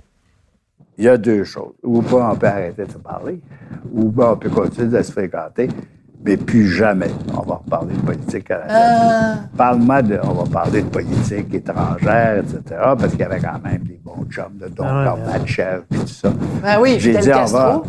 il 0.99 1.05
y 1.05 1.09
a 1.09 1.17
deux 1.17 1.43
choses. 1.45 1.73
Ou 1.81 2.03
pas 2.03 2.29
on 2.31 2.35
peut 2.35 2.45
arrêter 2.45 2.85
de 2.85 2.91
se 2.91 2.97
parler, 2.99 3.39
ou 3.91 4.11
bien 4.11 4.27
on 4.33 4.37
peut 4.37 4.51
continuer 4.51 4.87
de 4.95 5.01
se 5.01 5.11
fréquenter, 5.11 5.67
mais 6.23 6.37
plus 6.37 6.67
jamais 6.69 7.09
on 7.33 7.41
va 7.41 7.55
reparler 7.55 7.93
de 7.95 7.99
politique 8.01 8.47
canadienne. 8.47 9.49
Parle-moi 9.57 10.01
de, 10.01 10.19
on 10.23 10.33
va 10.33 10.43
parler 10.49 10.81
de 10.83 10.87
politique 10.87 11.53
étrangère, 11.53 12.37
etc., 12.39 12.61
parce 12.97 13.11
qu'il 13.11 13.19
y 13.19 13.23
avait 13.23 13.39
quand 13.39 13.59
même 13.63 13.81
des 13.83 13.99
bons 14.03 14.23
chums 14.29 14.57
de 14.59 14.67
Don 14.67 14.83
Ah 14.85 15.05
Gorbatchev 15.15 15.81
et 15.91 15.97
tout 15.97 16.07
ça. 16.07 16.29
Ben 16.63 16.77
oui, 16.79 16.97
J'ai 16.99 17.13
dit, 17.17 17.29
on 17.29 17.37
Castro. 17.37 17.57
va, 17.59 17.81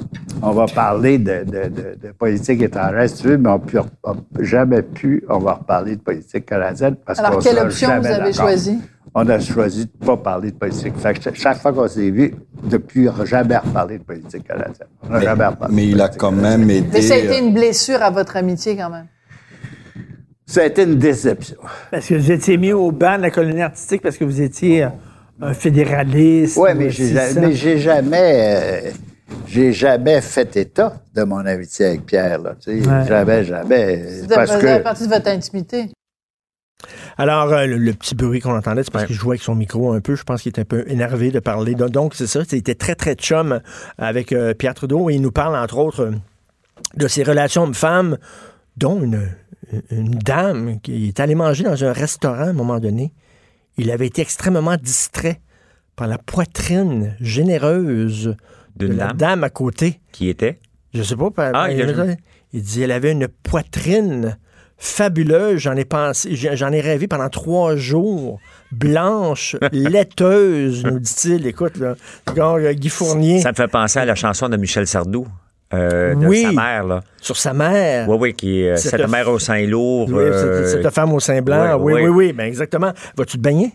on 0.42 0.50
va 0.52 0.66
parler 0.66 1.18
de, 1.18 1.44
de- 1.44 1.68
de- 1.68 1.98
de 2.06 2.12
politique 2.18 2.62
étrangère, 2.62 3.08
si 3.08 3.22
tu 3.22 3.28
veux, 3.28 3.36
mais 3.38 3.50
on 3.50 3.58
n'a 3.58 4.14
jamais 4.40 4.82
pu, 4.82 5.24
on 5.28 5.38
va 5.38 5.54
reparler 5.54 5.96
de 5.96 6.00
politique 6.00 6.46
canadienne 6.46 6.96
parce 7.06 7.18
Alors, 7.18 7.32
qu'on 7.32 7.38
quelle 7.40 7.54
sera 7.56 7.64
option 7.66 8.00
vous 8.00 8.06
avez 8.06 8.32
choisie? 8.32 8.80
On 9.14 9.28
a 9.28 9.38
choisi 9.40 9.86
de 9.86 9.90
ne 10.00 10.06
pas 10.06 10.16
parler 10.16 10.52
de 10.52 10.56
politique. 10.56 10.96
Fait 10.96 11.14
que 11.14 11.34
chaque 11.34 11.58
fois 11.58 11.72
qu'on 11.72 11.88
s'est 11.88 12.10
vu, 12.10 12.34
depuis, 12.62 13.08
on 13.08 13.16
n'a 13.16 13.24
jamais 13.24 13.56
reparlé 13.58 13.98
de 13.98 14.04
politique 14.04 14.46
canadienne. 14.46 14.88
On 15.02 15.12
n'a 15.12 15.20
jamais 15.20 15.46
reparlé 15.46 15.74
Mais 15.74 15.86
de 15.86 15.90
il 15.90 16.00
a 16.00 16.08
quand 16.08 16.32
même 16.32 16.70
aidé. 16.70 16.88
Mais 16.92 17.02
ça 17.02 17.14
a 17.14 17.18
été 17.18 17.34
euh, 17.34 17.40
une 17.40 17.52
blessure 17.52 18.02
à 18.02 18.10
votre 18.10 18.36
amitié 18.36 18.76
quand 18.76 18.90
même. 18.90 19.06
Ça 20.46 20.62
a 20.62 20.64
été 20.64 20.84
une 20.84 20.98
déception. 20.98 21.56
Parce 21.90 22.06
que 22.06 22.14
vous 22.14 22.30
étiez 22.30 22.56
mis 22.56 22.72
au 22.72 22.90
banc 22.90 23.16
de 23.16 23.22
la 23.22 23.30
colonie 23.30 23.62
artistique 23.62 24.02
parce 24.02 24.16
que 24.16 24.24
vous 24.24 24.40
étiez 24.40 24.84
euh, 24.84 24.88
un 25.42 25.54
fédéraliste. 25.54 26.56
Oui, 26.56 26.70
ou 26.72 26.76
mais 26.76 26.90
j'ai 26.90 27.78
jamais, 27.78 28.86
euh, 28.86 28.90
j'ai 29.46 29.72
jamais 29.72 30.20
fait 30.20 30.56
état 30.56 30.94
de 31.14 31.22
mon 31.24 31.44
amitié 31.44 31.86
avec 31.86 32.06
Pierre. 32.06 32.38
Là. 32.38 32.54
Ouais. 32.66 32.82
Jamais, 33.06 33.44
jamais. 33.44 34.06
Ça 34.28 34.34
Parce 34.34 34.52
faisait 34.52 34.78
que 34.78 34.82
partie 34.82 35.06
de 35.06 35.12
votre 35.12 35.28
intimité. 35.28 35.90
Alors, 37.18 37.52
euh, 37.52 37.66
le, 37.66 37.76
le 37.78 37.92
petit 37.92 38.14
bruit 38.14 38.40
qu'on 38.40 38.56
entendait, 38.56 38.82
c'est 38.82 38.90
parce 38.92 39.02
Ouais. 39.04 39.06
qu'il 39.08 39.16
jouait 39.16 39.32
avec 39.34 39.42
son 39.42 39.54
micro 39.54 39.92
un 39.92 40.00
peu. 40.00 40.14
Je 40.14 40.22
pense 40.24 40.42
qu'il 40.42 40.50
était 40.50 40.62
un 40.62 40.64
peu 40.66 40.84
énervé 40.88 41.30
de 41.30 41.38
parler. 41.40 41.74
Donc, 41.74 42.14
c'est 42.14 42.26
ça. 42.26 42.44
C'était 42.44 42.74
très, 42.74 42.94
très 42.94 43.14
chum 43.14 43.60
avec 43.98 44.32
euh, 44.32 44.54
Pierre 44.54 44.74
Trudeau. 44.74 45.10
Et 45.10 45.14
il 45.14 45.20
nous 45.22 45.32
parle, 45.32 45.56
entre 45.56 45.78
autres, 45.78 46.00
euh, 46.04 46.10
de 46.96 47.08
ses 47.08 47.22
relations 47.22 47.62
hommes-femmes, 47.64 48.18
dont 48.76 49.02
une, 49.02 49.28
une 49.90 50.10
dame 50.10 50.80
qui 50.80 51.08
est 51.08 51.20
allée 51.20 51.34
manger 51.34 51.64
dans 51.64 51.84
un 51.84 51.92
restaurant 51.92 52.34
à 52.40 52.44
un 52.46 52.52
moment 52.52 52.80
donné. 52.80 53.12
Il 53.78 53.90
avait 53.90 54.06
été 54.06 54.20
extrêmement 54.22 54.76
distrait 54.76 55.40
par 55.96 56.06
la 56.08 56.18
poitrine 56.18 57.16
généreuse 57.20 58.34
de 58.76 58.86
D'une 58.86 58.96
la 58.96 59.06
dame? 59.08 59.16
dame 59.16 59.44
à 59.44 59.50
côté. 59.50 60.00
qui 60.12 60.28
était? 60.28 60.58
Je 60.94 61.02
sais 61.02 61.16
pas. 61.16 61.30
Ah, 61.54 61.70
il 61.70 61.78
il, 61.78 61.82
a- 62.00 62.06
il 62.52 62.62
dit 62.62 62.82
elle 62.82 62.90
avait 62.92 63.12
une 63.12 63.28
poitrine 63.28 64.36
fabuleuse. 64.82 65.60
J'en 65.60 65.76
ai 65.76 65.84
pensé, 65.84 66.34
j'en 66.34 66.72
ai 66.72 66.80
rêvé 66.80 67.06
pendant 67.06 67.28
trois 67.28 67.76
jours. 67.76 68.40
Blanche, 68.72 69.56
laiteuse, 69.72 70.84
nous 70.84 70.98
dit-il. 70.98 71.46
Écoute, 71.46 71.76
là, 71.76 71.94
euh, 72.36 72.72
Guy 72.72 72.88
Fournier 72.88 73.40
Ça 73.40 73.50
me 73.50 73.54
fait 73.54 73.68
penser 73.68 74.00
à 74.00 74.04
la 74.04 74.14
chanson 74.14 74.48
de 74.48 74.56
Michel 74.56 74.86
Sardou, 74.86 75.26
euh, 75.72 76.14
de 76.14 76.26
Oui. 76.26 76.42
sa 76.42 76.52
mère, 76.52 76.84
là. 76.84 77.00
sur 77.20 77.36
sa 77.36 77.52
mère. 77.52 78.08
Oui, 78.08 78.16
oui, 78.20 78.34
qui 78.34 78.62
est 78.62 78.70
euh, 78.70 78.76
Cette 78.76 78.92
cette 79.00 79.08
mère 79.08 79.28
au 79.28 79.38
sein 79.38 79.64
lourd. 79.66 80.08
Oui, 80.08 80.14
euh, 80.24 80.66
cette, 80.66 80.82
cette 80.82 80.92
femme 80.94 81.12
au 81.12 81.20
sein 81.20 81.40
blanc. 81.42 81.76
oui, 81.78 81.92
Oui, 81.92 82.02
oui, 82.02 82.08
oui. 82.08 82.26
oui. 82.26 82.32
Ben 82.32 82.44
exactement. 82.46 82.92
Vas-tu 83.16 83.36
te 83.36 83.42
baigner? 83.42 83.72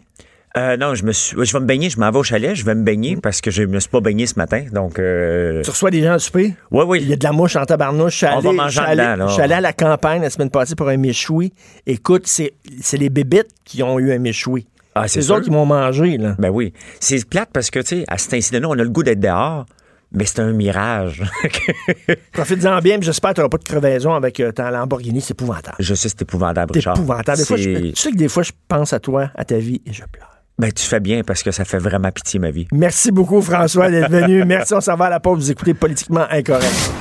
Euh, 0.57 0.77
non, 0.77 0.95
je 0.95 1.03
me 1.05 1.11
suis, 1.11 1.35
oui, 1.37 1.45
je 1.45 1.53
vais 1.53 1.59
me 1.59 1.65
baigner, 1.65 1.89
je 1.89 1.99
m'en 1.99 2.09
vais 2.11 2.17
au 2.19 2.23
chalet, 2.23 2.55
je 2.55 2.65
vais 2.65 2.75
me 2.75 2.83
baigner 2.83 3.15
Mm. 3.15 3.21
parce 3.21 3.41
que 3.41 3.51
je 3.51 3.63
me 3.63 3.79
suis 3.79 3.89
pas 3.89 4.01
baigné 4.01 4.25
ce 4.27 4.35
matin, 4.37 4.65
donc. 4.71 4.99
Euh, 4.99 5.61
Tu 5.63 5.69
reçois 5.69 5.91
des 5.91 6.01
gens 6.03 6.13
à 6.13 6.19
souper? 6.19 6.55
oui, 6.71 6.99
Il 7.01 7.05
y 7.05 7.07
oui. 7.07 7.13
a 7.13 7.15
de 7.15 7.23
la 7.23 7.31
mouche 7.31 7.55
en 7.55 7.65
tabarnouche. 7.65 8.13
Je 8.13 8.17
suis 8.17 8.27
On 8.27 8.39
va 8.39 8.49
allé- 8.49 8.57
manger 8.57 8.69
je 8.75 8.81
suis 8.81 8.89
allé- 8.91 9.01
dedans, 9.03 9.15
là. 9.15 9.27
je 9.27 9.33
suis 9.33 9.41
allé 9.41 9.53
à 9.53 9.61
la 9.61 9.73
campagne 9.73 10.21
la 10.21 10.29
semaine 10.29 10.49
passée 10.49 10.75
pour 10.75 10.89
un 10.89 10.97
méchoui. 10.97 11.53
Écoute, 11.85 12.23
c'est 12.25 12.53
c'est 12.81 12.97
les 12.97 13.09
bébites 13.09 13.49
qui 13.63 13.83
ont 13.83 13.99
eu 13.99 14.11
un 14.11 14.19
méchoui. 14.19 14.67
Ah, 14.95 15.07
C'est 15.07 15.21
c'est 15.21 15.27
eux 15.29 15.35
autres 15.35 15.45
qui 15.45 15.51
m'ont 15.51 15.65
mangé, 15.65 16.17
là. 16.17 16.35
Ben 16.39 16.49
oui. 16.49 16.73
C'est 16.99 17.23
plate 17.29 17.49
parce 17.53 17.69
que, 17.69 17.79
tu 17.79 17.99
sais, 17.99 18.05
à 18.07 18.17
cet 18.17 18.33
incident-là, 18.33 18.67
on 18.69 18.79
a 18.79 18.83
le 18.83 18.89
goût 18.89 19.03
d'être 19.03 19.19
dehors, 19.19 19.65
mais 20.11 20.25
c'est 20.25 20.39
un 20.39 20.51
mirage. 20.53 21.21
Profite-en 22.33 22.79
bien, 22.79 22.97
j'espère 23.01 23.31
que 23.31 23.35
tu 23.35 23.41
n'auras 23.41 23.49
pas 23.49 23.57
de 23.57 23.63
crevaison 23.63 24.13
avec 24.13 24.39
euh, 24.39 24.51
ta 24.51 24.71
Lamborghini. 24.71 25.21
C'est 25.21 25.31
épouvantable. 25.31 25.77
je 25.79 25.93
sais, 25.93 26.09
c'est 26.09 26.21
épouvantable, 26.23 26.71
C'est 26.73 26.79
Richard. 26.79 26.97
épouvantable. 26.97 27.37
Des 27.37 27.45
fois, 27.45 27.57
je, 27.57 27.73
C'est- 27.75 27.81
tu 27.93 27.95
sais 28.01 28.11
que 28.11 28.17
des 28.17 28.27
fois, 28.29 28.43
je 28.43 28.51
pense 28.67 28.93
à 28.93 28.99
toi, 28.99 29.29
à 29.35 29.45
ta 29.45 29.57
vie, 29.57 29.81
et 29.85 29.93
je 29.93 30.03
pleure. 30.11 30.36
Ben, 30.59 30.71
tu 30.71 30.83
fais 30.87 30.99
bien 30.99 31.21
parce 31.23 31.43
que 31.43 31.51
ça 31.51 31.65
fait 31.65 31.77
vraiment 31.77 32.11
pitié, 32.11 32.39
ma 32.39 32.49
vie. 32.49 32.67
Merci 32.71 33.11
beaucoup, 33.11 33.43
François, 33.43 33.91
d'être 33.91 34.09
venu. 34.09 34.43
Merci, 34.47 34.73
on 34.73 34.81
s'en 34.81 34.95
va 34.95 35.05
à 35.05 35.09
la 35.11 35.19
pause. 35.19 35.37
Vous 35.37 35.51
écoutez 35.51 35.75
Politiquement 35.75 36.25
Incorrect. 36.31 36.91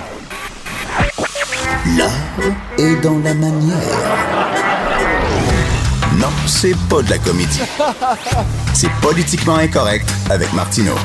L'art 1.96 2.10
est 2.76 3.00
dans 3.02 3.18
la 3.20 3.32
manière. 3.32 3.78
Non, 6.18 6.28
c'est 6.46 6.76
pas 6.90 7.00
de 7.00 7.08
la 7.08 7.18
comédie. 7.18 7.62
C'est 8.74 8.90
politiquement 9.00 9.56
incorrect 9.56 10.06
avec 10.28 10.52
Martineau. 10.52 10.96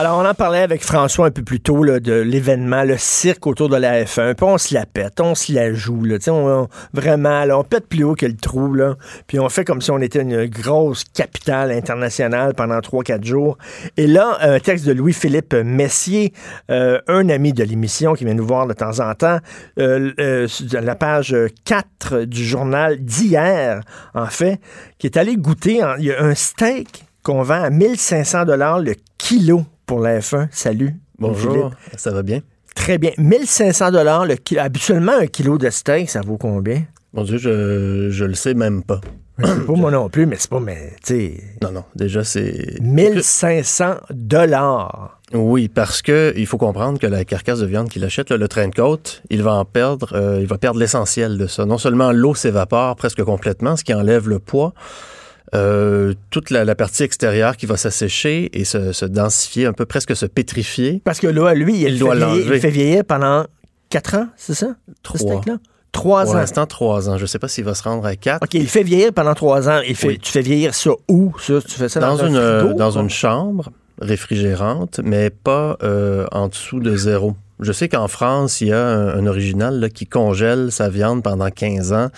Alors, 0.00 0.16
on 0.16 0.24
en 0.24 0.32
parlait 0.32 0.60
avec 0.60 0.84
François 0.84 1.26
un 1.26 1.32
peu 1.32 1.42
plus 1.42 1.58
tôt 1.58 1.84
de 1.84 2.12
l'événement, 2.20 2.84
le 2.84 2.96
cirque 2.96 3.48
autour 3.48 3.68
de 3.68 3.74
la 3.74 4.04
F1. 4.04 4.34
Puis 4.34 4.46
on 4.46 4.56
se 4.56 4.72
la 4.72 4.86
pète, 4.86 5.20
on 5.20 5.34
se 5.34 5.52
la 5.52 5.74
joue. 5.74 6.04
Là, 6.04 6.18
vraiment, 6.92 7.44
là, 7.44 7.58
on 7.58 7.64
pète 7.64 7.88
plus 7.88 8.04
haut 8.04 8.14
que 8.14 8.24
le 8.24 8.36
trou. 8.36 8.76
Puis 9.26 9.40
on 9.40 9.48
fait 9.48 9.64
comme 9.64 9.80
si 9.80 9.90
on 9.90 9.98
était 9.98 10.22
une 10.22 10.46
grosse 10.46 11.02
capitale 11.02 11.72
internationale 11.72 12.54
pendant 12.54 12.78
3-4 12.78 13.24
jours. 13.24 13.58
Et 13.96 14.06
là, 14.06 14.38
un 14.40 14.60
texte 14.60 14.86
de 14.86 14.92
Louis-Philippe 14.92 15.52
Messier, 15.54 16.32
euh, 16.70 17.00
un 17.08 17.28
ami 17.28 17.52
de 17.52 17.64
l'émission 17.64 18.14
qui 18.14 18.24
vient 18.24 18.34
nous 18.34 18.46
voir 18.46 18.68
de 18.68 18.74
temps 18.74 19.00
en 19.00 19.16
temps, 19.16 19.38
euh, 19.80 20.12
euh, 20.20 20.46
la 20.74 20.94
page 20.94 21.34
4 21.64 22.20
du 22.22 22.44
journal 22.44 22.98
d'hier, 22.98 23.80
en 24.14 24.26
fait, 24.26 24.60
qui 24.98 25.08
est 25.08 25.16
allé 25.16 25.34
goûter. 25.34 25.80
il 25.98 26.04
y 26.04 26.12
a 26.12 26.22
un 26.22 26.36
steak 26.36 27.04
qu'on 27.24 27.42
vend 27.42 27.64
à 27.64 27.70
1500 27.70 28.44
dollars 28.44 28.78
le 28.78 28.94
kilo 29.18 29.64
pour 29.88 30.00
la 30.00 30.20
F1. 30.20 30.48
Salut. 30.52 30.94
Bonjour, 31.18 31.52
Philippe. 31.52 31.74
ça 31.96 32.12
va 32.12 32.22
bien? 32.22 32.42
Très 32.76 32.98
bien. 32.98 33.10
1500 33.16 33.90
dollars 33.90 34.26
le 34.26 34.36
kilo. 34.36 34.60
Habituellement, 34.60 35.12
un 35.18 35.26
kilo 35.26 35.56
de 35.58 35.70
steak, 35.70 36.10
ça 36.10 36.20
vaut 36.20 36.36
combien? 36.36 36.84
Mon 37.14 37.24
Dieu, 37.24 37.38
je, 37.38 38.10
je 38.10 38.24
le 38.26 38.34
sais 38.34 38.52
même 38.52 38.84
pas. 38.84 39.00
Pas 39.40 39.54
moi 39.68 39.90
non 39.90 40.10
plus, 40.10 40.26
mais 40.26 40.36
c'est 40.38 40.50
pas, 40.50 40.60
mais, 40.60 40.92
tu 41.02 41.40
Non, 41.62 41.72
non, 41.72 41.84
déjà, 41.96 42.22
c'est... 42.22 42.78
1500 42.82 43.94
dollars. 44.10 45.20
Oui, 45.32 45.68
parce 45.68 46.02
que 46.02 46.34
il 46.36 46.46
faut 46.46 46.58
comprendre 46.58 46.98
que 46.98 47.06
la 47.06 47.24
carcasse 47.24 47.60
de 47.60 47.66
viande 47.66 47.88
qu'il 47.88 48.04
achète, 48.04 48.30
là, 48.30 48.36
le 48.36 48.48
train 48.48 48.68
de 48.68 48.74
côte, 48.74 49.22
il 49.30 49.42
va 49.42 49.54
en 49.54 49.64
perdre, 49.64 50.12
euh, 50.14 50.38
il 50.40 50.46
va 50.46 50.58
perdre 50.58 50.78
l'essentiel 50.78 51.38
de 51.38 51.46
ça. 51.46 51.64
Non 51.64 51.78
seulement 51.78 52.12
l'eau 52.12 52.34
s'évapore 52.34 52.94
presque 52.96 53.22
complètement, 53.22 53.76
ce 53.76 53.84
qui 53.84 53.94
enlève 53.94 54.28
le 54.28 54.38
poids, 54.38 54.74
euh, 55.54 56.14
toute 56.30 56.50
la, 56.50 56.64
la 56.64 56.74
partie 56.74 57.02
extérieure 57.02 57.56
qui 57.56 57.66
va 57.66 57.76
s'assécher 57.76 58.50
et 58.58 58.64
se, 58.64 58.92
se 58.92 59.04
densifier, 59.04 59.66
un 59.66 59.72
peu 59.72 59.86
presque 59.86 60.14
se 60.14 60.26
pétrifier. 60.26 61.00
Parce 61.04 61.20
que 61.20 61.26
là, 61.26 61.54
lui, 61.54 61.82
il, 61.82 61.98
doit 61.98 62.14
vieillir, 62.14 62.54
il 62.54 62.60
fait 62.60 62.70
vieillir 62.70 63.04
pendant 63.04 63.44
4 63.90 64.14
ans, 64.16 64.28
c'est 64.36 64.54
ça? 64.54 64.74
Trois. 65.02 65.18
Ce 65.18 65.26
steak-là? 65.26 65.58
3 65.92 66.22
Pour 66.24 66.32
ans. 66.32 66.36
l'instant, 66.36 66.66
trois 66.66 67.08
ans. 67.08 67.16
Je 67.16 67.22
ne 67.22 67.26
sais 67.26 67.38
pas 67.38 67.48
s'il 67.48 67.64
va 67.64 67.74
se 67.74 67.82
rendre 67.82 68.04
à 68.04 68.14
quatre. 68.14 68.42
OK, 68.44 68.54
il 68.54 68.68
fait 68.68 68.82
vieillir 68.82 69.12
pendant 69.12 69.34
3 69.34 69.68
ans. 69.68 69.80
Il 69.86 69.96
fait, 69.96 70.08
Oui. 70.08 70.18
Tu 70.18 70.30
fais 70.30 70.42
vieillir 70.42 70.74
ça 70.74 70.90
où, 71.08 71.32
ça? 71.40 71.60
Tu 71.62 71.70
fais 71.72 71.88
ça 71.88 72.00
dans, 72.00 72.16
dans 72.16 72.24
un 72.24 72.28
une, 72.28 72.60
frigo, 72.60 72.74
dans 72.74 72.98
une 72.98 73.10
chambre 73.10 73.70
réfrigérante, 74.00 75.00
mais 75.02 75.30
pas 75.30 75.76
euh, 75.82 76.26
en 76.30 76.48
dessous 76.48 76.80
de 76.80 76.94
zéro. 76.94 77.34
Je 77.60 77.72
sais 77.72 77.88
qu'en 77.88 78.06
France, 78.06 78.60
il 78.60 78.68
y 78.68 78.72
a 78.72 78.86
un, 78.86 79.08
un 79.18 79.26
original 79.26 79.80
là, 79.80 79.88
qui 79.88 80.06
congèle 80.06 80.70
sa 80.70 80.88
viande 80.88 81.22
pendant 81.22 81.50
15 81.50 81.92
ans. 81.92 82.08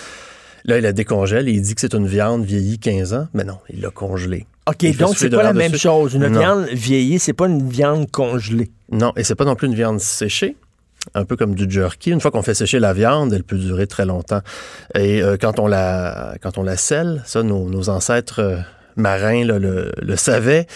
Là, 0.65 0.79
il 0.79 0.83
la 0.83 0.93
décongèle 0.93 1.49
et 1.49 1.53
il 1.53 1.63
dit 1.63 1.75
que 1.75 1.81
c'est 1.81 1.95
une 1.95 2.07
viande 2.07 2.45
vieillie 2.45 2.79
15 2.79 3.15
ans. 3.15 3.29
Mais 3.35 3.45
non, 3.45 3.59
il 3.69 3.81
l'a 3.81 3.91
congelée. 3.91 4.47
OK, 4.69 4.83
il 4.83 4.97
donc 4.97 5.17
c'est 5.17 5.31
pas 5.31 5.43
la 5.43 5.53
même 5.53 5.73
dessus. 5.73 5.83
chose. 5.83 6.15
Une 6.15 6.27
Non. 6.29 6.39
viande 6.39 6.67
vieillie, 6.73 7.19
c'est 7.19 7.33
pas 7.33 7.47
une 7.47 7.69
viande 7.69 8.11
congelée. 8.11 8.71
Non, 8.93 9.13
et 9.17 9.25
c'est 9.25 9.35
pas 9.35 9.45
non 9.45 9.57
plus 9.57 9.67
une 9.69 9.75
viande 9.75 10.01
séchée. 10.01 10.57
Un 11.15 11.25
peu 11.25 11.35
comme 11.37 11.55
du 11.55 11.69
jerky. 11.69 12.11
Une 12.11 12.21
fois 12.21 12.31
qu'on 12.31 12.43
fait 12.43 12.53
sécher 12.55 12.79
la 12.79 12.93
viande, 12.93 13.33
elle 13.33 13.43
peut 13.43 13.57
durer 13.57 13.87
très 13.87 14.05
longtemps. 14.05 14.43
Et 14.95 15.23
euh, 15.23 15.37
quand 15.41 15.59
on 15.59 15.67
la 15.67 16.35
quand 16.43 16.59
on 16.59 16.63
la 16.63 16.77
scelle, 16.77 17.23
ça, 17.25 17.43
nos, 17.43 17.69
nos 17.71 17.89
ancêtres 17.89 18.41
euh, 18.41 18.57
marins 18.97 19.45
là, 19.47 19.59
le, 19.59 19.93
le 20.01 20.17
savaient. 20.17 20.67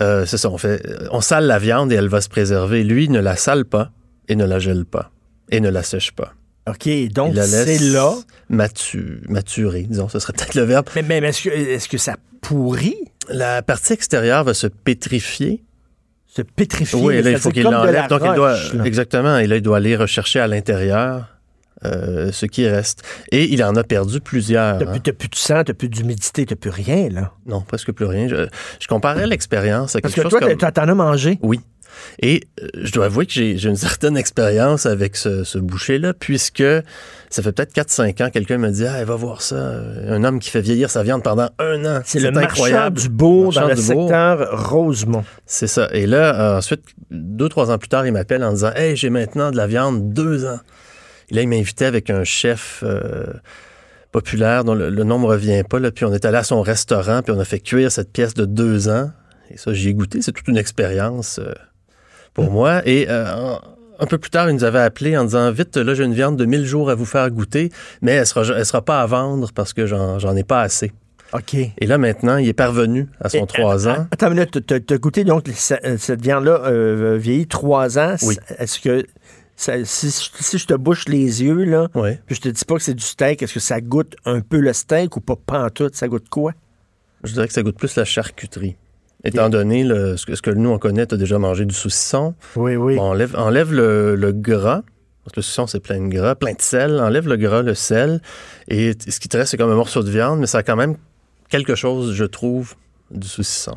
Euh, 0.00 0.24
c'est 0.24 0.38
ça, 0.38 0.48
on 0.50 0.56
fait, 0.56 0.82
on 1.10 1.20
sale 1.20 1.46
la 1.46 1.58
viande 1.58 1.92
et 1.92 1.96
elle 1.96 2.08
va 2.08 2.22
se 2.22 2.30
préserver. 2.30 2.84
Lui, 2.84 3.04
il 3.04 3.12
ne 3.12 3.20
la 3.20 3.36
sale 3.36 3.66
pas 3.66 3.90
et 4.28 4.34
ne 4.34 4.46
la 4.46 4.58
gèle 4.58 4.86
pas 4.86 5.10
et 5.50 5.60
ne 5.60 5.68
la 5.68 5.82
sèche 5.82 6.12
pas. 6.12 6.32
OK, 6.68 6.88
donc 7.12 7.36
c'est 7.36 7.78
là. 7.78 8.14
matu- 8.50 9.22
maturer, 9.28 9.82
disons, 9.82 10.08
ce 10.08 10.18
serait 10.18 10.32
peut-être 10.32 10.54
le 10.54 10.62
verbe. 10.62 10.86
Mais, 10.96 11.02
mais, 11.02 11.28
est-ce 11.28 11.42
que, 11.42 11.50
est-ce 11.50 11.88
que 11.88 11.98
ça 11.98 12.16
pourrit? 12.40 12.96
La 13.28 13.62
partie 13.62 13.92
extérieure 13.92 14.42
va 14.44 14.52
se 14.54 14.66
pétrifier. 14.66 15.62
Se 16.26 16.42
pétrifier? 16.42 17.00
Oui, 17.00 17.22
là, 17.22 17.30
il 17.30 17.38
faut 17.38 17.50
qu'il 17.50 17.62
l'enlève. 17.62 18.08
Donc, 18.08 18.22
il 18.24 18.34
doit, 18.34 18.58
là. 18.74 18.84
exactement, 18.84 19.38
et 19.38 19.46
là, 19.46 19.56
il 19.56 19.62
doit 19.62 19.76
aller 19.76 19.96
rechercher 19.96 20.40
à 20.40 20.48
l'intérieur 20.48 21.36
euh, 21.84 22.32
ce 22.32 22.46
qui 22.46 22.66
reste. 22.68 23.02
Et 23.30 23.44
il 23.52 23.62
en 23.62 23.76
a 23.76 23.84
perdu 23.84 24.20
plusieurs. 24.20 24.78
T'as 24.78 24.86
hein. 24.86 24.90
plus, 24.90 25.00
t'as 25.00 25.12
plus 25.12 25.28
de 25.28 25.34
sang, 25.36 25.62
t'as 25.64 25.72
plus 25.74 25.88
d'humidité, 25.88 26.46
t'as 26.46 26.56
plus 26.56 26.70
rien, 26.70 27.08
là. 27.10 27.32
Non, 27.46 27.60
presque 27.60 27.92
plus 27.92 28.06
rien. 28.06 28.28
Je, 28.28 28.48
je 28.80 28.86
comparais 28.88 29.26
l'expérience 29.26 29.94
à 29.94 30.00
Parce 30.00 30.14
quelque 30.14 30.24
que 30.28 30.30
chose 30.30 30.40
toi, 30.40 30.72
comme... 30.72 30.72
t'en 30.72 30.88
as 30.88 30.94
mangé. 30.94 31.38
Oui. 31.42 31.60
Et 32.20 32.42
euh, 32.62 32.68
je 32.74 32.92
dois 32.92 33.06
avouer 33.06 33.26
que 33.26 33.32
j'ai 33.32 33.64
une 33.64 33.76
certaine 33.76 34.16
expérience 34.16 34.86
avec 34.86 35.16
ce, 35.16 35.44
ce 35.44 35.58
boucher-là, 35.58 36.14
puisque 36.14 36.64
ça 37.30 37.42
fait 37.42 37.52
peut-être 37.52 37.74
4-5 37.74 38.24
ans, 38.24 38.30
quelqu'un 38.30 38.58
me 38.58 38.70
dit 38.70 38.86
Ah, 38.86 39.04
va 39.04 39.16
voir 39.16 39.42
ça, 39.42 39.56
un 40.08 40.24
homme 40.24 40.38
qui 40.38 40.50
fait 40.50 40.60
vieillir 40.60 40.90
sa 40.90 41.02
viande 41.02 41.22
pendant 41.22 41.50
un 41.58 41.84
an. 41.84 42.00
C'est 42.04 42.20
le 42.20 42.30
marchand 42.30 42.48
incroyable. 42.48 43.00
du 43.00 43.08
Bourg 43.08 43.46
Marchand 43.46 43.60
dans 43.60 43.68
le 43.68 43.74
du 43.74 43.82
secteur 43.82 44.70
Rosemont. 44.70 45.24
C'est 45.44 45.66
ça. 45.66 45.88
Et 45.92 46.06
là, 46.06 46.56
ensuite, 46.56 46.82
deux, 47.10 47.48
trois 47.48 47.70
ans 47.70 47.78
plus 47.78 47.88
tard, 47.88 48.06
il 48.06 48.12
m'appelle 48.12 48.42
en 48.44 48.52
disant 48.52 48.72
Hey, 48.74 48.96
j'ai 48.96 49.10
maintenant 49.10 49.50
de 49.50 49.56
la 49.56 49.66
viande 49.66 50.12
deux 50.12 50.46
ans. 50.46 50.60
Et 51.30 51.34
là, 51.34 51.42
il 51.42 51.48
m'invitait 51.48 51.86
avec 51.86 52.10
un 52.10 52.24
chef 52.24 52.82
euh, 52.84 53.26
populaire 54.12 54.64
dont 54.64 54.74
le, 54.74 54.90
le 54.90 55.04
nom 55.04 55.18
me 55.18 55.26
revient 55.26 55.62
pas. 55.68 55.78
Là, 55.78 55.90
puis 55.90 56.04
on 56.04 56.12
est 56.12 56.24
allé 56.24 56.36
à 56.38 56.44
son 56.44 56.62
restaurant, 56.62 57.22
puis 57.22 57.34
on 57.36 57.40
a 57.40 57.44
fait 57.44 57.60
cuire 57.60 57.90
cette 57.90 58.12
pièce 58.12 58.34
de 58.34 58.44
deux 58.44 58.88
ans. 58.88 59.10
Et 59.50 59.56
ça, 59.58 59.72
j'y 59.72 59.90
ai 59.90 59.94
goûté. 59.94 60.22
C'est 60.22 60.32
toute 60.32 60.48
une 60.48 60.56
expérience 60.56 61.38
euh, 61.38 61.52
pour 62.36 62.50
moi. 62.52 62.82
Et 62.86 63.06
euh, 63.08 63.56
un 63.98 64.06
peu 64.06 64.18
plus 64.18 64.30
tard, 64.30 64.48
il 64.48 64.54
nous 64.54 64.62
avait 64.64 64.78
appelé 64.78 65.16
en 65.16 65.24
disant 65.24 65.50
Vite, 65.50 65.76
là, 65.76 65.94
j'ai 65.94 66.04
une 66.04 66.14
viande 66.14 66.36
de 66.36 66.44
1000 66.44 66.64
jours 66.64 66.90
à 66.90 66.94
vous 66.94 67.04
faire 67.06 67.28
goûter, 67.30 67.72
mais 68.02 68.12
elle 68.12 68.26
sera, 68.26 68.42
elle 68.56 68.64
sera 68.66 68.82
pas 68.84 69.00
à 69.02 69.06
vendre 69.06 69.50
parce 69.54 69.72
que 69.72 69.86
j'en 69.86 70.36
ai 70.36 70.44
pas 70.44 70.60
assez. 70.60 70.92
OK. 71.32 71.54
Et 71.54 71.86
là, 71.86 71.98
maintenant, 71.98 72.36
il 72.36 72.46
est 72.48 72.52
parvenu 72.52 73.08
à 73.20 73.28
son 73.28 73.44
Et, 73.44 73.46
trois 73.48 73.88
ans. 73.88 74.06
Attends 74.12 74.28
une 74.28 74.34
minute, 74.34 74.64
t'as- 74.64 74.78
t'as 74.78 74.96
goûté 74.98 75.24
donc 75.24 75.44
ce- 75.52 75.74
cette 75.98 76.22
viande-là 76.22 76.60
euh, 76.66 77.16
vieillie 77.20 77.48
trois 77.48 77.98
ans. 77.98 78.14
Oui. 78.22 78.36
Est-ce 78.58 78.78
que 78.78 79.04
ça- 79.56 79.84
si, 79.84 80.10
si 80.12 80.56
je 80.58 80.66
te 80.66 80.74
bouche 80.74 81.08
les 81.08 81.42
yeux, 81.42 81.64
là, 81.64 81.88
Oui. 81.96 82.10
puis 82.26 82.36
je 82.36 82.40
te 82.42 82.48
dis 82.48 82.64
pas 82.64 82.76
que 82.76 82.82
c'est 82.82 82.94
du 82.94 83.02
steak, 83.02 83.42
est-ce 83.42 83.54
que 83.54 83.60
ça 83.60 83.80
goûte 83.80 84.14
un 84.24 84.40
peu 84.40 84.58
le 84.60 84.72
steak 84.72 85.16
ou 85.16 85.20
pas 85.20 85.34
pantoute? 85.34 85.96
Ça 85.96 86.06
goûte 86.06 86.28
quoi? 86.28 86.52
Je 87.24 87.32
dirais 87.32 87.48
que 87.48 87.52
ça 87.54 87.62
goûte 87.64 87.76
plus 87.78 87.96
la 87.96 88.04
charcuterie. 88.04 88.76
Étant 89.26 89.48
donné 89.48 89.84
le- 89.84 90.16
ce, 90.16 90.26
que, 90.26 90.34
ce 90.34 90.42
que 90.42 90.50
nous 90.50 90.70
on 90.70 90.78
connaît, 90.78 91.06
tu 91.06 91.14
as 91.14 91.18
déjà 91.18 91.38
mangé 91.38 91.64
du 91.64 91.74
saucisson. 91.74 92.34
Oui, 92.56 92.76
oui. 92.76 92.96
Bon, 92.96 93.02
enlève, 93.10 93.34
enlève 93.36 93.72
le, 93.72 94.14
le 94.16 94.32
gras. 94.32 94.82
Parce 95.24 95.34
que 95.34 95.40
le 95.40 95.42
saucisson, 95.42 95.66
c'est 95.66 95.80
plein 95.80 96.00
de 96.00 96.08
gras, 96.08 96.34
plein 96.36 96.52
de 96.52 96.62
sel. 96.62 97.00
Enlève 97.00 97.26
le 97.28 97.36
gras, 97.36 97.62
le 97.62 97.74
sel. 97.74 98.20
Et 98.68 98.92
ce 99.08 99.18
qui 99.20 99.28
te 99.28 99.36
reste, 99.36 99.50
c'est 99.50 99.56
comme 99.56 99.70
un 99.70 99.74
morceau 99.76 100.02
de 100.02 100.10
viande, 100.10 100.38
mais 100.40 100.46
ça 100.46 100.58
a 100.58 100.62
quand 100.62 100.76
même 100.76 100.96
quelque 101.48 101.74
chose, 101.74 102.14
je 102.14 102.24
trouve, 102.24 102.74
du 103.10 103.26
saucisson. 103.26 103.76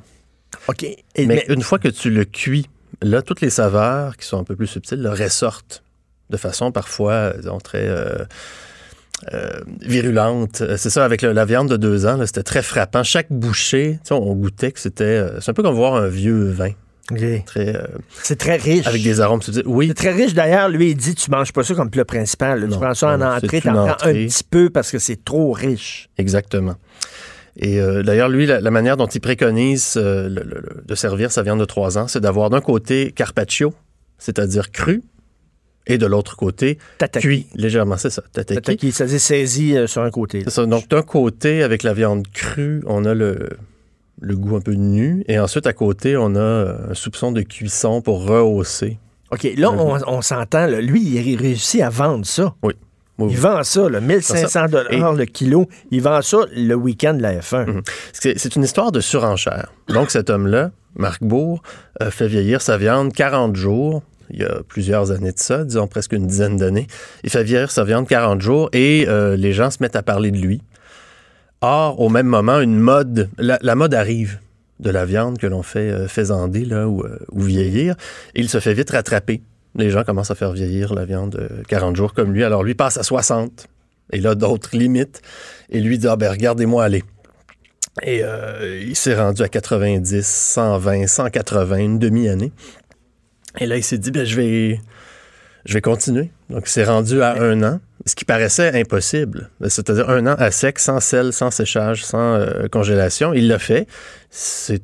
OK. 0.67 0.83
Et- 0.83 0.97
mais, 1.17 1.25
mais- 1.27 1.45
une 1.53 1.61
fois 1.63 1.79
que 1.79 1.87
tu 1.87 2.09
le 2.11 2.25
cuis, 2.25 2.67
là, 3.01 3.21
toutes 3.21 3.41
les 3.41 3.49
saveurs 3.49 4.17
qui 4.17 4.25
sont 4.27 4.39
un 4.39 4.43
peu 4.43 4.55
plus 4.55 4.67
subtiles 4.67 5.01
là, 5.01 5.11
ressortent 5.13 5.83
de 6.29 6.37
façon 6.37 6.71
parfois, 6.71 7.33
disons, 7.37 7.57
très 7.59 7.87
euh, 7.87 8.25
euh, 9.33 9.59
virulente. 9.81 10.61
Euh, 10.61 10.77
C'est 10.77 10.89
ça, 10.89 11.03
avec 11.05 11.21
le- 11.21 11.31
la 11.33 11.45
viande 11.45 11.69
de 11.69 11.77
deux 11.77 12.05
ans, 12.05 12.17
c'était 12.25 12.43
très 12.43 12.61
frappant. 12.63 13.03
Chaque 13.03 13.27
bouchée, 13.31 13.99
on 14.11 14.33
goûtait 14.35 14.71
que 14.71 14.79
c'était... 14.79 15.03
euh, 15.03 15.39
c'est 15.41 15.51
un 15.51 15.53
peu 15.53 15.63
comme 15.63 15.75
voir 15.75 15.95
un 15.95 16.07
vieux 16.07 16.49
vin. 16.51 16.71
Euh, 17.11 17.39
C'est 18.21 18.37
très 18.37 18.57
riche. 18.57 18.85
avec 18.85 19.01
des 19.01 19.19
arômes. 19.19 19.39
Oui, 19.65 19.87
C'est 19.87 19.93
très 19.95 20.11
riche. 20.13 20.33
D'ailleurs, 20.35 20.69
lui, 20.69 20.91
il 20.91 20.95
dit 20.95 21.15
tu 21.15 21.31
manges 21.31 21.51
pas 21.51 21.63
ça 21.63 21.73
comme 21.73 21.89
plat 21.89 22.05
principal. 22.05 22.61
là. 22.61 22.67
Tu 22.71 22.77
prends 22.79 22.93
ça 22.93 23.07
en 23.09 23.21
entrée, 23.21 23.47
c'est 23.57 23.61
tu 23.61 23.69
en 23.69 23.73
une 23.87 23.95
prends 23.95 24.07
un 24.07 24.13
petit 24.13 24.43
peu 24.43 24.69
parce 24.69 24.91
que 24.91 24.99
c'est 24.99 25.25
trop 25.25 25.51
riche. 25.51 26.09
Exactement. 26.19 26.75
Et 27.57 27.81
euh, 27.81 28.03
d'ailleurs, 28.03 28.29
lui, 28.29 28.45
la, 28.45 28.61
la 28.61 28.71
manière 28.71 28.95
dont 28.95 29.07
il 29.07 29.19
préconise 29.21 29.95
euh, 29.97 30.29
le- 30.29 30.43
le- 30.43 30.61
le- 30.61 30.83
de 30.85 30.95
servir 30.95 31.31
sa 31.31 31.41
viande 31.41 31.59
de 31.59 31.65
trois 31.65 31.97
ans, 31.97 32.07
c'est 32.07 32.21
d'avoir 32.21 32.51
d'un 32.51 32.61
côté 32.61 33.11
carpaccio, 33.11 33.73
c'est-à-dire 34.19 34.71
cru, 34.71 35.01
et 35.89 35.97
de 35.97 36.05
l'autre 36.05 36.37
côté 36.37 36.77
Tataki. 36.97 37.27
cuit 37.27 37.47
légèrement. 37.55 37.97
C'est 37.97 38.09
ça, 38.11 38.21
tataki. 38.31 38.61
Tataki, 38.61 38.91
ça 38.93 39.05
dit 39.05 39.19
saisi 39.19 39.75
euh, 39.75 39.87
sur 39.87 40.03
un 40.03 40.11
côté. 40.11 40.43
C'est 40.45 40.51
ça. 40.51 40.65
Donc, 40.65 40.87
d'un 40.87 41.01
côté, 41.01 41.63
avec 41.63 41.83
la 41.83 41.93
viande 41.93 42.25
crue, 42.33 42.81
on 42.85 43.03
a 43.03 43.13
le, 43.13 43.49
le 44.21 44.35
goût 44.37 44.55
un 44.55 44.61
peu 44.61 44.73
nu, 44.73 45.23
et 45.27 45.39
ensuite, 45.39 45.67
à 45.67 45.73
côté, 45.73 46.15
on 46.15 46.35
a 46.35 46.39
euh, 46.39 46.91
un 46.91 46.93
soupçon 46.93 47.31
de 47.31 47.41
cuisson 47.41 48.01
pour 48.01 48.25
rehausser. 48.25 48.97
OK, 49.31 49.47
là, 49.57 49.71
on, 49.71 49.97
on 50.07 50.21
s'entend. 50.21 50.67
Lui, 50.67 51.01
il 51.03 51.35
réussit 51.37 51.81
à 51.81 51.89
vendre 51.89 52.25
ça. 52.25 52.55
Oui. 52.63 52.73
Oui, 53.19 53.31
Il 53.31 53.37
vend 53.37 53.61
ça, 53.63 53.89
là, 53.89 53.99
1500 53.99 54.67
dollars 54.69 55.13
le 55.13 55.25
kilo. 55.25 55.67
Il 55.91 56.01
vend 56.01 56.21
ça 56.21 56.37
le 56.55 56.73
week-end 56.73 57.13
de 57.15 57.21
la 57.21 57.39
F1. 57.39 57.65
Mhm. 57.65 57.81
C'est 58.13 58.39
c'est 58.39 58.55
une 58.55 58.63
histoire 58.63 58.93
de 58.93 59.01
surenchère. 59.01 59.73
Donc, 59.89 60.09
cet 60.09 60.29
homme-là, 60.29 60.71
Marc 60.95 61.21
Bourg, 61.21 61.61
euh, 62.01 62.11
fait 62.11 62.29
vieillir 62.29 62.61
sa 62.61 62.77
viande 62.77 63.11
40 63.11 63.57
jours. 63.57 64.03
Il 64.31 64.39
y 64.39 64.43
a 64.43 64.61
plusieurs 64.67 65.11
années 65.11 65.31
de 65.31 65.39
ça, 65.39 65.63
disons 65.63 65.87
presque 65.87 66.13
une 66.13 66.27
dizaine 66.27 66.57
d'années. 66.57 66.87
Il 67.23 67.29
fait 67.29 67.43
vieillir 67.43 67.71
sa 67.71 67.83
viande 67.83 68.07
40 68.07 68.41
jours 68.41 68.69
et 68.73 69.05
euh, 69.07 69.35
les 69.35 69.53
gens 69.53 69.71
se 69.71 69.77
mettent 69.81 69.95
à 69.95 70.03
parler 70.03 70.31
de 70.31 70.37
lui. 70.37 70.61
Or, 71.61 71.99
au 71.99 72.07
même 72.07 72.27
moment, 72.27 72.61
une 72.61 72.79
mode, 72.79 73.29
la, 73.37 73.75
mode 73.75 73.93
arrive 73.93 74.39
de 74.79 74.89
la 74.89 75.05
viande 75.05 75.37
que 75.37 75.47
l'on 75.47 75.61
fait 75.61 75.91
euh, 75.91 76.07
faisander 76.07 76.63
là, 76.63 76.87
ou, 76.87 77.03
euh, 77.03 77.19
vieillir. 77.35 77.95
Et 78.33 78.39
il 78.39 78.49
se 78.49 78.59
fait 78.61 78.73
vite 78.73 78.91
rattraper. 78.91 79.41
Les 79.75 79.89
gens 79.89 80.03
commencent 80.03 80.31
à 80.31 80.35
faire 80.35 80.53
vieillir 80.53 80.93
la 80.93 81.03
viande 81.03 81.35
euh, 81.35 81.63
40 81.67 81.97
jours 81.97 82.13
comme 82.13 82.31
lui. 82.31 82.45
Alors 82.45 82.63
lui 82.63 82.75
passe 82.75 82.97
à 82.97 83.03
60. 83.03 83.67
Et 84.13 84.21
là, 84.21 84.35
d'autres 84.35 84.75
limites. 84.75 85.21
Et 85.69 85.81
lui 85.81 85.97
dit, 85.97 86.07
ah 86.07 86.15
ben 86.15 86.31
regardez-moi 86.31 86.83
aller. 86.83 87.03
Et 88.01 88.23
il 88.81 88.95
s'est 88.95 89.13
rendu 89.13 89.41
à 89.41 89.49
90, 89.49 90.25
120, 90.25 91.05
180, 91.05 91.77
une 91.77 91.99
demi-année. 91.99 92.53
Et 93.57 93.65
là, 93.65 93.77
il 93.77 93.83
s'est 93.83 93.97
dit, 93.97 94.11
ben, 94.11 94.25
je 94.25 94.35
vais, 94.35 94.79
je 95.65 95.73
vais 95.73 95.81
continuer. 95.81 96.31
Donc, 96.49 96.63
il 96.65 96.69
s'est 96.69 96.83
rendu 96.83 97.21
à 97.21 97.41
un 97.41 97.63
an, 97.63 97.79
ce 98.05 98.15
qui 98.15 98.25
paraissait 98.25 98.79
impossible. 98.79 99.49
C'est-à-dire 99.67 100.09
un 100.09 100.27
an 100.27 100.35
à 100.37 100.51
sec, 100.51 100.79
sans 100.79 100.99
sel, 100.99 101.33
sans 101.33 101.51
séchage, 101.51 102.05
sans 102.05 102.35
euh, 102.35 102.67
congélation. 102.71 103.33
Il 103.33 103.47
l'a 103.47 103.59
fait. 103.59 103.87
C'est 104.29 104.81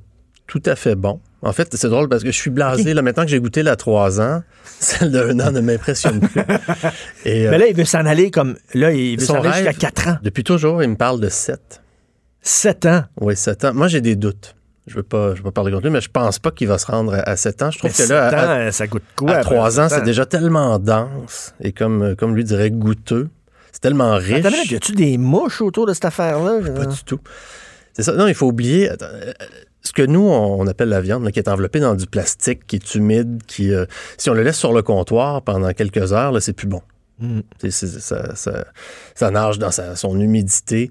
tout 0.47 0.63
à 0.65 0.75
fait 0.75 0.95
bon. 0.95 1.19
En 1.41 1.53
fait, 1.53 1.75
c'est 1.75 1.89
drôle 1.89 2.09
parce 2.09 2.23
que 2.23 2.31
je 2.31 2.37
suis 2.37 2.49
blasé. 2.49 2.93
Là, 2.93 3.03
maintenant 3.03 3.23
que 3.23 3.29
j'ai 3.29 3.39
goûté 3.39 3.61
la 3.61 3.75
3 3.75 4.19
ans, 4.19 4.41
celle 4.79 5.11
d'un 5.11 5.39
an 5.39 5.51
ne 5.51 5.59
m'impressionne 5.59 6.19
plus. 6.19 6.41
Et, 7.25 7.47
euh, 7.47 7.51
Mais 7.51 7.57
là, 7.59 7.67
il 7.67 7.75
veut 7.75 7.85
s'en 7.85 8.05
aller 8.05 8.31
comme. 8.31 8.55
Là, 8.73 8.91
il 8.91 9.19
veut 9.19 9.25
s'en 9.25 9.41
aller 9.41 9.65
jusqu'à 9.65 9.73
4 9.73 10.07
ans. 10.07 10.17
depuis 10.23 10.43
toujours, 10.43 10.81
il 10.81 10.89
me 10.89 10.95
parle 10.95 11.19
de 11.19 11.29
7. 11.29 11.81
7 12.41 12.85
ans? 12.87 13.03
Oui, 13.21 13.35
7 13.35 13.65
ans. 13.65 13.73
Moi, 13.73 13.87
j'ai 13.87 14.01
des 14.01 14.15
doutes. 14.15 14.54
Je 14.87 14.95
veux 14.95 15.03
pas, 15.03 15.31
je 15.31 15.37
veux 15.37 15.43
pas 15.43 15.51
parler 15.51 15.71
contre 15.71 15.85
lui, 15.85 15.91
mais 15.91 16.01
je 16.01 16.09
pense 16.11 16.37
pas 16.37 16.51
qu'il 16.51 16.67
va 16.67 16.77
se 16.77 16.85
rendre 16.85 17.13
à, 17.15 17.17
à 17.21 17.35
7 17.35 17.61
ans. 17.63 17.71
Je 17.71 17.79
trouve 17.79 17.91
Mais 17.97 18.05
que 18.05 18.11
là, 18.13 18.29
7 18.29 18.39
à, 18.39 18.45
ans, 18.45 18.49
euh, 18.59 18.71
ça 18.71 18.85
goûte 18.87 19.03
quoi? 19.15 19.31
à 19.31 19.37
après 19.39 19.55
3 19.55 19.79
ans, 19.79 19.89
c'est 19.89 20.03
déjà 20.03 20.25
tellement 20.27 20.77
dense 20.79 21.53
et 21.59 21.71
comme, 21.71 22.01
euh, 22.03 22.15
comme 22.15 22.35
lui 22.35 22.43
dirait, 22.43 22.69
goûteux. 22.69 23.29
C'est 23.71 23.81
tellement 23.81 24.15
riche. 24.15 24.45
Attends, 24.45 24.55
y 24.69 24.75
a-tu 24.75 24.91
des 24.93 25.17
mouches 25.17 25.61
autour 25.61 25.85
de 25.87 25.93
cette 25.93 26.05
affaire-là? 26.05 26.59
Pas 26.75 26.85
du 26.85 27.03
tout. 27.03 27.19
C'est 27.93 28.03
ça. 28.03 28.13
Non, 28.13 28.27
il 28.27 28.35
faut 28.35 28.45
oublier. 28.47 28.89
attends, 28.89 29.07
euh, 29.11 29.33
ce 29.81 29.91
que 29.91 30.01
nous, 30.03 30.21
on 30.21 30.65
appelle 30.67 30.89
la 30.89 31.01
viande, 31.01 31.23
là, 31.23 31.31
qui 31.31 31.39
est 31.39 31.47
enveloppée 31.49 31.79
dans 31.79 31.95
du 31.95 32.05
plastique, 32.07 32.65
qui 32.67 32.77
est 32.77 32.95
humide, 32.95 33.41
qui, 33.47 33.73
euh, 33.73 33.85
si 34.17 34.29
on 34.29 34.33
le 34.33 34.43
laisse 34.43 34.57
sur 34.57 34.71
le 34.73 34.81
comptoir 34.81 35.41
pendant 35.41 35.71
quelques 35.73 36.13
heures, 36.13 36.31
là, 36.31 36.39
c'est 36.41 36.53
plus 36.53 36.67
bon. 36.67 36.81
Mm. 37.19 37.39
C'est- 37.59 37.71
ça, 37.71 38.35
ça- 38.35 38.65
ça 39.15 39.31
nage 39.31 39.57
dans 39.59 39.71
sa- 39.71 39.95
son 39.95 40.19
humidité. 40.19 40.89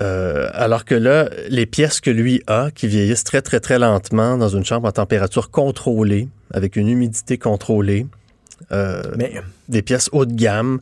Euh, 0.00 0.48
alors 0.54 0.84
que 0.84 0.94
là, 0.94 1.28
les 1.48 1.66
pièces 1.66 2.00
que 2.00 2.10
lui 2.10 2.42
a, 2.46 2.70
qui 2.74 2.86
vieillissent 2.86 3.24
très, 3.24 3.42
très, 3.42 3.60
très 3.60 3.78
lentement 3.78 4.38
dans 4.38 4.48
une 4.48 4.64
chambre 4.64 4.88
en 4.88 4.92
température 4.92 5.50
contrôlée, 5.50 6.28
avec 6.52 6.76
une 6.76 6.88
humidité 6.88 7.36
contrôlée, 7.36 8.06
euh, 8.70 9.02
Mais 9.16 9.34
des 9.68 9.82
pièces 9.82 10.08
haut 10.12 10.24
de 10.24 10.34
gamme. 10.34 10.80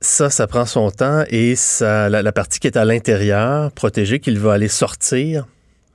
Ça, 0.00 0.30
ça 0.30 0.46
prend 0.46 0.66
son 0.66 0.90
temps 0.90 1.24
et 1.28 1.54
ça, 1.54 2.08
la, 2.08 2.22
la 2.22 2.32
partie 2.32 2.58
qui 2.58 2.66
est 2.66 2.76
à 2.76 2.84
l'intérieur, 2.84 3.70
protégée, 3.72 4.18
qu'il 4.18 4.38
va 4.38 4.52
aller 4.52 4.68
sortir, 4.68 5.46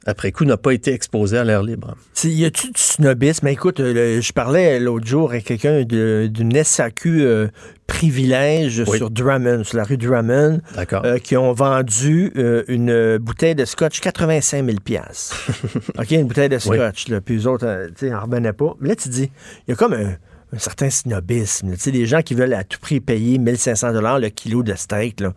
après 0.08 0.32
coup, 0.32 0.46
n'a 0.46 0.58
pas 0.58 0.72
été 0.72 0.92
exposée 0.94 1.38
à 1.38 1.44
l'air 1.44 1.62
libre. 1.62 1.96
y 2.24 2.46
a-tu 2.46 2.68
du 2.72 2.82
snobisme? 2.82 3.42
Mais 3.46 3.54
écoute, 3.54 3.80
euh, 3.80 3.94
le- 4.16 4.22
je 4.22 4.34
parlais 4.34 4.80
l'autre 4.80 5.06
jour 5.06 5.30
avec 5.32 5.44
quelqu'un 5.46 5.84
d'une 5.84 6.56
SAQ 6.56 7.22
euh, 7.22 7.48
privilège 7.86 8.84
Oui. 8.88 8.98
sur 8.98 9.10
Drummond, 9.12 9.64
sur 9.64 9.78
la 9.78 9.84
rue 9.84 9.98
Drummond, 9.98 10.62
euh, 10.94 11.18
qui 11.20 11.36
ont 11.36 11.52
vendu 11.54 12.32
euh, 12.38 12.64
une 12.68 13.18
bouteille 13.18 13.56
de 13.56 13.66
scotch 13.66 14.00
85 14.00 14.66
000 14.66 14.78
piastres. 14.84 15.36
OK, 16.00 16.12
une 16.12 16.28
bouteille 16.28 16.50
de 16.50 16.60
scotch. 16.60 17.10
Là, 17.10 17.22
puis 17.22 17.36
eux 17.38 17.48
autres, 17.48 17.88
tu 17.98 18.08
sais, 18.08 18.14
en 18.14 18.22
revenaient 18.22 18.54
pas. 18.54 18.76
Mais 18.80 18.90
là, 18.90 18.96
tu 18.96 19.10
dis, 19.10 19.30
il 19.68 19.72
y 19.72 19.74
a 19.74 19.76
comme 19.76 19.94
un, 19.94 20.16
un 20.54 20.60
certain 20.60 20.90
snobisme. 20.90 21.74
Tu 21.74 21.80
sais, 21.80 21.92
des 21.92 22.06
gens 22.06 22.22
qui 22.22 22.34
veulent 22.34 22.54
à 22.54 22.64
tout 22.64 22.80
prix 22.80 23.00
payer 23.02 23.38
1500 23.40 23.92
le 24.18 24.30
kilo 24.30 24.64
de 24.64 24.74
steak, 24.76 25.20
là. 25.20 25.34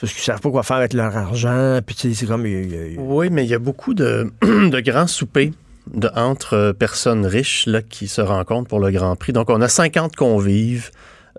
Parce 0.00 0.12
qu'ils 0.12 0.22
savent 0.22 0.40
pas 0.40 0.50
quoi 0.50 0.62
faire 0.62 0.76
avec 0.76 0.92
leur 0.92 1.16
argent. 1.16 1.80
Puis, 1.84 2.14
c'est 2.14 2.26
comme... 2.26 2.44
Oui, 2.98 3.28
mais 3.30 3.44
il 3.44 3.50
y 3.50 3.54
a 3.54 3.58
beaucoup 3.58 3.94
de, 3.94 4.30
grands 4.80 5.06
soupers 5.06 5.50
de, 5.92 6.08
entre 6.14 6.54
euh, 6.54 6.72
personnes 6.72 7.26
riches 7.26 7.68
qui 7.88 8.08
se 8.08 8.20
rencontrent 8.20 8.68
pour 8.68 8.80
le 8.80 8.90
Grand 8.90 9.16
Prix. 9.16 9.32
Donc, 9.32 9.50
on 9.50 9.60
a 9.60 9.68
50 9.68 10.14
convives. 10.14 10.90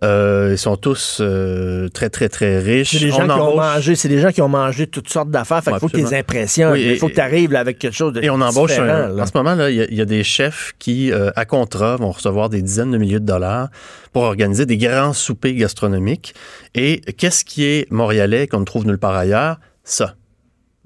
Euh, 0.04 0.50
ils 0.54 0.58
sont 0.58 0.78
tous 0.78 1.18
euh, 1.20 1.90
très, 1.90 2.10
très, 2.10 2.30
très 2.30 2.60
riches. 2.60 2.92
C'est 2.92 3.00
des, 3.00 3.10
gens 3.12 3.24
On 3.24 3.26
qui 3.26 3.32
ont 3.32 3.56
mangé, 3.58 3.96
c'est 3.96 4.08
des 4.08 4.20
gens 4.20 4.32
qui 4.32 4.42
ont 4.42 4.48
mangé 4.48 4.88
toutes 4.88 5.10
sortes 5.10 5.30
d'affaires. 5.30 5.62
Fait 5.64 5.72
Ouais, 5.72 5.76
qu'il 5.78 5.80
faut 5.82 5.88
qu'ils 5.90 6.00
absolument. 6.06 6.20
impressionnent. 6.20 6.72
Oui, 6.72 6.88
il 6.92 6.98
faut 6.98 7.10
que 7.10 7.14
tu 7.16 7.20
arrives 7.20 7.54
avec 7.56 7.80
quelque 7.80 7.96
chose 7.96 8.14
de 8.14 8.22
Et 8.24 8.30
on 8.30 8.40
embauche 8.40 8.78
un. 8.80 9.18
En 9.20 9.26
ce 9.26 9.32
moment, 9.36 9.56
là, 9.56 9.70
il 9.70 9.76
y, 9.76 9.82
a- 9.82 9.88
il 9.90 9.96
y 9.96 10.02
a 10.02 10.06
des 10.06 10.24
chefs 10.24 10.74
qui, 10.80 11.12
euh, 11.12 11.32
à 11.36 11.44
contrat, 11.46 11.98
vont 11.98 12.12
recevoir 12.12 12.50
des 12.50 12.62
dizaines 12.62 12.92
de 12.92 12.98
milliers 12.98 13.20
de 13.20 13.26
dollars 13.26 13.70
pour 14.14 14.24
organiser 14.24 14.66
des 14.66 14.78
grands 14.78 15.14
soupers 15.14 15.54
gastronomiques. 15.56 16.34
Et 16.76 17.02
qu'est-ce 17.18 17.44
qui 17.44 17.66
est 17.66 17.92
montréalais 17.92 18.48
qu'on 18.48 18.62
ne 18.62 18.66
trouve 18.66 18.86
nulle 18.86 19.00
part 19.00 19.16
ailleurs? 19.16 19.58
Ça. 19.84 20.16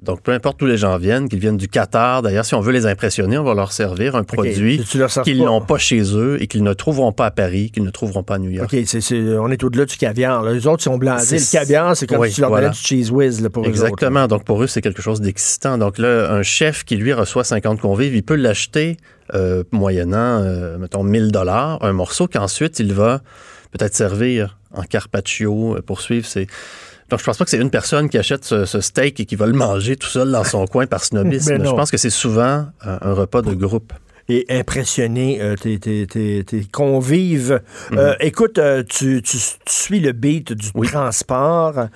Donc, 0.04 0.22
peu 0.22 0.32
importe 0.34 0.62
où 0.62 0.66
les 0.66 0.76
gens 0.78 0.97
viennent, 0.97 1.30
qu'ils 1.30 1.39
viennent 1.39 1.58
du 1.58 1.68
Qatar, 1.70 2.22
d'ailleurs, 2.22 2.43
si 2.45 2.56
on 2.56 2.60
veut 2.60 2.74
les 2.74 2.86
impressionner, 2.86 3.38
on 3.38 3.43
va 3.43 3.54
leur 3.54 3.72
servir 3.72 4.16
un 4.16 4.24
produit 4.24 4.84
qu'ils 5.24 5.38
n'ont 5.43 5.62
pas 5.62 5.78
chez 5.78 6.01
eux 6.16 6.38
et 6.41 6.47
qu'ils 6.47 6.64
ne 6.64 6.74
trouveront 6.74 7.12
pas 7.14 7.28
à 7.28 7.32
Paris, 7.32 7.72
qu'ils 7.72 7.84
ne 7.84 7.89
trouveront 7.89 8.22
pas 8.24 8.36
à 8.36 8.38
New 8.39 8.49
York. 8.49 8.70
OK, 8.74 8.80
c'est, 8.86 8.99
c'est- 9.01 9.38
on 9.38 9.49
est 9.49 9.64
au-delà 9.64 9.86
du 9.86 9.95
caviar. 9.95 10.43
là. 10.43 10.51
Les 10.54 10.68
autres, 10.68 10.82
ils 10.82 10.91
sont 10.91 10.97
blasés. 10.97 11.38
Le 11.38 11.51
caviar, 11.51 11.95
c'est 11.95 12.06
comme 12.08 12.20
Oui, 12.20 12.30
si 12.30 12.36
tu 12.36 12.41
leur 12.41 12.49
voilà. 12.49 12.68
donnais 12.68 12.76
du 12.78 12.82
cheese 12.86 13.12
whiz 13.12 13.41
là, 13.41 13.49
pour 13.49 13.64
eux 13.64 13.68
autres. 13.68 13.76
Exactement. 13.76 14.28
Donc, 14.28 14.43
pour 14.43 14.62
eux, 14.62 14.68
c'est 14.68 14.82
quelque 14.82 15.01
chose 15.01 15.22
d'excitant. 15.22 15.78
Donc, 15.78 15.97
là, 15.97 16.30
un 16.32 16.43
chef 16.43 16.84
qui, 16.84 16.97
lui, 16.97 17.14
reçoit 17.14 17.43
50 17.45 17.80
convives, 17.80 18.14
il 18.16 18.24
peut 18.24 18.36
l'acheter 18.36 18.97
euh, 19.34 19.64
moyennant, 19.72 20.41
euh, 20.43 20.78
mettons, 20.78 21.04
1000 21.04 21.32
dollars, 21.32 21.78
un 21.82 21.93
morceau 21.93 22.28
qu'ensuite, 22.28 22.80
il 22.80 22.93
va 22.93 23.22
peut-être 23.72 23.95
servir 23.95 24.58
en 24.74 24.84
carpaccio, 24.84 25.78
euh, 25.78 25.82
poursuivre 25.82 26.26
ses... 26.26 26.47
Donc, 27.10 27.20
je 27.20 27.26
pense 27.26 27.38
pas 27.38 27.43
que 27.43 27.51
c'est 27.51 27.58
une 27.60 27.70
personne 27.70 28.10
qui 28.10 28.18
achète 28.18 28.45
ce, 28.45 28.66
ce 28.66 28.82
steak 28.82 29.20
et 29.20 29.26
qui 29.26 29.36
va 29.36 29.45
le 29.45 29.54
manger 29.54 29.95
tout 29.95 30.08
seul 30.08 30.32
dans 30.32 30.43
son 30.43 30.66
coin 30.66 30.86
par 30.88 31.04
snobisme. 31.06 31.58
Non. 31.58 31.72
Je 31.72 31.76
pense 31.76 31.91
que 31.91 31.97
c'est 31.97 32.10
souvent 32.10 32.68
euh, 32.86 32.97
un 33.01 33.14
repas 33.14 33.41
de 33.41 33.54
groupe. 33.54 33.93
Et 34.30 34.45
impressionner 34.49 35.41
euh, 35.41 35.55
tes, 35.55 35.80
tes- 35.80 36.07
tes- 36.07 36.43
tes 36.45 36.63
convives. 36.63 37.61
Mhm. 37.91 37.97
Euh, 37.97 38.13
écoute, 38.21 38.57
euh, 38.57 38.82
tu, 38.88 39.21
tu- 39.21 39.38
tu 39.38 39.74
suis 39.74 39.99
le 39.99 40.13
beat 40.13 40.53
du 40.53 40.71
transport 40.88 41.88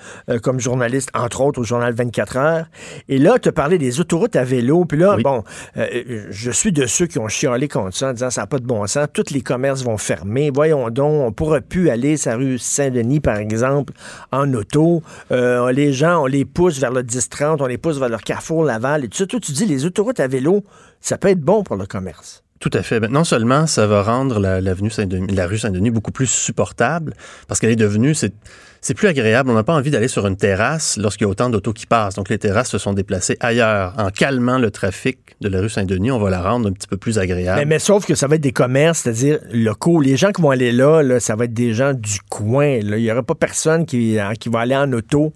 comme 0.42 0.60
journaliste, 0.60 1.08
entre 1.14 1.40
autres, 1.40 1.60
au 1.60 1.64
journal 1.64 1.94
24 1.94 2.36
heures. 2.36 2.66
Et 3.08 3.18
là, 3.18 3.38
tu 3.38 3.48
as 3.48 3.52
parlé 3.52 3.78
des 3.78 3.98
autoroutes 4.00 4.36
à 4.36 4.44
vélo. 4.44 4.84
Puis 4.84 4.98
là, 4.98 5.14
Oui. 5.16 5.22
bon, 5.22 5.42
je 5.76 6.50
suis 6.50 6.72
de 6.72 6.86
ceux 6.86 7.06
qui 7.06 7.18
ont 7.18 7.28
chialé 7.28 7.66
contre 7.68 7.96
ça 7.96 8.08
en 8.10 8.12
disant 8.12 8.30
ça 8.30 8.42
n'a 8.42 8.46
pas 8.46 8.58
de 8.58 8.66
bon 8.66 8.86
sens. 8.86 9.06
Tous 9.12 9.30
les 9.30 9.40
commerces 9.40 9.82
vont 9.82 9.96
fermer. 9.98 10.50
Voyons 10.54 10.90
donc, 10.90 11.12
on 11.22 11.26
ne 11.26 11.30
pourra 11.30 11.60
plus 11.62 11.88
aller 11.88 12.16
sur 12.16 12.30
la 12.32 12.36
rue 12.36 12.58
Saint-Denis, 12.58 13.20
par 13.20 13.36
exemple, 13.38 13.92
en 14.32 14.52
auto. 14.52 15.02
Les 15.30 15.92
gens, 15.92 16.22
on 16.22 16.26
les 16.26 16.44
pousse 16.44 16.78
vers 16.78 16.92
le 16.92 17.02
10-30, 17.02 17.62
on 17.62 17.66
les 17.66 17.78
pousse 17.78 17.98
vers 17.98 18.08
leur 18.10 18.22
carrefour 18.22 18.64
Laval 18.64 19.04
et 19.04 19.08
tout 19.08 19.16
ça. 19.18 19.26
Toi, 19.26 19.40
tu 19.40 19.52
dis 19.52 19.64
les 19.66 19.86
autoroutes 19.86 20.20
à 20.20 20.26
vélo, 20.28 20.62
ça 21.00 21.18
peut 21.18 21.28
être 21.28 21.40
bon 21.40 21.62
pour 21.62 21.76
le 21.76 21.86
commerce. 21.86 22.42
Tout 22.60 22.70
à 22.72 22.82
fait. 22.82 22.98
Ben, 22.98 23.10
non 23.10 23.24
seulement 23.24 23.66
ça 23.66 23.86
va 23.86 24.02
rendre 24.02 24.40
la, 24.40 24.60
l'avenue 24.60 24.90
Saint-Denis, 24.90 25.32
la 25.32 25.46
rue 25.46 25.58
Saint-Denis 25.58 25.90
beaucoup 25.90 26.10
plus 26.10 26.26
supportable, 26.26 27.14
parce 27.46 27.60
qu'elle 27.60 27.70
est 27.70 27.76
devenue, 27.76 28.14
c'est, 28.14 28.32
c'est 28.80 28.94
plus 28.94 29.06
agréable. 29.06 29.48
On 29.50 29.54
n'a 29.54 29.62
pas 29.62 29.74
envie 29.74 29.92
d'aller 29.92 30.08
sur 30.08 30.26
une 30.26 30.36
terrasse 30.36 30.96
lorsqu'il 30.96 31.24
y 31.24 31.28
a 31.28 31.30
autant 31.30 31.50
d'autos 31.50 31.72
qui 31.72 31.86
passent. 31.86 32.16
Donc 32.16 32.28
les 32.28 32.38
terrasses 32.38 32.70
se 32.70 32.78
sont 32.78 32.94
déplacées 32.94 33.36
ailleurs. 33.38 33.94
En 33.96 34.10
calmant 34.10 34.58
le 34.58 34.72
trafic 34.72 35.18
de 35.40 35.48
la 35.48 35.60
rue 35.60 35.68
Saint-Denis, 35.68 36.10
on 36.10 36.18
va 36.18 36.30
la 36.30 36.42
rendre 36.42 36.68
un 36.68 36.72
petit 36.72 36.88
peu 36.88 36.96
plus 36.96 37.20
agréable. 37.20 37.60
Mais, 37.60 37.64
mais 37.64 37.78
sauf 37.78 38.04
que 38.04 38.16
ça 38.16 38.26
va 38.26 38.34
être 38.34 38.42
des 38.42 38.52
commerces, 38.52 39.00
c'est-à-dire 39.00 39.38
locaux. 39.52 40.00
Les 40.00 40.16
gens 40.16 40.32
qui 40.32 40.42
vont 40.42 40.50
aller 40.50 40.72
là, 40.72 41.02
là, 41.02 41.20
ça 41.20 41.36
va 41.36 41.44
être 41.44 41.54
des 41.54 41.74
gens 41.74 41.92
du 41.92 42.18
coin. 42.28 42.80
là. 42.80 42.98
Il 42.98 43.04
n'y 43.04 43.12
aura 43.12 43.22
pas 43.22 43.36
personne 43.36 43.86
qui, 43.86 44.18
hein, 44.18 44.32
qui 44.38 44.48
va 44.48 44.60
aller 44.60 44.76
en 44.76 44.92
auto 44.92 45.32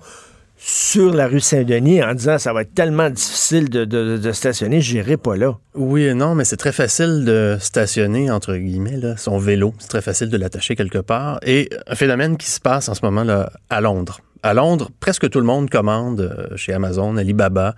sur 0.65 1.13
la 1.13 1.27
rue 1.27 1.41
Saint-Denis 1.41 2.03
en 2.03 2.15
disant 2.15 2.39
ça 2.39 2.53
va 2.53 2.63
être 2.63 2.73
tellement 2.75 3.11
difficile 3.11 3.69
de, 3.69 3.85
de- 3.85 4.17
de 4.17 4.33
stationner, 4.33 4.81
j'irai 4.81 5.17
pas 5.17 5.37
là. 5.37 5.59
Oui 5.75 6.05
et 6.05 6.15
non, 6.15 6.35
mais 6.37 6.45
c'est 6.45 6.57
très 6.57 6.73
facile 6.73 7.25
de 7.25 7.57
stationner, 7.61 8.31
entre 8.31 8.55
guillemets, 8.57 8.97
là, 8.97 9.17
son 9.17 9.39
vélo. 9.39 9.75
C'est 9.79 9.89
très 9.89 10.03
facile 10.03 10.29
de 10.31 10.37
l'attacher 10.37 10.77
quelque 10.77 10.99
part. 10.99 11.41
Et 11.45 11.69
un 11.89 11.95
phénomène 11.97 12.37
qui 12.37 12.49
se 12.49 12.61
passe 12.61 12.89
en 12.89 12.95
ce 12.95 13.05
moment 13.05 13.25
là 13.25 13.51
à 13.71 13.81
Londres. 13.81 14.21
À 14.45 14.55
Londres, 14.55 14.91
presque 15.01 15.29
tout 15.31 15.41
le 15.41 15.47
monde 15.47 15.69
commande 15.69 16.21
euh, 16.21 16.57
chez 16.57 16.73
Amazon, 16.73 17.17
Alibaba 17.17 17.75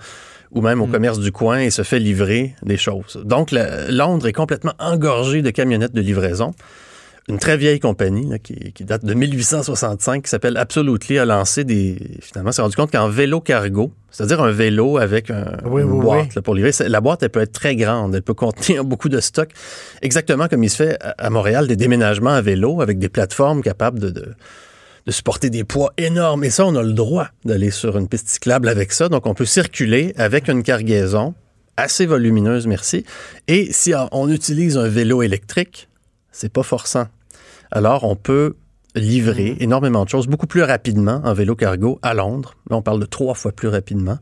ou 0.50 0.60
même 0.60 0.80
au 0.80 0.86
commerce 0.86 1.18
du 1.18 1.32
coin 1.32 1.58
et 1.58 1.70
se 1.70 1.82
fait 1.82 1.98
livrer 1.98 2.54
des 2.62 2.76
choses. 2.76 3.20
Donc, 3.24 3.50
la- 3.50 3.90
Londres 3.90 4.28
est 4.28 4.32
complètement 4.32 4.72
engorgé 4.78 5.42
de 5.42 5.50
camionnettes 5.50 5.94
de 5.94 6.00
livraison. 6.00 6.52
Une 7.26 7.38
très 7.38 7.56
vieille 7.56 7.80
compagnie 7.80 8.28
là, 8.28 8.38
qui, 8.38 8.72
qui 8.72 8.84
date 8.84 9.02
de 9.02 9.14
1865 9.14 10.24
qui 10.24 10.28
s'appelle 10.28 10.58
Absolutely 10.58 11.18
a 11.18 11.24
lancé 11.24 11.64
des... 11.64 11.96
Finalement, 12.20 12.52
s'est 12.52 12.60
rendu 12.60 12.76
compte 12.76 12.90
qu'en 12.90 13.08
vélo 13.08 13.40
cargo, 13.40 13.92
c'est-à-dire 14.10 14.42
un 14.42 14.50
vélo 14.50 14.98
avec 14.98 15.30
un, 15.30 15.56
Oui, 15.64 15.82
une 15.82 15.90
oui, 15.90 16.00
boîte 16.02 16.26
oui. 16.26 16.32
là, 16.36 16.42
pour 16.42 16.54
livrer, 16.54 16.72
la 16.86 17.00
boîte, 17.00 17.22
elle 17.22 17.30
peut 17.30 17.40
être 17.40 17.52
très 17.52 17.76
grande, 17.76 18.14
elle 18.14 18.22
peut 18.22 18.34
contenir 18.34 18.84
beaucoup 18.84 19.08
de 19.08 19.20
stock, 19.20 19.48
exactement 20.02 20.48
comme 20.48 20.62
il 20.64 20.68
se 20.68 20.76
fait 20.76 20.98
à, 21.00 21.30
Montréal, 21.30 21.66
des 21.66 21.76
déménagements 21.76 22.30
à 22.34 22.42
vélo 22.42 22.82
avec 22.82 22.98
des 22.98 23.08
plateformes 23.08 23.62
capables 23.62 24.00
de, 24.00 24.10
de, 24.10 24.34
de 25.06 25.10
supporter 25.10 25.48
des 25.48 25.64
poids 25.64 25.94
énormes. 25.96 26.44
Et 26.44 26.50
ça, 26.50 26.66
on 26.66 26.76
a 26.76 26.82
le 26.82 26.92
droit 26.92 27.28
d'aller 27.46 27.70
sur 27.70 27.96
une 27.96 28.06
piste 28.06 28.28
cyclable 28.28 28.68
avec 28.68 28.92
ça. 28.92 29.08
Donc, 29.08 29.26
on 29.26 29.32
peut 29.32 29.46
circuler 29.46 30.12
avec 30.18 30.48
une 30.48 30.62
cargaison 30.62 31.34
assez 31.78 32.04
volumineuse, 32.04 32.66
merci. 32.66 33.04
Et 33.48 33.72
si 33.72 33.94
on 34.12 34.28
utilise 34.30 34.76
un 34.76 34.88
vélo 34.88 35.22
électrique, 35.22 35.88
c'est 36.34 36.52
pas 36.52 36.62
forçant. 36.64 37.06
Alors, 37.70 38.04
on 38.04 38.16
peut 38.16 38.54
livrer 38.94 39.56
énormément 39.60 40.04
de 40.04 40.08
choses 40.08 40.26
beaucoup 40.26 40.46
plus 40.46 40.62
rapidement 40.62 41.20
en 41.24 41.32
vélo 41.32 41.56
cargo 41.56 41.98
à 42.02 42.12
Londres. 42.14 42.54
Là, 42.70 42.76
on 42.76 42.82
parle 42.82 43.00
de 43.00 43.06
trois 43.06 43.34
fois 43.34 43.52
plus 43.52 43.68
rapidement 43.68 44.18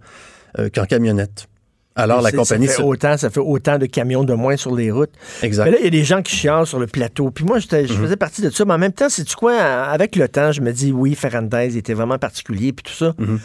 euh, 0.58 0.68
qu'en 0.74 0.84
camionnette. 0.86 1.46
Alors, 1.94 2.22
la 2.22 2.32
compagnie... 2.32 2.66
Ça 2.68 2.74
fait, 2.76 2.82
se- 2.82 2.86
autant, 2.86 3.16
ça 3.18 3.28
fait 3.28 3.40
autant 3.40 3.78
de 3.78 3.84
camions 3.84 4.24
de 4.24 4.32
moins 4.32 4.56
sur 4.56 4.74
les 4.74 4.90
routes. 4.90 5.12
Exact. 5.42 5.64
Mais 5.66 5.72
là, 5.72 5.76
il 5.78 5.84
y 5.84 5.88
a 5.88 5.90
des 5.90 6.04
gens 6.04 6.22
qui 6.22 6.34
chialent 6.34 6.66
sur 6.66 6.78
le 6.78 6.86
plateau. 6.86 7.30
Puis 7.30 7.44
moi, 7.44 7.58
je 7.58 7.66
faisais 7.66 8.16
partie 8.16 8.40
de 8.40 8.48
ça. 8.48 8.64
Mais 8.64 8.72
en 8.72 8.78
même 8.78 8.92
temps, 8.94 9.10
c'est 9.10 9.24
tu 9.24 9.36
quoi? 9.36 9.58
Avec 9.60 10.16
le 10.16 10.26
temps, 10.28 10.52
je 10.52 10.62
me 10.62 10.72
dis, 10.72 10.90
oui, 10.92 11.14
Ferrandez 11.14 11.76
était 11.76 11.92
vraiment 11.92 12.18
particulier, 12.18 12.72
puis 12.72 12.84
tout 12.84 12.94
ça. 12.96 13.14
Mhm. 13.18 13.38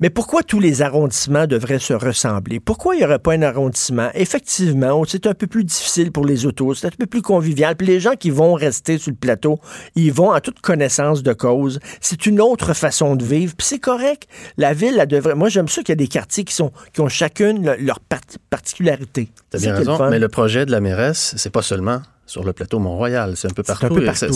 Mais 0.00 0.10
pourquoi 0.10 0.42
tous 0.42 0.58
les 0.58 0.82
arrondissements 0.82 1.46
devraient 1.46 1.78
se 1.78 1.92
ressembler? 1.92 2.58
Pourquoi 2.58 2.96
il 2.96 2.98
n'y 2.98 3.04
aurait 3.04 3.20
pas 3.20 3.34
un 3.34 3.42
arrondissement? 3.42 4.10
Effectivement, 4.14 4.98
où 4.98 5.04
c'est 5.06 5.28
un 5.28 5.34
peu 5.34 5.46
plus 5.46 5.62
difficile 5.62 6.10
pour 6.10 6.24
les 6.26 6.44
autos, 6.44 6.74
c'est 6.74 6.88
un 6.88 6.90
peu 6.90 7.06
plus 7.06 7.22
convivial. 7.22 7.76
Puis 7.76 7.86
les 7.86 8.00
gens 8.00 8.14
qui 8.16 8.30
vont 8.30 8.54
rester 8.54 8.98
sur 8.98 9.12
le 9.12 9.16
plateau, 9.16 9.60
ils 9.94 10.12
vont 10.12 10.32
en 10.32 10.40
toute 10.40 10.60
connaissance 10.60 11.22
de 11.22 11.32
cause. 11.32 11.78
C'est 12.00 12.26
une 12.26 12.40
autre 12.40 12.74
façon 12.74 13.14
de 13.14 13.24
vivre. 13.24 13.54
Puis 13.56 13.64
c'est 13.68 13.78
correct. 13.78 14.26
La 14.56 14.74
ville, 14.74 14.98
elle 15.00 15.06
devrait. 15.06 15.36
Moi, 15.36 15.48
j'aime 15.50 15.68
ça 15.68 15.82
qu'il 15.82 15.90
y 15.90 15.92
a 15.92 15.96
des 15.96 16.08
quartiers 16.08 16.42
qui, 16.42 16.54
sont, 16.54 16.72
qui 16.92 17.00
ont 17.00 17.08
chacune 17.08 17.64
le- 17.64 17.76
leur 17.76 18.00
parti- 18.00 18.38
particularité. 18.50 19.28
T'as 19.50 19.58
C'est 19.58 19.66
bien 19.66 19.76
raison, 19.76 19.96
fun. 19.98 20.10
mais 20.10 20.18
le 20.18 20.28
projet 20.28 20.66
de 20.66 20.72
la 20.72 20.80
mairesse, 20.80 21.34
c'est 21.36 21.50
pas 21.52 21.62
seulement 21.62 22.02
sur 22.26 22.42
le 22.42 22.52
plateau 22.52 22.80
Mont-Royal, 22.80 23.36
c'est 23.36 23.48
un 23.48 23.54
peu 23.54 23.62
C'est 23.64 23.72
un 23.72 23.76
partout. 23.76 23.94
peu 23.94 24.04
partout. 24.04 24.34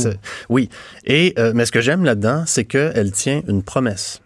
oui. 0.48 0.68
Et, 1.06 1.34
euh, 1.38 1.52
mais 1.56 1.64
ce 1.66 1.72
que 1.72 1.80
j'aime 1.80 2.04
là-dedans, 2.04 2.44
c'est 2.46 2.64
qu'elle 2.64 3.10
tient 3.10 3.40
une 3.48 3.64
promesse. 3.64 4.20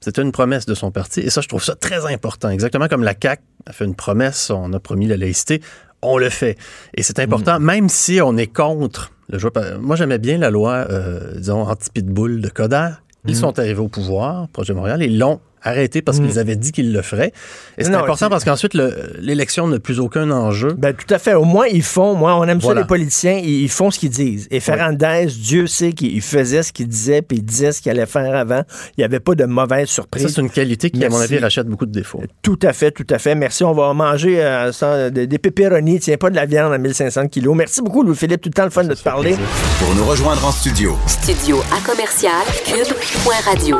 C'était 0.00 0.22
une 0.22 0.32
promesse 0.32 0.66
de 0.66 0.74
son 0.74 0.90
parti. 0.90 1.20
Et 1.20 1.30
ça, 1.30 1.40
je 1.40 1.48
trouve 1.48 1.62
ça 1.62 1.74
très 1.74 2.06
important. 2.06 2.50
Exactement 2.50 2.88
comme 2.88 3.02
la 3.02 3.14
CAQ 3.20 3.42
a 3.66 3.72
fait 3.72 3.84
une 3.84 3.94
promesse, 3.94 4.50
on 4.50 4.72
a 4.72 4.80
promis 4.80 5.06
la 5.06 5.16
laïcité, 5.16 5.60
on 6.02 6.18
le 6.18 6.30
fait. 6.30 6.56
Et 6.94 7.02
c'est 7.02 7.18
important, 7.18 7.58
même 7.58 7.88
si 7.88 8.20
on 8.22 8.36
est 8.36 8.46
contre 8.46 9.12
le 9.28 9.38
jeu. 9.38 9.50
Moi, 9.80 9.96
j'aimais 9.96 10.18
bien 10.18 10.38
la 10.38 10.50
loi, 10.50 10.86
euh, 10.88 11.34
disons, 11.36 11.62
anti-pitbull 11.62 12.40
de 12.40 12.48
Coder. 12.48 12.90
Ils 13.26 13.36
sont 13.36 13.58
arrivés 13.58 13.80
au 13.80 13.88
pouvoir, 13.88 14.48
projet 14.48 14.72
Montréal, 14.72 15.02
et 15.02 15.08
l'ont 15.08 15.40
arrêté 15.62 16.02
parce 16.02 16.18
qu'ils 16.20 16.38
avaient 16.38 16.56
dit 16.56 16.72
qu'ils 16.72 16.92
le 16.92 17.02
feraient. 17.02 17.32
Et 17.78 17.84
c'est 17.84 17.94
important 17.94 18.26
c'est- 18.26 18.28
parce 18.30 18.44
qu'ensuite, 18.44 18.74
le- 18.74 19.12
l'élection 19.20 19.66
n'a 19.68 19.78
plus 19.78 19.98
aucun 20.00 20.30
enjeu. 20.30 20.74
Ben, 20.78 20.94
tout 20.94 21.12
à 21.12 21.18
fait. 21.18 21.34
Au 21.34 21.44
moins, 21.44 21.66
ils 21.66 21.82
font. 21.82 22.14
Moi, 22.14 22.34
on 22.36 22.44
aime 22.44 22.58
Voilà. 22.58 22.80
ça, 22.80 22.82
les 22.84 22.86
politiciens. 22.88 23.38
Ils, 23.38 23.62
ils 23.62 23.68
font 23.68 23.90
ce 23.90 23.98
qu'ils 23.98 24.10
disent. 24.10 24.46
Et 24.50 24.60
Ferrandez, 24.60 25.26
Dieu 25.26 25.66
sait 25.66 25.92
qu'il 25.92 26.20
faisait 26.22 26.62
ce 26.62 26.72
qu'il 26.72 26.88
disait, 26.88 27.22
puis 27.22 27.38
il 27.38 27.44
disait 27.44 27.72
ce 27.72 27.80
qu'il 27.80 27.90
allait 27.90 28.06
faire 28.06 28.34
avant. 28.36 28.62
Il 28.96 29.00
n'y 29.00 29.04
avait 29.04 29.20
pas 29.20 29.34
de 29.34 29.44
mauvaise 29.44 29.88
surprise. 29.88 30.22
Ça, 30.22 30.28
c'est 30.28 30.40
une 30.40 30.50
qualité 30.50 30.90
qui, 30.90 31.04
à 31.04 31.08
mon 31.08 31.18
avis, 31.20 31.38
rachète 31.38 31.66
beaucoup 31.66 31.86
de 31.86 31.92
défauts. 31.92 32.22
Tout 32.42 32.58
à 32.62 32.72
fait, 32.72 32.90
tout 32.90 33.06
à 33.10 33.18
fait. 33.18 33.34
Merci. 33.34 33.64
On 33.64 33.72
va 33.72 33.92
manger 33.94 34.42
euh, 34.42 34.72
ça, 34.72 35.10
des, 35.10 35.26
des 35.26 35.38
pépéronis. 35.38 36.00
Tiens, 36.00 36.16
pas 36.16 36.30
de 36.30 36.36
la 36.36 36.46
viande 36.46 36.72
à 36.72 36.78
1500 36.78 37.28
kilos. 37.28 37.56
Merci 37.56 37.82
beaucoup, 37.82 38.02
Louis-Philippe. 38.02 38.40
Tout 38.42 38.48
le 38.50 38.54
temps 38.54 38.64
le 38.64 38.70
fun 38.70 38.84
de 38.84 38.94
te 38.94 39.02
parler. 39.02 39.36
Pour 39.78 39.94
nous 39.94 40.04
rejoindre 40.04 40.44
en 40.46 40.50
studio, 40.52 40.96
Studio 41.06 41.60
à 41.76 41.80
commercial 41.88 42.32
cube.radio. 42.64 43.76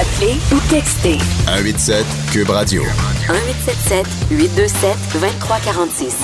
Appelez 0.00 0.34
ou 0.52 0.58
textez 0.70 1.18
187 1.46 2.04
Cube 2.32 2.50
Radio. 2.50 2.82
1877 2.82 4.06
827 4.30 4.96
2346. 5.14 6.16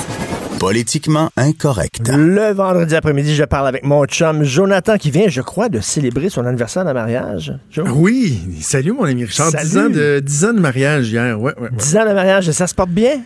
Politiquement 0.59 1.29
incorrect. 1.35 2.07
Le 2.15 2.53
vendredi 2.53 2.95
après-midi, 2.95 3.35
je 3.35 3.43
parle 3.43 3.67
avec 3.67 3.83
mon 3.83 4.05
chum 4.05 4.43
Jonathan 4.43 4.97
qui 4.97 5.11
vient, 5.11 5.27
je 5.27 5.41
crois, 5.41 5.67
de 5.69 5.79
célébrer 5.81 6.29
son 6.29 6.45
anniversaire 6.45 6.85
de 6.85 6.91
mariage. 6.93 7.53
Jo- 7.71 7.83
Oui, 7.93 8.39
salut 8.61 8.93
mon 8.93 9.03
ami 9.05 9.25
Richard. 9.25 9.49
Salut. 9.51 9.65
10 9.69 9.77
ans, 9.77 9.89
de, 9.89 10.19
10 10.19 10.45
ans 10.45 10.53
de 10.53 10.59
mariage 10.61 11.09
hier. 11.09 11.39
Ouais, 11.39 11.53
ouais, 11.57 11.63
ouais. 11.63 11.69
10 11.77 11.97
ans 11.97 12.05
de 12.07 12.13
mariage, 12.13 12.47
et 12.47 12.53
ça 12.53 12.67
se 12.67 12.75
porte 12.75 12.91
bien? 12.91 13.21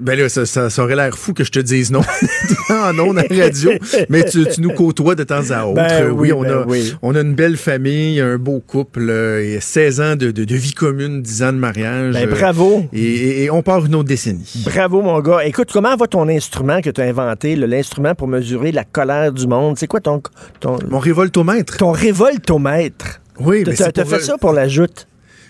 Ben 0.00 0.16
là, 0.18 0.28
ça, 0.28 0.46
ça- 0.46 0.70
ça 0.70 0.82
aurait 0.84 0.94
l'air 0.94 1.18
fou 1.18 1.34
que 1.34 1.42
je 1.42 1.50
te 1.50 1.58
dise 1.58 1.90
non 1.90 2.02
en 2.70 2.96
ondes 3.00 3.18
à 3.18 3.24
la 3.28 3.44
radio, 3.46 3.72
mais 4.08 4.22
tu, 4.24 4.44
tu 4.46 4.60
nous 4.60 4.70
côtoies 4.70 5.16
de 5.16 5.24
temps 5.24 5.50
à 5.50 5.64
autre. 5.64 5.74
Ben 5.74 6.10
oui, 6.10 6.32
on, 6.32 6.42
ben 6.42 6.52
a, 6.52 6.64
oui. 6.68 6.94
on 7.02 7.14
a 7.16 7.20
une 7.20 7.34
belle 7.34 7.56
famille, 7.56 8.20
un 8.20 8.38
beau 8.38 8.60
couple, 8.64 9.08
euh, 9.10 9.42
et 9.56 9.58
16 9.60 10.00
ans 10.00 10.14
de, 10.16 10.30
de- 10.30 10.44
de 10.44 10.54
vie 10.54 10.72
commune, 10.72 11.20
10 11.20 11.42
ans 11.42 11.52
de 11.52 11.58
mariage. 11.58 12.14
Ben, 12.14 12.28
euh, 12.28 12.30
bravo. 12.30 12.84
et, 12.92 13.02
et- 13.02 13.42
et 13.44 13.50
on 13.50 13.62
part 13.62 13.84
une 13.86 13.96
autre 13.96 14.08
décennie. 14.08 14.62
Bravo, 14.64 15.02
mon 15.02 15.18
gars. 15.20 15.44
Écoute, 15.44 15.70
comment 15.72 15.96
va 15.96 16.06
ton 16.06 16.28
instrument 16.28 16.80
que 16.80 16.90
tu 16.90 17.00
as 17.00 17.04
inventé, 17.04 17.56
l'instrument 17.56 18.14
pour 18.14 18.28
mesurer 18.28 18.70
la 18.70 18.84
colère 18.84 19.32
du 19.32 19.48
monde? 19.48 19.76
C'est 19.78 19.88
quoi 19.88 19.98
ton, 20.00 20.22
ton, 20.60 20.78
Mon 20.88 21.00
révoltomètre. 21.00 21.76
ton 21.76 21.90
révoltomètre? 21.90 23.20
Oui, 23.40 23.64
mais 23.66 23.74
T'as 23.74 23.86
c'est 23.86 24.00
pour, 24.02 24.10
fait 24.10 24.20
ça 24.20 24.38
pour 24.38 24.52
la 24.52 24.68
joute? 24.68 25.07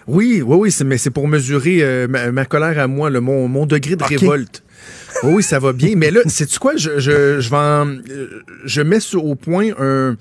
Oui, 0.09 0.43
oui, 0.45 0.57
oui, 0.59 0.75
mais 0.87 0.99
c'est 0.99 1.11
pour 1.11 1.29
mesurer 1.29 1.83
euh, 1.83 2.09
ma, 2.09 2.33
ma 2.33 2.45
colère 2.47 2.79
à 2.79 2.87
moi, 2.87 3.11
le, 3.11 3.21
mon, 3.21 3.47
mon 3.47 3.67
degré 3.67 3.95
de 3.95 4.03
révolte. 4.03 4.63
Oui, 5.23 5.33
oui, 5.37 5.43
ça 5.43 5.59
va 5.59 5.73
bien. 5.73 5.95
Mais 5.97 6.11
là, 6.11 6.21
sais-tu 6.27 6.59
quoi? 6.59 6.77
Je, 6.77 6.99
je, 6.99 7.41
je 7.41 7.51
vais 7.51 7.57
en- 7.57 7.97
je 8.65 8.81
mets 8.83 9.01
sur- 9.01 9.25
au 9.25 9.35
point 9.35 9.71
un, 9.79 10.17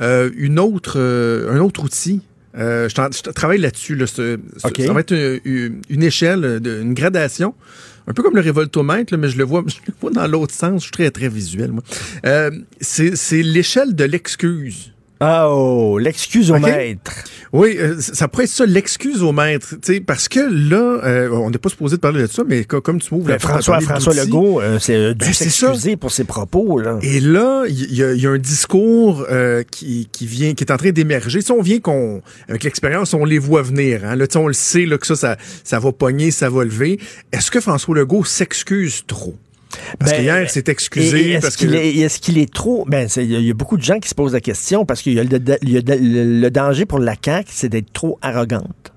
euh, 0.00 0.30
une 0.36 0.58
autre, 0.58 0.94
euh, 0.98 1.50
un 1.52 1.58
autre 1.60 1.84
outil. 1.84 2.20
Euh, 2.58 2.88
je, 2.88 3.30
travaille 3.32 3.58
là-dessus. 3.60 3.94
Là, 3.94 4.06
Ce- 4.06 4.38
ce- 4.56 4.66
Ok. 4.66 4.80
Ça 4.84 4.92
va 4.92 5.00
être 5.00 5.12
une, 5.12 5.40
une- 5.44 5.80
une 5.88 6.02
échelle, 6.02 6.60
de- 6.60 6.80
une 6.82 6.94
gradation. 6.94 7.54
Un 8.08 8.12
peu 8.12 8.22
comme 8.24 8.34
le 8.34 8.40
révoltomètre, 8.40 9.12
là, 9.14 9.18
mais 9.18 9.28
je 9.28 9.38
le 9.38 9.44
vois, 9.44 9.62
je 9.68 9.76
le 9.86 9.94
vois 10.00 10.10
dans 10.10 10.26
l'autre 10.26 10.52
sens. 10.54 10.80
Je 10.80 10.84
suis 10.86 10.90
très, 10.92 11.10
très 11.12 11.28
visuel, 11.28 11.70
moi. 11.72 11.82
C'est 12.80 13.42
l'échelle 13.42 13.94
de 13.94 14.04
l'excuse. 14.04 14.92
Ah, 15.22 15.50
oh, 15.50 15.98
l'excuse 15.98 16.50
au 16.50 16.58
maître. 16.58 17.12
Oui, 17.52 17.76
euh, 17.78 17.96
ça 18.00 18.26
pourrait 18.26 18.44
être 18.44 18.50
ça, 18.50 18.64
l'excuse 18.64 19.22
au 19.22 19.32
maître. 19.32 19.74
tu 19.82 19.94
sais, 19.94 20.00
Parce 20.00 20.28
que 20.28 20.40
là, 20.40 21.00
euh, 21.04 21.28
on 21.32 21.50
n'est 21.50 21.58
pas 21.58 21.68
supposé 21.68 21.96
de 21.96 22.00
parler 22.00 22.22
de 22.22 22.26
ça, 22.26 22.42
mais 22.48 22.64
co- 22.64 22.80
comme 22.80 23.00
tu 23.00 23.12
m'ouvres 23.14 23.28
la 23.28 23.34
à 23.34 23.38
François, 23.38 23.80
François 23.80 24.14
Legault, 24.14 24.60
euh, 24.62 24.78
c'est 24.78 24.94
euh, 24.94 25.12
dû 25.12 25.26
Ben, 25.26 25.32
s'excuser 25.34 25.96
pour 25.96 26.10
ses 26.10 26.24
propos. 26.24 26.78
Là. 26.78 26.98
Et 27.02 27.20
là, 27.20 27.64
il 27.68 27.92
y, 27.94 28.02
a- 28.02 28.12
il 28.14 28.20
y 28.22 28.26
a 28.26 28.30
un 28.30 28.38
discours 28.38 29.26
euh, 29.30 29.62
qui, 29.70 30.08
qui 30.10 30.26
vient, 30.26 30.54
qui 30.54 30.64
est 30.64 30.72
en 30.72 30.76
train 30.78 30.90
d'émerger. 30.90 31.42
Si 31.42 31.52
on 31.52 31.60
vient 31.60 31.80
qu'on, 31.80 32.22
avec 32.48 32.64
l'expérience, 32.64 33.12
on 33.12 33.24
les 33.26 33.38
voit 33.38 33.62
venir. 33.62 34.02
Hein. 34.06 34.16
Là, 34.16 34.26
on 34.36 34.46
le 34.46 34.54
sait 34.54 34.86
là, 34.86 34.96
que 34.96 35.06
ça, 35.06 35.16
ça, 35.16 35.36
ça 35.64 35.78
va 35.80 35.92
pogner, 35.92 36.30
ça 36.30 36.48
va 36.48 36.64
lever. 36.64 36.98
Est-ce 37.32 37.50
que 37.50 37.60
François 37.60 37.94
Legault 37.94 38.24
s'excuse 38.24 39.02
trop? 39.06 39.34
Parce 39.98 40.10
Ben, 40.12 40.16
que 40.18 40.22
hier, 40.22 40.50
c'est 40.50 40.68
Et- 40.68 40.72
excusé. 40.72 41.30
Est-ce 41.32 41.56
qu'il 41.56 42.34
que... 42.34 42.40
est, 42.40 42.52
trop. 42.52 42.84
Ben, 42.88 43.08
il 43.16 43.22
y, 43.30 43.36
a- 43.36 43.38
il 43.38 43.46
y 43.46 43.50
a 43.50 43.54
beaucoup 43.54 43.76
de 43.76 43.82
gens 43.82 43.98
qui 43.98 44.08
se 44.08 44.14
posent 44.14 44.32
la 44.32 44.40
question 44.40 44.84
parce 44.84 45.02
qu'il 45.02 45.14
y 45.14 45.20
a 45.20 45.24
le, 45.24 45.38
il 45.62 45.70
y 45.70 45.76
a 45.78 45.80
le 45.96 46.48
danger 46.50 46.86
pour 46.86 46.98
la 46.98 47.14
CAQ, 47.22 47.50
c'est 47.52 47.68
d'être 47.68 47.92
trop 47.92 48.18
arrogante. 48.22 48.92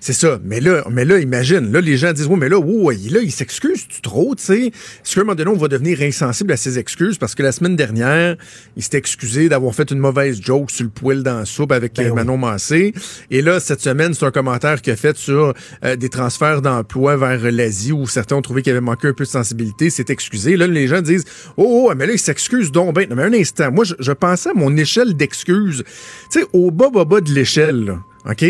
C'est 0.00 0.12
ça. 0.12 0.38
Mais 0.44 0.60
là, 0.60 0.84
mais 0.90 1.04
là, 1.04 1.18
imagine. 1.18 1.72
Là, 1.72 1.80
les 1.80 1.96
gens 1.96 2.12
disent, 2.12 2.26
oui, 2.26 2.38
mais 2.38 2.48
là, 2.48 2.58
ouais, 2.58 2.96
là, 3.10 3.20
il 3.22 3.32
s'excuse 3.32 3.86
tu 3.88 4.00
trop, 4.00 4.34
tu 4.34 4.42
sais? 4.42 4.66
Est-ce 4.66 5.14
qu'à 5.14 5.20
un 5.20 5.24
moment 5.24 5.34
donné, 5.34 5.50
on 5.50 5.56
va 5.56 5.68
devenir 5.68 6.00
insensible 6.02 6.52
à 6.52 6.56
ses 6.56 6.78
excuses? 6.78 7.18
Parce 7.18 7.34
que 7.34 7.42
la 7.42 7.52
semaine 7.52 7.76
dernière, 7.76 8.36
il 8.76 8.82
s'est 8.82 8.96
excusé 8.96 9.48
d'avoir 9.48 9.74
fait 9.74 9.90
une 9.90 9.98
mauvaise 9.98 10.40
joke 10.40 10.70
sur 10.70 10.84
le 10.84 10.90
poêle 10.90 11.22
dans 11.22 11.38
la 11.38 11.44
soupe 11.44 11.72
avec 11.72 11.94
Ben 11.96 12.10
euh, 12.10 12.14
Manon 12.14 12.36
Massé. 12.36 12.94
Et 13.30 13.42
là, 13.42 13.60
cette 13.60 13.80
semaine, 13.80 14.14
c'est 14.14 14.24
un 14.24 14.30
commentaire 14.30 14.80
qu'il 14.80 14.92
a 14.92 14.96
fait 14.96 15.16
sur 15.16 15.54
euh, 15.84 15.96
des 15.96 16.08
transferts 16.08 16.62
d'emploi 16.62 17.16
vers 17.16 17.50
l'Asie 17.50 17.92
où 17.92 18.06
certains 18.06 18.36
ont 18.36 18.42
trouvé 18.42 18.62
qu'il 18.62 18.72
avait 18.72 18.80
manqué 18.80 19.08
un 19.08 19.12
peu 19.12 19.24
de 19.24 19.28
sensibilité. 19.28 19.90
C'est 19.90 20.10
excusé. 20.10 20.56
Là, 20.56 20.66
les 20.66 20.88
gens 20.88 21.02
disent, 21.02 21.24
oh, 21.56 21.88
oh 21.90 21.94
mais 21.96 22.06
là, 22.06 22.12
il 22.12 22.18
s'excuse 22.18 22.72
donc 22.72 22.94
ben. 22.94 23.08
Non, 23.08 23.16
mais 23.16 23.24
un 23.24 23.32
instant. 23.32 23.70
Moi, 23.72 23.84
je, 23.84 23.94
je 23.98 24.12
pensais 24.12 24.50
à 24.50 24.54
mon 24.54 24.76
échelle 24.76 25.14
d'excuses. 25.14 25.84
Tu 26.30 26.40
sais, 26.40 26.46
au 26.52 26.70
bas, 26.70 26.90
bas, 26.90 27.04
bas 27.04 27.20
de 27.20 27.32
l'échelle, 27.32 27.84
là, 27.84 27.98
OK? 28.28 28.44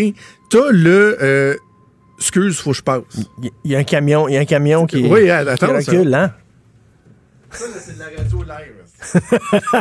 T'as 0.50 0.70
le, 0.70 1.16
euh, 1.22 1.54
excuse, 2.18 2.58
faut 2.58 2.70
que 2.70 2.76
je 2.76 2.82
passe. 2.82 3.02
Il 3.64 3.70
y 3.70 3.76
a 3.76 3.78
un 3.78 3.84
camion, 3.84 4.28
il 4.28 4.34
y 4.34 4.36
a 4.36 4.40
un 4.40 4.44
camion 4.44 4.86
qui, 4.86 5.06
Oui, 5.06 5.30
attends, 5.30 5.78
qui 5.80 5.90
recule, 5.90 6.14
hein? 6.14 6.32
Ça, 7.52 7.64
c'est 7.80 7.94
de 7.94 7.98
la 7.98 8.06
radio 8.16 8.42
live. 8.42 8.74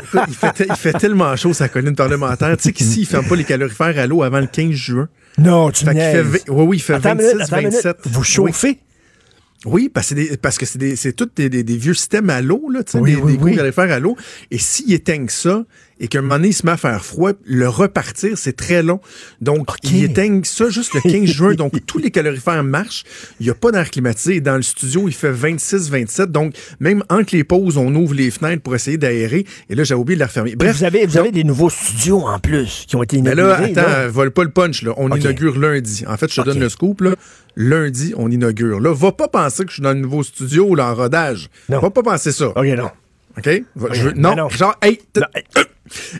Écoute, 0.04 0.22
il, 0.28 0.34
fait 0.34 0.66
il 0.70 0.76
fait 0.76 0.94
tellement 0.94 1.36
chaud, 1.36 1.54
sa 1.54 1.68
colline 1.70 1.96
parlementaire. 1.96 2.56
Tu 2.58 2.64
sais 2.64 2.72
qu'ici, 2.72 3.02
il 3.02 3.06
ferme 3.06 3.28
pas 3.28 3.36
les 3.36 3.44
calorifères 3.44 3.98
à 4.00 4.08
l'eau 4.08 4.24
avant 4.24 4.40
le 4.40 4.48
15 4.48 4.72
juin. 4.72 5.10
Non, 5.38 5.70
tu 5.72 5.86
Fait 5.86 5.94
fait, 5.94 6.50
oui, 6.50 6.64
oui, 6.66 6.78
il 6.78 6.80
fait 6.80 6.94
Attends 6.96 7.12
une 7.12 7.18
26, 7.18 7.28
minute, 7.34 7.42
attends 7.44 7.58
une 7.60 7.68
minute. 7.68 7.84
27. 7.84 7.98
Vous 8.06 8.24
chauffez? 8.24 8.80
Oui, 9.66 9.90
parce 9.94 10.08
que 10.10 10.16
c'est 10.16 10.30
des- 10.32 10.38
parce 10.38 10.58
que 10.58 10.66
c'est 10.66 10.78
des- 10.80 10.96
c'est 10.96 11.12
tous 11.14 11.30
des, 11.36 11.50
des- 11.50 11.64
des 11.64 11.76
vieux 11.78 11.94
systèmes 11.94 12.30
à 12.30 12.42
l'eau, 12.42 12.70
là, 12.72 12.82
tu 12.82 12.94
sais, 12.94 12.98
Oui, 13.00 13.16
des, 13.16 13.22
oui, 13.22 13.32
des 13.34 13.38
gros 13.38 13.46
oui. 13.48 13.56
calorifères 13.56 13.92
à 13.92 14.00
l'eau. 14.00 14.16
Et 14.52 14.58
s'ils 14.58 14.94
éteignent 14.94 15.28
ça, 15.28 15.66
et 16.00 16.08
qu'à 16.08 16.20
un 16.20 16.22
moment 16.22 16.36
donné, 16.36 16.50
il 16.50 16.54
se 16.54 16.66
met 16.66 16.72
à 16.72 16.78
faire 16.78 17.04
froid, 17.04 17.32
le 17.46 17.68
repartir, 17.68 18.38
c'est 18.38 18.56
très 18.56 18.82
long. 18.84 19.00
Donc, 19.42 19.68
ils 19.84 20.06
éteignent 20.06 20.44
ça 20.44 20.70
juste 20.70 20.94
le 20.94 21.02
15 21.02 21.26
juin. 21.26 21.54
Donc, 21.56 21.74
tous 21.86 21.98
les 21.98 22.10
calorifères 22.12 22.64
marchent. 22.64 23.04
Il 23.40 23.46
n'y 23.46 23.50
a 23.50 23.54
pas 23.56 23.72
d'air 23.72 23.90
climatisé. 23.90 24.36
Et 24.36 24.42
Dans 24.42 24.56
le 24.56 24.62
studio, 24.62 25.08
il 25.08 25.14
fait 25.14 25.32
26, 25.32 25.90
27. 25.90 26.32
Donc, 26.32 26.54
même 26.80 27.04
entre 27.10 27.36
les 27.36 27.44
pauses, 27.44 27.78
on 27.78 27.94
ouvre 27.96 28.14
les 28.14 28.32
fenêtres 28.32 28.62
pour 28.64 28.76
essayer 28.76 28.98
d'aérer. 28.98 29.46
Et 29.70 29.76
là, 29.76 29.84
j'ai 29.84 29.94
oublié 29.96 30.16
de 30.16 30.20
la 30.22 30.28
refermer. 30.28 30.56
Bref. 30.56 30.78
vous 30.78 30.84
avez, 30.84 31.06
vous 31.06 31.18
avez 31.18 31.32
des 31.32 31.44
nouveaux 31.44 31.70
studios 31.70 32.22
en 32.22 32.40
plus 32.40 32.86
qui 32.88 32.96
ont 32.96 33.04
été 33.04 33.22
Mais 33.22 33.34
inaugurés. 33.34 33.74
là, 33.74 33.82
attends, 33.82 33.90
là. 33.90 33.98
euh, 34.00 34.10
vole 34.10 34.32
pas 34.32 34.44
le 34.44 34.52
punch, 34.52 34.84
là. 34.84 34.94
On 34.98 35.10
inaugure 35.16 35.58
lundi. 35.60 36.06
En 36.08 36.16
fait, 36.18 36.32
je 36.32 36.42
te 36.42 36.46
donne 36.46 36.60
le 36.60 36.70
scoop, 36.70 37.02
là. 37.02 37.16
Lundi, 37.56 38.14
on 38.16 38.32
inaugure. 38.32 38.80
Là, 38.80 38.94
va 38.94 39.12
pas 39.12 39.28
penser 39.28 39.64
que 39.64 39.70
je 39.70 39.74
suis 39.76 39.84
dans 39.84 39.92
le 39.94 40.00
nouveau 40.00 40.24
studio, 40.24 40.76
là, 40.76 40.92
en 40.92 40.96
rodage. 40.96 41.50
Non. 41.68 41.80
Va 41.80 41.90
pas 41.90 42.04
penser 42.04 42.32
ça. 42.32 42.48
OK, 42.50 42.66
non. 42.78 42.90
OK? 43.38 43.46
Je 43.94 44.02
veux- 44.04 44.12
non, 44.14 44.36
non. 44.36 44.50
genre, 44.50 44.76
hey, 44.82 44.98
t- 44.98 45.20
Non, 45.22 45.28
hey. 45.36 45.44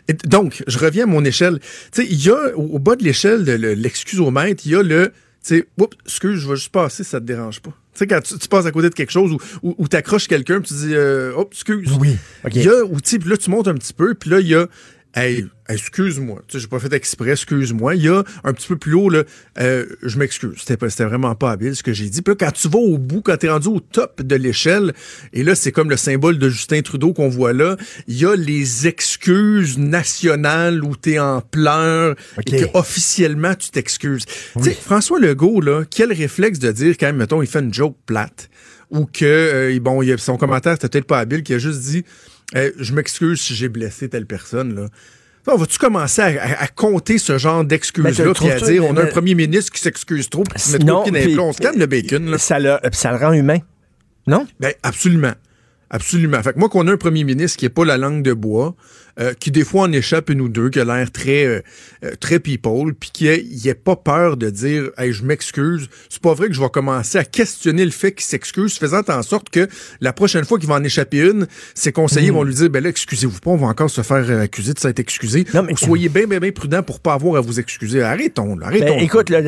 Et 0.08 0.14
donc, 0.14 0.62
je 0.66 0.78
reviens 0.78 1.04
à 1.04 1.06
mon 1.06 1.24
échelle. 1.24 1.60
Tu 1.92 2.02
sais, 2.02 2.06
il 2.10 2.24
y 2.24 2.30
a, 2.30 2.56
au, 2.56 2.62
au 2.74 2.78
bas 2.78 2.96
de 2.96 3.04
l'échelle 3.04 3.44
de 3.44 3.52
le- 3.52 3.74
l'excuse-au-maître, 3.74 4.62
il 4.64 4.72
y 4.72 4.74
a 4.74 4.82
le, 4.82 5.08
tu 5.08 5.12
sais, 5.42 5.66
oups, 5.78 5.96
excuse, 6.06 6.40
je 6.40 6.48
vais 6.48 6.56
juste 6.56 6.70
passer, 6.72 7.04
ça 7.04 7.20
te 7.20 7.24
dérange 7.26 7.60
pas. 7.60 7.70
Tu 7.92 7.98
sais, 7.98 8.06
quand 8.06 8.20
tu, 8.20 8.38
tu 8.38 8.48
passes 8.48 8.66
à 8.66 8.72
côté 8.72 8.88
de 8.88 8.94
quelque 8.94 9.12
chose 9.12 9.32
ou, 9.32 9.38
ou, 9.62 9.74
ou 9.78 9.88
t'accroches 9.88 10.26
quelqu'un, 10.28 10.60
tu 10.60 10.74
dis, 10.74 10.94
euh, 10.94 11.34
oups, 11.36 11.52
excuse. 11.56 11.90
Oui, 12.00 12.16
OK. 12.44 12.52
Il 12.54 12.62
y 12.64 12.68
a, 12.68 12.84
ou 12.84 13.00
tu 13.00 13.10
sais, 13.10 13.18
puis 13.18 13.28
là, 13.30 13.36
tu 13.36 13.50
montes 13.50 13.68
un 13.68 13.74
petit 13.74 13.92
peu, 13.92 14.14
puis 14.14 14.30
là, 14.30 14.40
il 14.40 14.48
y 14.48 14.54
a, 14.54 14.66
hey, 15.14 15.44
excuse-moi, 15.68 16.42
tu 16.48 16.56
sais, 16.56 16.62
j'ai 16.62 16.66
pas 16.68 16.78
fait 16.78 16.92
exprès, 16.92 17.30
excuse-moi. 17.30 17.94
Il 17.94 18.02
y 18.04 18.08
a 18.08 18.22
un 18.44 18.52
petit 18.52 18.68
peu 18.68 18.76
plus 18.76 18.94
haut, 18.94 19.08
là, 19.08 19.24
euh, 19.58 19.86
je 20.02 20.18
m'excuse, 20.18 20.52
c'était 20.64 21.04
vraiment 21.04 21.34
pas 21.34 21.52
habile 21.52 21.74
ce 21.76 21.82
que 21.82 21.92
j'ai 21.92 22.08
dit. 22.08 22.22
Puis 22.22 22.32
là, 22.34 22.46
quand 22.46 22.52
tu 22.52 22.68
vas 22.68 22.78
au 22.78 22.98
bout, 22.98 23.20
quand 23.22 23.36
t'es 23.36 23.48
rendu 23.48 23.68
au 23.68 23.80
top 23.80 24.22
de 24.22 24.34
l'échelle, 24.36 24.92
et 25.32 25.42
là, 25.42 25.54
c'est 25.54 25.72
comme 25.72 25.90
le 25.90 25.96
symbole 25.96 26.38
de 26.38 26.48
Justin 26.48 26.82
Trudeau 26.82 27.12
qu'on 27.12 27.28
voit 27.28 27.52
là, 27.52 27.76
il 28.06 28.16
y 28.18 28.24
a 28.26 28.34
les 28.36 28.86
excuses 28.86 29.78
nationales 29.78 30.82
où 30.84 30.96
t'es 30.96 31.18
en 31.18 31.40
pleurs 31.40 32.14
et 32.46 32.50
que 32.50 32.64
officiellement 32.74 33.54
tu 33.54 33.70
t'excuses. 33.70 34.24
Tu 34.26 34.62
sais, 34.64 34.72
François 34.74 35.18
Legault, 35.20 35.60
là, 35.60 35.84
quel 35.88 36.12
réflexe 36.12 36.58
de 36.58 36.72
dire 36.72 36.96
quand 36.98 37.06
même, 37.06 37.16
mettons, 37.16 37.42
il 37.42 37.48
fait 37.48 37.60
une 37.60 37.72
joke 37.74 37.96
plate 38.06 38.48
ou 38.90 39.04
que, 39.06 39.24
euh, 39.24 39.78
bon, 39.80 40.02
il 40.02 40.12
a- 40.12 40.18
son 40.18 40.36
commentaire, 40.36 40.72
c'était 40.74 40.88
peut-être 40.88 41.06
pas 41.06 41.20
habile, 41.20 41.42
qui 41.44 41.54
a 41.54 41.58
juste 41.58 41.80
dit, 41.80 42.04
euh, 42.56 42.70
je 42.78 42.92
m'excuse 42.94 43.40
si 43.40 43.54
j'ai 43.54 43.68
blessé 43.68 44.08
telle 44.08 44.26
personne, 44.26 44.74
là. 44.74 44.86
On 45.46 45.56
va-tu 45.56 45.78
commencer 45.78 46.20
à, 46.22 46.26
à- 46.26 46.62
à 46.64 46.66
compter 46.68 47.18
ce 47.18 47.38
genre 47.38 47.60
Mais 47.62 47.68
d'excuses-là, 47.68 48.34
puis 48.34 48.50
à 48.50 48.60
dire, 48.60 48.84
on 48.84 48.96
a 48.96 49.00
un 49.00 49.04
mais- 49.04 49.10
premier 49.10 49.34
ministre 49.34 49.72
qui 49.72 49.80
s'excuse 49.80 50.28
trop, 50.28 50.42
puis 50.44 50.60
qui 50.62 50.68
se 50.68 50.76
met 50.76 50.84
trop. 51.34 51.48
On 51.48 51.52
se 51.52 51.58
calme 51.58 51.78
le 51.78 51.86
bacon, 51.86 52.30
là. 52.30 52.38
Ça, 52.38 52.58
le, 52.58 52.76
ça 52.92 53.10
le 53.10 53.16
rend 53.16 53.32
humain. 53.32 53.58
Non? 54.26 54.46
Ben, 54.60 54.72
absolument. 54.82 55.32
Absolument. 55.88 56.40
Fait 56.42 56.52
que 56.52 56.58
moi, 56.58 56.68
qu'on 56.68 56.86
a 56.86 56.92
un 56.92 56.96
premier 56.96 57.24
ministre 57.24 57.58
qui 57.58 57.64
est 57.64 57.70
pas 57.70 57.84
la 57.84 57.96
langue 57.96 58.22
de 58.22 58.32
bois, 58.32 58.76
euh, 59.20 59.32
qui 59.38 59.50
des 59.50 59.64
fois 59.64 59.82
en 59.82 59.92
échappe 59.92 60.30
une 60.30 60.40
ou 60.40 60.48
deux, 60.48 60.70
qui 60.70 60.80
a 60.80 60.84
l'air 60.84 61.10
très 61.10 61.44
euh, 61.44 61.60
euh, 62.04 62.12
très 62.20 62.38
people, 62.40 62.94
puis 62.94 63.10
qui 63.12 63.24
n'ait 63.64 63.74
pas 63.74 63.96
peur 63.96 64.36
de 64.36 64.50
dire 64.50 64.90
hey, 64.98 65.12
je 65.12 65.24
m'excuse. 65.24 65.88
C'est 66.08 66.22
pas 66.22 66.34
vrai 66.34 66.48
que 66.48 66.54
je 66.54 66.60
vais 66.60 66.68
commencer 66.70 67.18
à 67.18 67.24
questionner 67.24 67.84
le 67.84 67.90
fait 67.90 68.12
qu'il 68.12 68.24
s'excuse, 68.24 68.78
faisant 68.78 69.02
en 69.08 69.22
sorte 69.22 69.50
que 69.50 69.68
la 70.00 70.12
prochaine 70.12 70.44
fois 70.44 70.58
qu'il 70.58 70.68
va 70.68 70.76
en 70.76 70.84
échapper 70.84 71.18
une, 71.18 71.46
ses 71.74 71.92
conseillers 71.92 72.30
vont 72.30 72.42
lui 72.42 72.54
dire 72.54 72.70
ben 72.70 72.82
là, 72.82 72.88
excusez-vous 72.90 73.40
pas, 73.40 73.50
on 73.50 73.56
va 73.56 73.66
encore 73.68 73.90
se 73.90 74.02
faire 74.02 74.24
euh, 74.28 74.42
accuser 74.42 74.72
de 74.74 74.78
s'être 74.78 74.98
excusé. 75.00 75.44
Non, 75.54 75.62
mais- 75.62 75.74
Soyez 75.76 76.08
bien, 76.08 76.26
bien, 76.26 76.38
bien 76.40 76.52
prudent 76.52 76.82
pour 76.82 77.00
pas 77.00 77.14
avoir 77.14 77.36
à 77.36 77.40
vous 77.40 77.58
excuser. 77.60 78.02
Arrêtons, 78.02 78.56
là, 78.56 78.66
arrêtons. 78.66 78.96
Ben, 78.96 79.02
écoute, 79.02 79.28
là, 79.30 79.40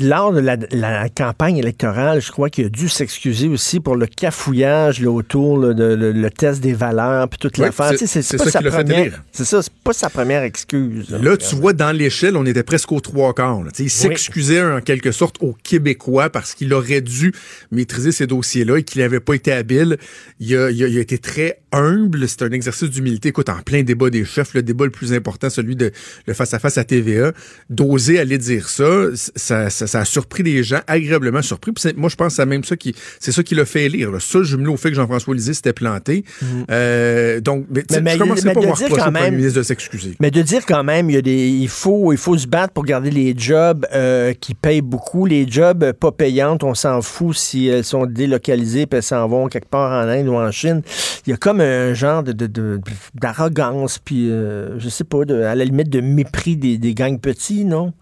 lors 0.00 0.32
de 0.32 0.40
la, 0.40 0.56
la 0.72 1.08
campagne 1.08 1.56
électorale, 1.56 2.20
je 2.20 2.30
crois 2.30 2.50
qu'il 2.50 2.66
a 2.66 2.68
dû 2.68 2.88
s'excuser 2.88 3.48
aussi 3.48 3.80
pour 3.80 3.96
le 3.96 4.06
cafouillage 4.06 5.00
là, 5.00 5.10
autour 5.10 5.58
là, 5.58 5.74
de 5.74 5.84
le, 5.94 6.12
le 6.12 6.30
test 6.30 6.60
des 6.60 6.72
valeurs 6.72 7.28
puis 7.28 7.38
toute 7.38 7.58
Oui, 7.58 7.64
l'affaire. 7.64 7.92
c'est- 7.98 8.06
c'est 8.22 8.36
pas 8.36 8.44
ça 8.44 8.50
sa 8.50 8.60
première- 8.60 9.07
C'est 9.32 9.44
ça, 9.44 9.62
c'est 9.62 9.72
pas 9.84 9.92
sa 9.92 10.10
première 10.10 10.42
excuse. 10.42 11.10
Là, 11.10 11.36
tu 11.36 11.56
vois, 11.56 11.72
dans 11.72 11.92
l'échelle, 11.92 12.36
on 12.36 12.44
était 12.46 12.62
presque 12.62 12.90
aux 12.92 13.00
trois 13.00 13.34
quarts. 13.34 13.62
Il 13.78 13.90
s'excusait 13.90 14.62
en 14.62 14.80
quelque 14.80 15.12
sorte 15.12 15.36
aux 15.40 15.56
Québécois 15.62 16.30
parce 16.30 16.54
qu'il 16.54 16.72
aurait 16.74 17.00
dû 17.00 17.32
maîtriser 17.70 18.12
ces 18.12 18.26
dossiers-là 18.26 18.78
et 18.78 18.82
qu'il 18.82 19.00
n'avait 19.02 19.20
pas 19.20 19.34
été 19.34 19.52
habile. 19.52 19.96
Il 20.40 20.54
a, 20.56 20.70
il 20.70 20.82
a- 20.84 20.88
il 20.88 20.98
a 20.98 21.00
été 21.00 21.18
très 21.18 21.60
humble. 21.72 22.28
C'est 22.28 22.42
un 22.42 22.50
exercice 22.50 22.90
d'humilité. 22.90 23.28
Écoute, 23.30 23.48
en 23.48 23.60
plein 23.62 23.82
débat 23.82 24.10
des 24.10 24.24
chefs, 24.24 24.54
le 24.54 24.62
débat 24.62 24.84
le 24.84 24.90
plus 24.90 25.12
important, 25.12 25.50
celui 25.50 25.76
de 25.76 25.90
le 26.26 26.34
face-à-face 26.34 26.78
à 26.78 26.84
TVA, 26.84 27.32
d'oser 27.70 28.18
aller 28.18 28.38
dire 28.38 28.68
ça, 28.68 29.06
ça, 29.36 29.70
ça, 29.70 29.86
ça 29.86 30.00
a 30.00 30.04
surpris 30.04 30.42
les 30.42 30.62
gens, 30.62 30.80
agréablement 30.86 31.42
surpris. 31.42 31.72
Puis 31.72 31.92
moi, 31.96 32.08
je 32.08 32.16
pense 32.16 32.32
que 32.32 32.36
c'est 32.36 32.46
même 32.46 32.64
ça 32.64 32.76
qui, 32.76 32.94
c'est 33.20 33.32
ça 33.32 33.42
qui 33.42 33.54
l'a 33.54 33.64
fait 33.64 33.84
élire. 33.86 34.10
là. 34.10 34.20
Ça, 34.20 34.42
jumelé 34.42 34.68
au 34.68 34.76
fait 34.76 34.90
que 34.90 34.94
Jean-François 34.96 35.34
Lisée 35.34 35.54
s'était 35.54 35.72
planté. 35.72 36.24
Euh, 36.70 37.40
donc, 37.40 37.66
mais. 37.70 37.82
Mais- 37.90 38.16
mais- 38.24 38.40
mais 38.44 38.52
pas 38.54 38.60
à 38.60 38.62
de 38.62 38.66
voir 38.66 38.76
dire 38.78 38.88
quand 39.00 39.08
au 39.08 39.12
premier 39.12 39.30
même- 39.30 39.36
ministre 39.36 39.58
de 39.58 39.62
s'excuser. 39.62 40.16
Mais 40.20 40.30
de 40.30 40.42
dire 40.42 40.64
quand 40.66 40.84
même, 40.84 41.10
il, 41.10 41.14
y 41.14 41.16
a 41.16 41.22
des, 41.22 41.48
il, 41.48 41.68
faut, 41.68 42.12
il 42.12 42.18
faut 42.18 42.36
se 42.36 42.46
battre 42.46 42.72
pour 42.72 42.84
garder 42.84 43.10
les 43.10 43.34
jobs 43.36 43.86
euh, 43.94 44.32
qui 44.34 44.54
payent 44.54 44.80
beaucoup. 44.82 45.26
Les 45.26 45.48
jobs 45.48 45.82
euh, 45.84 45.92
pas 45.92 46.12
payantes, 46.12 46.64
on 46.64 46.74
s'en 46.74 47.02
fout 47.02 47.36
si 47.36 47.66
elles 47.68 47.84
sont 47.84 48.06
délocalisées 48.06 48.86
puis 48.86 48.98
elles 48.98 49.02
s'en 49.02 49.26
vont 49.28 49.48
quelque 49.48 49.68
part 49.68 49.90
en 49.92 50.08
Inde 50.08 50.28
ou 50.28 50.34
en 50.34 50.50
Chine. 50.50 50.82
Il 51.26 51.30
y 51.30 51.32
a 51.32 51.36
comme 51.36 51.60
un 51.60 51.94
genre 51.94 52.22
de, 52.22 52.32
de- 52.32 52.46
de- 52.46 52.80
d'arrogance, 53.14 53.98
puis 53.98 54.30
euh, 54.30 54.78
je 54.78 54.88
sais 54.88 55.04
pas, 55.04 55.24
de, 55.24 55.42
à 55.42 55.54
la 55.54 55.64
limite 55.64 55.88
de 55.90 56.00
mépris 56.00 56.56
des, 56.56 56.78
des 56.78 56.94
gangs 56.94 57.20
petits, 57.20 57.64
non? 57.64 57.92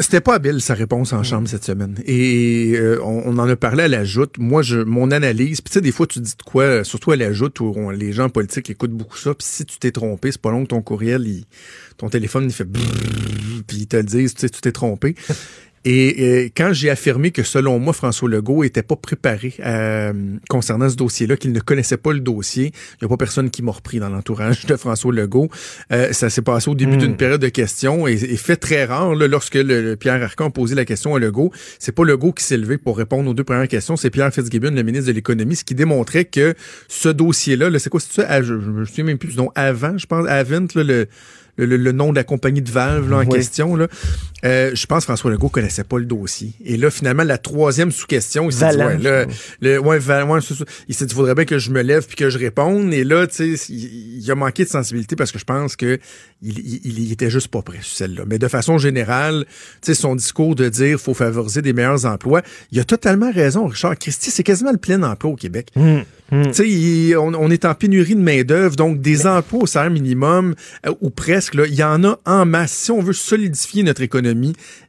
C'était 0.00 0.20
pas 0.20 0.34
habile 0.34 0.60
sa 0.60 0.74
réponse 0.74 1.12
en 1.12 1.22
chambre 1.22 1.48
cette 1.48 1.64
semaine. 1.64 1.96
Et 2.06 2.72
euh, 2.76 2.98
on, 3.02 3.22
on 3.26 3.38
en 3.38 3.48
a 3.48 3.56
parlé 3.56 3.84
à 3.84 3.88
la 3.88 4.04
joute. 4.04 4.36
Moi, 4.38 4.62
je, 4.62 4.78
mon 4.78 5.10
analyse, 5.10 5.60
tu 5.62 5.72
sais, 5.72 5.80
des 5.80 5.92
fois, 5.92 6.06
tu 6.06 6.20
dis 6.20 6.34
de 6.36 6.42
quoi, 6.42 6.84
surtout 6.84 7.10
à 7.12 7.16
la 7.16 7.32
joute 7.32 7.60
où 7.60 7.72
on- 7.76 7.90
les 7.90 8.12
gens 8.12 8.28
politiques 8.28 8.70
écoutent 8.70 8.92
beaucoup 8.92 9.16
ça. 9.18 9.34
Puis 9.34 9.46
si 9.48 9.64
tu 9.66 9.78
t'es 9.78 9.90
trompé, 9.92 10.32
c'est 10.32 10.40
pas 10.40 10.50
long 10.50 10.62
que 10.64 10.68
ton 10.70 10.82
courriel, 10.82 11.26
il- 11.26 11.44
ton 11.96 12.08
téléphone, 12.08 12.44
il 12.46 12.52
fait 12.52 12.66
puis 13.66 13.76
ils 13.78 13.86
te 13.86 13.96
le 13.96 14.02
disent, 14.04 14.34
tu 14.34 14.42
sais, 14.42 14.48
tu 14.50 14.60
t'es 14.60 14.72
trompé. 14.72 15.14
Et 15.88 16.16
euh, 16.18 16.48
quand 16.56 16.72
j'ai 16.72 16.90
affirmé 16.90 17.30
que 17.30 17.44
selon 17.44 17.78
moi, 17.78 17.92
François 17.92 18.28
Legault 18.28 18.64
était 18.64 18.82
pas 18.82 18.96
préparé 18.96 19.54
euh, 19.64 20.12
concernant 20.48 20.88
ce 20.90 20.96
dossier-là, 20.96 21.36
qu'il 21.36 21.52
ne 21.52 21.60
connaissait 21.60 21.96
pas 21.96 22.12
le 22.12 22.18
dossier, 22.18 22.72
il 22.94 22.98
n'y 23.02 23.06
a 23.06 23.08
pas 23.08 23.16
personne 23.16 23.50
qui 23.50 23.62
m'a 23.62 23.70
repris 23.70 24.00
dans 24.00 24.08
l'entourage 24.08 24.66
de 24.66 24.74
François 24.74 25.12
Legault. 25.12 25.48
Euh, 25.92 26.12
ça 26.12 26.28
s'est 26.28 26.42
passé 26.42 26.68
au 26.68 26.74
début 26.74 26.96
Mm. 26.96 26.98
d'une 26.98 27.16
période 27.16 27.40
de 27.40 27.48
questions 27.48 28.08
et, 28.08 28.14
et 28.14 28.36
fait 28.36 28.56
très 28.56 28.84
rare 28.84 29.14
là, 29.14 29.28
lorsque 29.28 29.54
le, 29.54 29.62
le 29.80 29.94
Pierre 29.96 30.20
Arcan 30.20 30.50
posé 30.50 30.74
la 30.74 30.84
question 30.84 31.14
à 31.14 31.20
Legault. 31.20 31.52
C'est 31.78 31.92
pas 31.92 32.04
Legault 32.04 32.32
qui 32.32 32.42
s'est 32.42 32.56
levé 32.56 32.78
pour 32.78 32.98
répondre 32.98 33.30
aux 33.30 33.34
deux 33.34 33.44
premières 33.44 33.68
questions, 33.68 33.96
c'est 33.96 34.10
Pierre 34.10 34.34
Fitzgibbon, 34.34 34.72
le 34.74 34.82
ministre 34.82 35.06
de 35.06 35.12
l'économie, 35.12 35.54
ce 35.54 35.62
qui 35.64 35.76
démontrait 35.76 36.24
que 36.24 36.54
ce 36.88 37.08
dossier-là, 37.10 37.70
là, 37.70 37.78
c'est 37.78 37.90
quoi, 37.90 38.00
c'est 38.00 38.22
ça? 38.22 38.42
Je, 38.42 38.54
je 38.60 38.70
me 38.70 38.84
souviens 38.84 39.04
même 39.04 39.18
plus 39.18 39.36
nom. 39.36 39.52
Avant, 39.54 39.96
je 39.96 40.06
pense, 40.06 40.26
Avent, 40.26 40.66
là, 40.74 40.82
le, 40.82 41.06
le, 41.58 41.64
le- 41.66 41.76
le 41.76 41.92
nom 41.92 42.10
de 42.10 42.16
la 42.16 42.24
compagnie 42.24 42.60
de 42.60 42.70
valve 42.70 43.08
là, 43.10 43.18
en 43.18 43.20
Oui. 43.20 43.28
question. 43.28 43.76
Là. 43.76 43.86
Euh, 44.44 44.70
je 44.74 44.86
pense 44.86 44.98
que 45.00 45.04
François 45.06 45.30
Legault 45.30 45.48
connaissait 45.48 45.82
pas 45.82 45.98
le 45.98 46.04
dossier. 46.04 46.52
Et 46.64 46.76
là, 46.76 46.90
finalement, 46.90 47.24
la 47.24 47.38
troisième 47.38 47.90
sous-question, 47.90 48.48
il 48.50 48.52
s'est 48.52 48.64
dit, 48.72 48.76
ouais, 48.88 48.98
là, 48.98 49.24
le, 49.62 49.78
ouais, 49.78 49.98
il 50.88 50.94
s'est 50.94 51.06
dit, 51.06 51.14
faudrait 51.14 51.34
bien 51.34 51.46
que 51.46 51.58
je 51.58 51.70
me 51.70 51.80
lève 51.80 52.06
puis 52.06 52.16
que 52.16 52.28
je 52.28 52.38
réponde. 52.38 52.92
Et 52.92 53.02
là, 53.02 53.26
tu 53.26 53.56
sais, 53.56 53.72
il, 53.72 54.18
il 54.22 54.30
a 54.30 54.34
manqué 54.34 54.64
de 54.64 54.68
sensibilité 54.68 55.16
parce 55.16 55.32
que 55.32 55.38
je 55.38 55.44
pense 55.44 55.74
que 55.74 55.98
il, 56.42 56.58
il, 56.58 56.98
il 56.98 57.12
était 57.12 57.30
juste 57.30 57.48
pas 57.48 57.62
prêt 57.62 57.78
sur 57.80 57.96
celle-là. 57.96 58.24
Mais 58.26 58.38
de 58.38 58.46
façon 58.48 58.76
générale, 58.76 59.46
tu 59.80 59.86
sais, 59.86 59.94
son 59.94 60.14
discours 60.14 60.54
de 60.54 60.68
dire 60.68 61.00
faut 61.00 61.14
favoriser 61.14 61.62
des 61.62 61.72
meilleurs 61.72 62.04
emplois, 62.04 62.42
il 62.72 62.78
a 62.78 62.84
totalement 62.84 63.32
raison, 63.32 63.66
Richard 63.66 63.96
Christie. 63.98 64.30
C'est 64.30 64.42
quasiment 64.42 64.70
le 64.72 64.76
plein 64.78 65.02
emploi 65.02 65.30
au 65.30 65.36
Québec. 65.36 65.68
Tu 66.30 66.52
sais, 66.52 66.68
il- 66.68 67.16
on, 67.16 67.32
on 67.34 67.50
est 67.50 67.64
en 67.64 67.74
pénurie 67.74 68.16
de 68.16 68.20
main-d'œuvre, 68.20 68.74
donc 68.76 69.00
des 69.00 69.26
emplois 69.28 69.62
au 69.62 69.66
salaire 69.66 69.92
minimum 69.92 70.54
euh, 70.84 70.92
ou 71.00 71.08
presque 71.10 71.54
il 71.54 71.74
y 71.74 71.84
en 71.84 72.02
a 72.04 72.18
en 72.26 72.44
masse. 72.44 72.72
Si 72.72 72.90
on 72.90 73.00
veut 73.00 73.12
solidifier 73.12 73.84
notre 73.84 74.02
économie, 74.02 74.26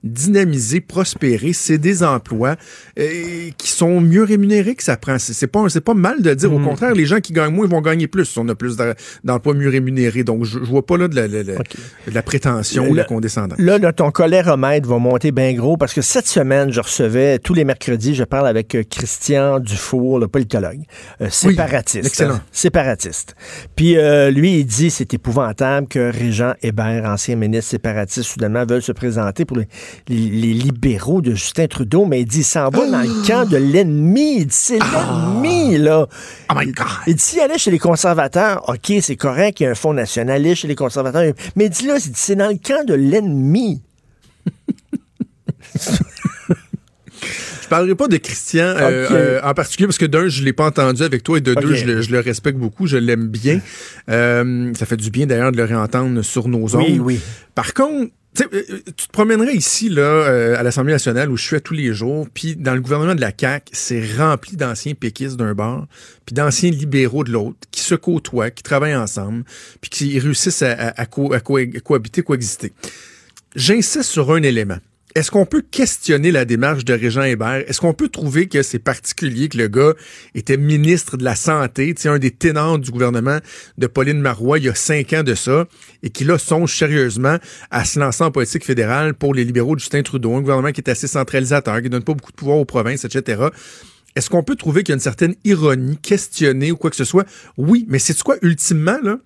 dynamiser, 0.04 0.82
prospérer, 0.82 1.54
c'est 1.54 1.78
des 1.78 2.04
emplois 2.04 2.56
euh, 3.00 3.50
qui 3.58 3.70
sont 3.70 4.02
mieux 4.02 4.24
rémunérés 4.24 4.76
que 4.76 4.84
ça 4.84 4.98
prend. 4.98 5.18
C'est 5.20 5.48
pas, 5.48 5.94
mal 5.94 6.22
de 6.22 6.34
dire. 6.34 6.54
Au 6.54 6.60
contraire, 6.60 6.94
les 6.94 7.06
gens 7.06 7.20
qui 7.20 7.34
gagnent 7.34 7.54
moins, 7.54 7.68
vont 7.68 7.82
gagner 7.82 8.08
plus 8.08 8.26
si 8.26 8.40
on 8.40 8.48
a 8.50 8.56
plus 8.56 8.76
d'emplois 9.24 9.54
mieux 9.54 9.70
rémunérés. 9.70 10.24
Donc, 10.24 10.44
je, 10.44 10.60
je 10.60 10.66
vois 10.70 10.86
pas 10.86 10.98
là 10.98 11.08
de 11.08 11.16
la, 11.16 11.28
la- 11.28 11.44
la- 11.44 11.56
de 11.58 12.14
la 12.14 12.22
prétention 12.24 12.88
ou 12.88 12.92
de 12.92 12.98
la 12.98 13.04
condescendance. 13.04 13.58
Là, 13.60 13.78
là, 13.78 13.94
ton 13.94 14.12
coléromètre 14.12 14.88
va 14.88 14.98
monter 14.98 15.32
bien 15.32 15.54
gros 15.54 15.78
parce 15.78 15.94
que 15.94 16.02
cette 16.02 16.28
semaine, 16.28 16.72
je 16.72 16.80
recevais, 16.82 17.40
tous 17.40 17.54
les 17.54 17.64
mercredis, 17.66 18.16
je 18.16 18.24
parle 18.24 18.48
avec 18.48 18.74
euh, 18.76 18.84
Christian 18.90 19.60
Dufour, 19.60 20.20
le 20.20 20.28
politologue, 20.28 20.82
euh, 21.22 21.30
séparatiste. 21.30 22.06
excellent. 22.08 22.36
hein, 22.36 22.42
séparatiste. 22.52 23.36
Puis 23.76 23.98
euh, 23.98 24.30
lui, 24.32 24.60
il 24.60 24.66
dit 24.66 24.90
c'est 24.90 25.14
épouvantable 25.14 25.88
que 25.88 26.12
Régent 26.12 26.54
Hébert, 26.62 27.06
ancien 27.06 27.36
ministre 27.36 27.72
séparatiste, 27.72 28.30
soudainement 28.30 28.66
veulent 28.66 28.82
se 28.82 28.92
présenter 28.92 29.27
pour 29.46 29.58
les, 29.58 29.68
les- 30.08 30.30
les 30.30 30.54
libéraux 30.54 31.22
de 31.22 31.32
Justin 31.36 31.68
Trudeau, 31.68 32.06
mais 32.06 32.22
il 32.22 32.26
dit 32.26 32.40
il 32.40 32.44
s'en 32.44 32.70
va 32.70 32.90
dans 32.90 33.02
le 33.02 33.28
camp 33.28 33.48
de 33.50 33.58
l'ennemi. 33.58 34.38
Il 34.40 34.46
dit 34.48 34.56
c'est 34.56 34.80
l'ennemi, 34.80 35.78
là. 35.78 36.08
Oh 36.50 36.54
my 36.56 36.66
God! 36.72 36.88
Il 37.08 37.16
dit 37.16 37.22
s'il 37.24 37.40
allait 37.40 37.58
chez 37.58 37.72
les 37.72 37.80
conservateurs, 37.80 38.64
OK, 38.70 38.94
c'est 39.02 39.16
correct, 39.16 39.60
il 39.60 39.64
y 39.64 39.66
a 39.66 39.72
un 39.72 39.76
fonds 39.76 39.94
nationaliste 39.94 40.62
chez 40.62 40.68
les 40.68 40.76
conservateurs, 40.76 41.34
mais 41.56 41.66
il 41.66 41.70
dit 41.70 41.88
là, 41.88 41.96
c'est- 42.00 42.36
dans 42.36 42.50
le 42.50 42.58
camp 42.58 42.86
de 42.86 42.94
l'ennemi. 42.94 43.82
Je 47.64 47.68
parlerai 47.70 47.96
pas 47.96 48.08
de 48.08 48.16
Christian 48.16 48.64
euh, 48.64 49.08
euh, 49.12 49.40
en 49.44 49.54
particulier 49.54 49.88
parce 49.88 49.98
que 49.98 50.06
d'un, 50.06 50.30
je 50.30 50.42
l'ai 50.44 50.54
pas 50.54 50.68
entendu 50.68 51.04
avec 51.04 51.22
toi 51.24 51.38
et 51.38 51.42
de 51.42 51.54
deux, 51.54 51.74
je 51.76 51.86
le, 51.86 52.02
je 52.02 52.12
le 52.12 52.20
respecte 52.22 52.58
beaucoup, 52.58 52.88
je 52.88 52.96
l'aime 52.96 53.28
bien. 53.28 53.60
Euh, 54.10 54.72
ça 54.74 54.86
fait 54.86 54.96
du 54.96 55.10
bien 55.10 55.26
d'ailleurs 55.26 55.52
de 55.52 55.58
le 55.58 55.66
réentendre 55.66 56.22
sur 56.22 56.48
nos 56.48 56.76
ondes. 56.78 56.84
Oui, 56.88 57.00
oui. 57.00 57.20
Par 57.56 57.74
contre, 57.74 58.12
tu 58.36 58.44
sais, 58.44 58.50
euh, 58.54 58.80
tu 58.86 59.08
te 59.08 59.12
promènerais 59.12 59.56
ici 59.56 59.90
là 59.90 60.02
euh, 60.02 60.58
à 60.58 60.64
l'Assemblée 60.64 60.94
nationale 60.94 61.32
où 61.32 61.38
je 61.38 61.44
suis 61.44 61.62
tous 61.62 61.74
les 61.74 61.94
jours, 61.94 62.28
puis 62.34 62.56
dans 62.56 62.76
le 62.76 62.82
gouvernement 62.82 63.16
de 63.16 63.22
la 63.22 63.32
CAQ, 63.36 63.72
c'est 63.74 64.04
rempli 64.18 64.56
d'anciens 64.56 64.94
péquistes 64.94 65.38
d'un 65.38 65.54
bord, 65.56 65.88
puis 66.26 66.34
d'anciens 66.36 66.70
libéraux 66.70 67.24
de 67.24 67.32
l'autre, 67.32 67.58
qui 67.72 67.82
se 67.82 67.96
côtoient, 67.96 68.52
qui 68.52 68.62
travaillent 68.64 68.96
ensemble, 68.96 69.44
puis 69.82 69.90
qui 69.90 70.20
réussissent 70.20 70.62
à, 70.62 70.72
à- 70.72 71.02
à 71.02 71.06
cohabiter, 71.06 72.22
coexister. 72.22 72.74
J'insiste 73.56 74.04
sur 74.04 74.32
un 74.32 74.44
élément. 74.44 74.78
Est-ce 75.18 75.32
qu'on 75.32 75.48
peut 75.48 75.64
questionner 75.64 76.30
la 76.30 76.46
démarche 76.46 76.86
de 76.86 76.94
Régent 76.94 77.24
Hébert? 77.24 77.68
Est-ce 77.68 77.82
qu'on 77.82 77.96
peut 77.96 78.08
trouver 78.08 78.48
que 78.48 78.62
c'est 78.62 78.78
particulier 78.78 79.50
que 79.50 79.58
le 79.58 79.68
gars 79.68 79.94
était 80.36 80.58
ministre 80.58 81.18
de 81.18 81.24
la 81.24 81.36
Santé, 81.36 81.96
un 82.06 82.20
des 82.20 82.30
ténors 82.30 82.78
du 82.78 82.92
gouvernement 82.92 83.40
de 83.80 83.88
Pauline 83.88 84.22
Marois 84.22 84.60
il 84.60 84.66
y 84.66 84.70
a 84.70 84.76
cinq 84.76 85.14
ans 85.14 85.24
de 85.24 85.34
ça, 85.34 85.66
et 86.04 86.12
qui 86.12 86.24
là 86.24 86.38
songe 86.38 86.78
sérieusement 86.78 87.38
à 87.72 87.84
se 87.84 88.00
lancer 88.00 88.26
en 88.26 88.30
politique 88.30 88.64
fédérale 88.64 89.16
pour 89.16 89.34
les 89.34 89.44
libéraux 89.44 89.74
de 89.74 89.80
Justin 89.80 90.04
Trudeau, 90.04 90.36
un 90.36 90.42
gouvernement 90.42 90.72
qui 90.72 90.82
est 90.82 90.90
assez 90.92 91.08
centralisateur, 91.08 91.82
qui 91.82 91.90
donne 91.90 92.04
pas 92.04 92.14
beaucoup 92.14 92.32
de 92.32 92.38
pouvoir 92.38 92.60
aux 92.60 92.66
provinces, 92.66 93.04
etc. 93.04 93.48
Est-ce 94.16 94.30
qu'on 94.30 94.44
peut 94.44 94.56
trouver 94.56 94.84
qu'il 94.84 94.92
y 94.92 94.94
a 94.94 94.98
une 94.98 95.02
certaine 95.02 95.34
ironie, 95.44 95.98
questionner 95.98 96.72
ou 96.72 96.78
quoi 96.78 96.92
que 96.92 96.96
ce 96.96 97.06
soit? 97.06 97.26
Oui, 97.58 97.88
mais 97.90 97.98
c'est 97.98 98.16
quoi, 98.22 98.36
ultimement, 98.44 99.00
là? 99.02 99.18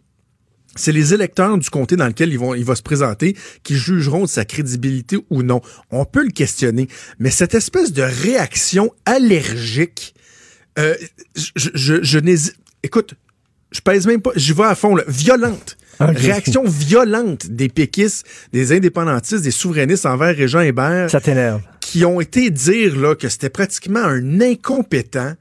C'est 0.76 0.92
les 0.92 1.14
électeurs 1.14 1.58
du 1.58 1.70
comté 1.70 1.96
dans 1.96 2.08
lequel 2.08 2.32
ils 2.32 2.40
vont, 2.40 2.54
il 2.56 2.64
va 2.64 2.76
se 2.76 2.82
présenter 2.82 3.36
qui 3.64 3.76
jugeront 3.76 4.22
de 4.24 4.30
sa 4.30 4.46
crédibilité 4.46 5.18
ou 5.30 5.44
non. 5.44 5.62
On 5.90 6.06
peut 6.06 6.24
le 6.24 6.32
questionner, 6.32 6.88
mais 7.20 7.30
cette 7.30 7.56
espèce 7.56 7.92
de 7.92 8.04
réaction 8.04 8.92
allergique, 9.06 10.14
euh, 10.80 10.96
je, 11.36 11.70
je, 11.74 12.02
je 12.02 12.20
n'hésite. 12.20 12.56
Écoute, 12.84 13.16
je 13.72 13.82
pèse 13.82 14.08
même 14.08 14.22
pas, 14.22 14.32
j'y 14.36 14.54
vais 14.54 14.64
à 14.64 14.76
fond, 14.76 14.96
là, 14.96 15.04
violente. 15.08 15.78
Ok. 16.00 16.18
Réaction 16.18 16.64
violente 16.66 17.48
des 17.48 17.70
péquistes, 17.70 18.26
des 18.54 18.72
indépendantistes, 18.76 19.44
des 19.44 19.52
souverainistes 19.52 20.06
envers 20.06 20.36
Régent 20.36 20.62
Hébert 20.62 21.12
Ça 21.12 21.22
t'énerve. 21.22 21.62
qui 21.80 22.06
ont 22.06 22.20
été 22.20 22.50
dire 22.50 22.98
là, 23.00 23.14
que 23.16 23.30
c'était 23.30 23.50
pratiquement 23.52 24.00
un 24.04 24.42
incompétent. 24.42 25.34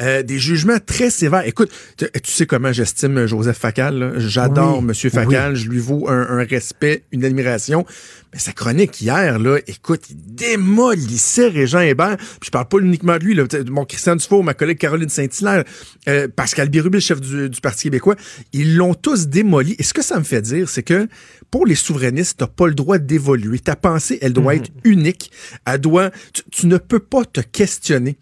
Euh, 0.00 0.22
des 0.22 0.38
jugements 0.38 0.78
très 0.84 1.08
sévères. 1.08 1.46
Écoute, 1.46 1.70
tu, 1.96 2.06
tu 2.22 2.32
sais 2.32 2.46
comment 2.46 2.72
j'estime 2.72 3.26
Joseph 3.26 3.58
Facal. 3.58 4.14
J'adore 4.18 4.78
Oui, 4.78 4.84
Monsieur 4.84 5.10
Facal. 5.10 5.54
Je 5.54 5.68
lui 5.68 5.78
vaux 5.78 6.08
un, 6.08 6.38
un 6.38 6.44
respect, 6.44 7.04
une 7.12 7.24
admiration. 7.24 7.86
Mais 8.32 8.40
sa 8.40 8.52
chronique 8.52 9.00
hier, 9.00 9.38
là, 9.38 9.58
écoute, 9.68 10.02
il 10.10 10.16
démolissait 10.34 11.46
Régent 11.46 11.78
Hébert. 11.78 12.16
Puis 12.16 12.46
je 12.46 12.50
parle 12.50 12.66
pas 12.66 12.78
uniquement 12.78 13.16
de 13.18 13.24
lui. 13.24 13.34
Là. 13.34 13.44
Mon 13.70 13.84
Christian 13.84 14.16
Dufault, 14.16 14.42
ma 14.42 14.54
collègue 14.54 14.78
Caroline 14.78 15.08
Saint-Hilaire, 15.08 15.62
euh, 16.08 16.26
Pascal 16.26 16.70
Bérubé, 16.70 16.96
le 16.96 17.00
chef 17.00 17.20
du, 17.20 17.48
du 17.48 17.60
Parti 17.60 17.84
québécois, 17.84 18.16
ils 18.52 18.76
l'ont 18.76 18.94
tous 18.94 19.28
démoli. 19.28 19.76
Et 19.78 19.84
ce 19.84 19.94
que 19.94 20.02
ça 20.02 20.18
me 20.18 20.24
fait 20.24 20.42
dire, 20.42 20.68
c'est 20.68 20.82
que 20.82 21.06
pour 21.52 21.66
les 21.66 21.76
souverainistes, 21.76 22.38
t'as 22.38 22.48
pas 22.48 22.66
le 22.66 22.74
droit 22.74 22.98
d'évoluer. 22.98 23.60
Ta 23.60 23.76
pensée, 23.76 24.18
elle 24.20 24.32
doit 24.32 24.56
être 24.56 24.70
unique. 24.82 25.30
Elle 25.64 25.80
doit, 25.80 26.10
tu, 26.32 26.42
tu 26.50 26.66
ne 26.66 26.78
peux 26.78 26.98
pas 26.98 27.24
te 27.24 27.40
questionner 27.40 28.16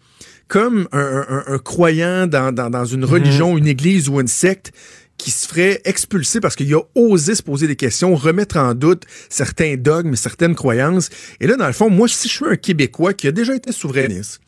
comme 0.53 0.87
un, 0.91 1.25
un- 1.27 1.43
un 1.47 1.57
croyant 1.57 2.27
dans, 2.27 2.51
dans- 2.53 2.69
dans 2.69 2.85
une 2.85 3.05
religion, 3.05 3.57
une 3.57 3.65
église 3.65 4.07
ou 4.07 4.21
une 4.21 4.27
secte 4.27 4.71
qui 5.17 5.31
se 5.31 5.47
ferait 5.47 5.81
expulser 5.83 6.39
parce 6.39 6.55
qu'il 6.55 6.71
a 6.75 6.79
osé 6.93 7.33
se 7.33 7.41
poser 7.41 7.65
des 7.65 7.75
questions, 7.75 8.13
remettre 8.13 8.57
en 8.57 8.75
doute 8.75 9.03
certains 9.29 9.77
dogmes, 9.77 10.15
certaines 10.15 10.53
croyances. 10.53 11.09
Et 11.39 11.47
là, 11.47 11.55
dans 11.55 11.65
le 11.65 11.73
fond, 11.73 11.89
moi, 11.89 12.07
si 12.07 12.27
je 12.27 12.33
suis 12.33 12.45
un 12.45 12.55
Québécois 12.55 13.13
qui 13.13 13.27
a 13.27 13.31
déjà 13.31 13.55
été 13.55 13.71
souverainiste, 13.71 14.41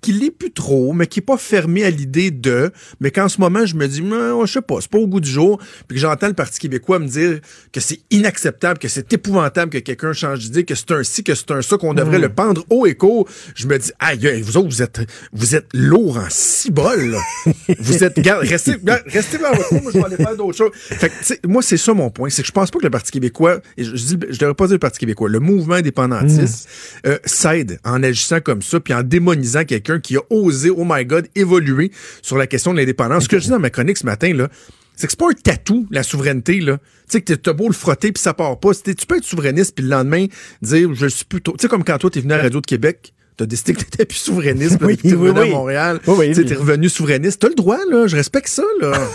qui 0.00 0.12
l'est 0.12 0.30
plus 0.30 0.52
trop, 0.52 0.92
mais 0.92 1.06
qui 1.06 1.20
est 1.20 1.22
pas 1.22 1.36
fermé 1.36 1.84
à 1.84 1.90
l'idée 1.90 2.30
de, 2.30 2.72
mais 3.00 3.10
qu'en 3.10 3.28
ce 3.28 3.40
moment, 3.40 3.66
je 3.66 3.74
me 3.74 3.86
dis, 3.88 4.02
Non, 4.02 4.46
je 4.46 4.52
sais 4.52 4.62
pas, 4.62 4.76
c'est 4.80 4.90
pas 4.90 4.98
au 4.98 5.06
goût 5.06 5.20
du 5.20 5.30
jour, 5.30 5.58
puis 5.86 5.96
que 5.96 6.00
j'entends 6.00 6.28
le 6.28 6.34
Parti 6.34 6.58
québécois 6.58 6.98
me 6.98 7.06
dire 7.06 7.40
que 7.72 7.80
c'est 7.80 8.00
inacceptable, 8.10 8.78
que 8.78 8.88
c'est 8.88 9.12
épouvantable 9.12 9.70
que 9.72 9.78
quelqu'un 9.78 10.12
change 10.12 10.40
d'idée, 10.40 10.64
que 10.64 10.74
c'est 10.74 10.92
un 10.92 11.02
ci, 11.02 11.24
que 11.24 11.34
c'est 11.34 11.50
un 11.50 11.62
ça, 11.62 11.76
qu'on 11.78 11.94
devrait 11.94 12.18
le 12.18 12.28
pendre 12.28 12.64
haut 12.70 12.86
et 12.86 12.94
court. 12.94 13.28
Je 13.54 13.66
me 13.66 13.78
dis, 13.78 13.90
aïe, 13.98 14.40
vous 14.40 14.56
autres, 14.56 14.68
vous 14.68 14.82
êtes, 14.82 15.00
vous 15.32 15.54
êtes 15.54 15.66
lourd 15.74 16.18
en 16.18 16.28
cibole, 16.30 17.10
là. 17.10 17.20
vous 17.78 18.04
êtes, 18.04 18.16
regarde, 18.16 18.46
restez, 18.46 18.72
regarde, 18.72 19.02
restez 19.06 19.38
dans 19.38 19.52
votre 19.52 19.68
coin, 19.68 19.80
moi, 19.80 19.92
je 19.92 19.98
vais 19.98 20.04
aller 20.04 20.16
faire 20.16 20.36
d'autres 20.36 20.56
choses. 20.56 20.70
Fait 20.74 21.08
que, 21.08 21.46
moi, 21.46 21.62
c'est 21.62 21.76
ça 21.76 21.92
mon 21.94 22.10
point, 22.10 22.30
c'est 22.30 22.42
que 22.42 22.48
je 22.48 22.52
pense 22.52 22.70
pas 22.70 22.78
que 22.78 22.84
le 22.84 22.90
Parti 22.90 23.10
québécois, 23.10 23.60
et 23.76 23.84
je, 23.84 23.96
je 23.96 24.04
dis, 24.04 24.18
je 24.30 24.38
devrais 24.38 24.54
pas 24.54 24.66
dire 24.66 24.74
le 24.74 24.80
Parti 24.80 24.98
québécois, 24.98 25.28
le 25.28 25.40
mouvement 25.40 25.74
indépendantiste, 25.74 26.68
euh, 27.06 27.18
s'aide 27.24 27.80
en 27.84 28.02
agissant 28.02 28.40
comme 28.40 28.62
ça, 28.62 28.80
puis 28.80 28.94
en 28.94 29.02
démonisant 29.02 29.57
quelqu'un 29.64 30.00
qui 30.00 30.16
a 30.16 30.20
osé, 30.30 30.70
oh 30.70 30.84
my 30.86 31.04
God, 31.04 31.28
évoluer 31.34 31.90
sur 32.22 32.36
la 32.36 32.46
question 32.46 32.72
de 32.72 32.78
l'indépendance. 32.78 33.24
Ce 33.24 33.28
que 33.28 33.38
je 33.38 33.44
dis 33.44 33.50
dans 33.50 33.58
ma 33.58 33.70
chronique 33.70 33.98
ce 33.98 34.06
matin, 34.06 34.32
là, 34.34 34.48
c'est 34.96 35.06
que 35.06 35.12
c'est 35.12 35.18
pas 35.18 35.28
un 35.30 35.32
tatou, 35.32 35.86
la 35.90 36.02
souveraineté, 36.02 36.60
là. 36.60 36.78
Tu 36.78 37.18
sais, 37.18 37.20
que 37.22 37.32
t'as 37.34 37.52
beau 37.52 37.68
le 37.68 37.72
frotter 37.74 38.12
puis 38.12 38.22
ça 38.22 38.34
part 38.34 38.58
pas. 38.58 38.70
Tu 38.74 38.94
peux 39.06 39.16
être 39.16 39.24
souverainiste 39.24 39.74
puis 39.74 39.84
le 39.84 39.90
lendemain 39.90 40.26
dire, 40.60 40.92
je 40.94 41.06
suis 41.06 41.24
plutôt. 41.24 41.52
Tu 41.52 41.62
sais, 41.62 41.68
comme 41.68 41.84
quand 41.84 41.96
toi, 41.98 42.10
t'es 42.10 42.20
venu 42.20 42.32
à 42.34 42.38
Radio 42.38 42.60
de 42.60 42.66
Québec, 42.66 43.14
t'as 43.36 43.46
décidé 43.46 43.74
que 43.74 43.78
t'étais 43.84 44.04
plus 44.04 44.18
souverainiste, 44.18 44.78
puis 44.78 44.86
Oui, 44.88 44.96
t'es 44.96 45.12
oui, 45.14 45.28
revenu 45.28 45.40
oui. 45.40 45.48
à 45.48 45.52
Montréal. 45.52 46.00
Tu 46.34 46.44
t'es 46.44 46.54
revenu 46.54 46.88
souverainiste. 46.88 47.40
T'as 47.40 47.48
le 47.48 47.54
droit, 47.54 47.78
là. 47.90 48.06
Je 48.08 48.16
respecte 48.16 48.48
ça, 48.48 48.64
là. 48.80 48.92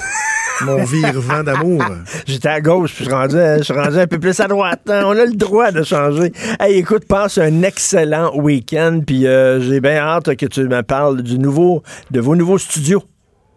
Mon 0.65 0.83
vire-vent 0.83 1.43
d'amour. 1.43 1.83
J'étais 2.25 2.49
à 2.49 2.61
gauche, 2.61 2.93
puis 2.95 3.05
je 3.05 3.09
suis 3.09 3.57
je 3.59 3.63
suis 3.63 3.73
rendu 3.73 3.97
un 3.99 4.07
peu 4.07 4.19
plus 4.19 4.39
à 4.39 4.47
droite. 4.47 4.81
hein. 4.89 5.03
On 5.05 5.11
a 5.17 5.25
le 5.25 5.33
droit 5.33 5.71
de 5.71 5.83
changer. 5.83 6.31
Hey, 6.59 6.77
écoute, 6.77 7.05
passe 7.07 7.37
un 7.37 7.61
excellent 7.63 8.35
week-end, 8.35 9.01
puis 9.05 9.27
euh, 9.27 9.59
j'ai 9.61 9.79
bien 9.79 9.97
hâte 9.97 10.35
que 10.35 10.45
tu 10.45 10.63
me 10.63 10.81
parles 10.83 11.21
du 11.21 11.37
nouveau, 11.39 11.83
de 12.11 12.19
vos 12.19 12.35
nouveaux 12.35 12.57
studios 12.57 13.03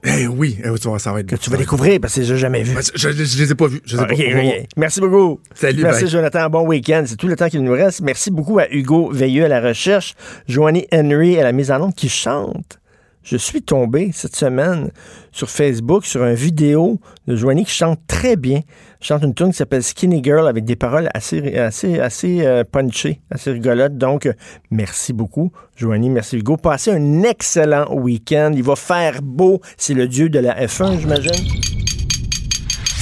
Eh 0.04 0.26
oui, 0.26 0.58
eh 0.64 0.68
oui, 0.70 0.78
tu 0.78 0.88
vois, 0.88 0.98
ça 0.98 1.12
va 1.12 1.20
être 1.20 1.26
que 1.26 1.36
tu 1.36 1.50
vas 1.50 1.56
découvrir, 1.56 1.98
parce 2.00 2.14
que 2.14 2.22
je 2.22 2.32
les 2.32 2.38
ai 2.38 2.40
jamais 2.40 2.62
vus. 2.62 2.76
Je, 2.94 3.08
je- 3.08 3.24
je 3.24 3.42
les 3.42 3.52
ai 3.52 3.54
pas 3.54 3.66
vus. 3.66 3.80
Je 3.84 3.96
les 3.96 4.02
ai 4.02 4.32
pas. 4.62 4.66
Merci 4.76 5.00
beaucoup. 5.00 5.40
Salut, 5.54 5.82
Merci, 5.82 6.02
bye. 6.04 6.10
Jonathan. 6.10 6.48
Bon 6.50 6.66
week-end. 6.66 7.04
C'est 7.06 7.16
tout 7.16 7.28
le 7.28 7.36
temps 7.36 7.48
qu'il 7.48 7.62
nous 7.64 7.72
reste. 7.72 8.00
Merci 8.02 8.30
beaucoup 8.30 8.58
à 8.58 8.66
Hugo 8.70 9.10
Veilleux 9.12 9.44
à 9.44 9.48
la 9.48 9.60
recherche, 9.60 10.14
Joanie 10.48 10.86
Henry 10.92 11.38
à 11.38 11.42
la 11.44 11.52
mise 11.52 11.70
en 11.70 11.80
onde 11.82 11.94
qui 11.94 12.08
chante. 12.08 12.78
Je 13.24 13.36
suis 13.36 13.60
tombé 13.62 14.10
cette 14.12 14.36
semaine 14.36 14.90
sur 15.36 15.50
Facebook 15.50 16.06
sur 16.06 16.24
une 16.24 16.34
vidéo 16.34 16.98
de 17.26 17.36
Joanie 17.36 17.66
qui 17.66 17.72
chante 17.72 18.00
très 18.06 18.36
bien. 18.36 18.60
Elle 19.00 19.06
chante 19.06 19.22
une 19.22 19.34
tune 19.34 19.50
qui 19.50 19.58
s'appelle 19.58 19.82
Skinny 19.82 20.24
Girl 20.24 20.48
avec 20.48 20.64
des 20.64 20.76
paroles 20.76 21.10
assez, 21.12 21.58
assez, 21.58 22.00
assez 22.00 22.46
euh, 22.46 22.64
punchées, 22.64 23.20
assez 23.30 23.52
rigolotes. 23.52 23.98
Donc, 23.98 24.24
euh, 24.24 24.32
merci 24.70 25.12
beaucoup, 25.12 25.52
Joanie. 25.76 26.08
Merci, 26.08 26.38
Hugo. 26.38 26.56
Passez 26.56 26.90
un 26.90 27.22
excellent 27.22 27.92
week-end. 27.92 28.52
Il 28.54 28.62
va 28.62 28.76
faire 28.76 29.20
beau. 29.22 29.60
C'est 29.76 29.94
le 29.94 30.08
dieu 30.08 30.30
de 30.30 30.38
la 30.38 30.58
F1, 30.64 31.00
j'imagine. 31.00 31.44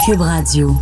Cube 0.05 0.21
Radio. 0.21 0.75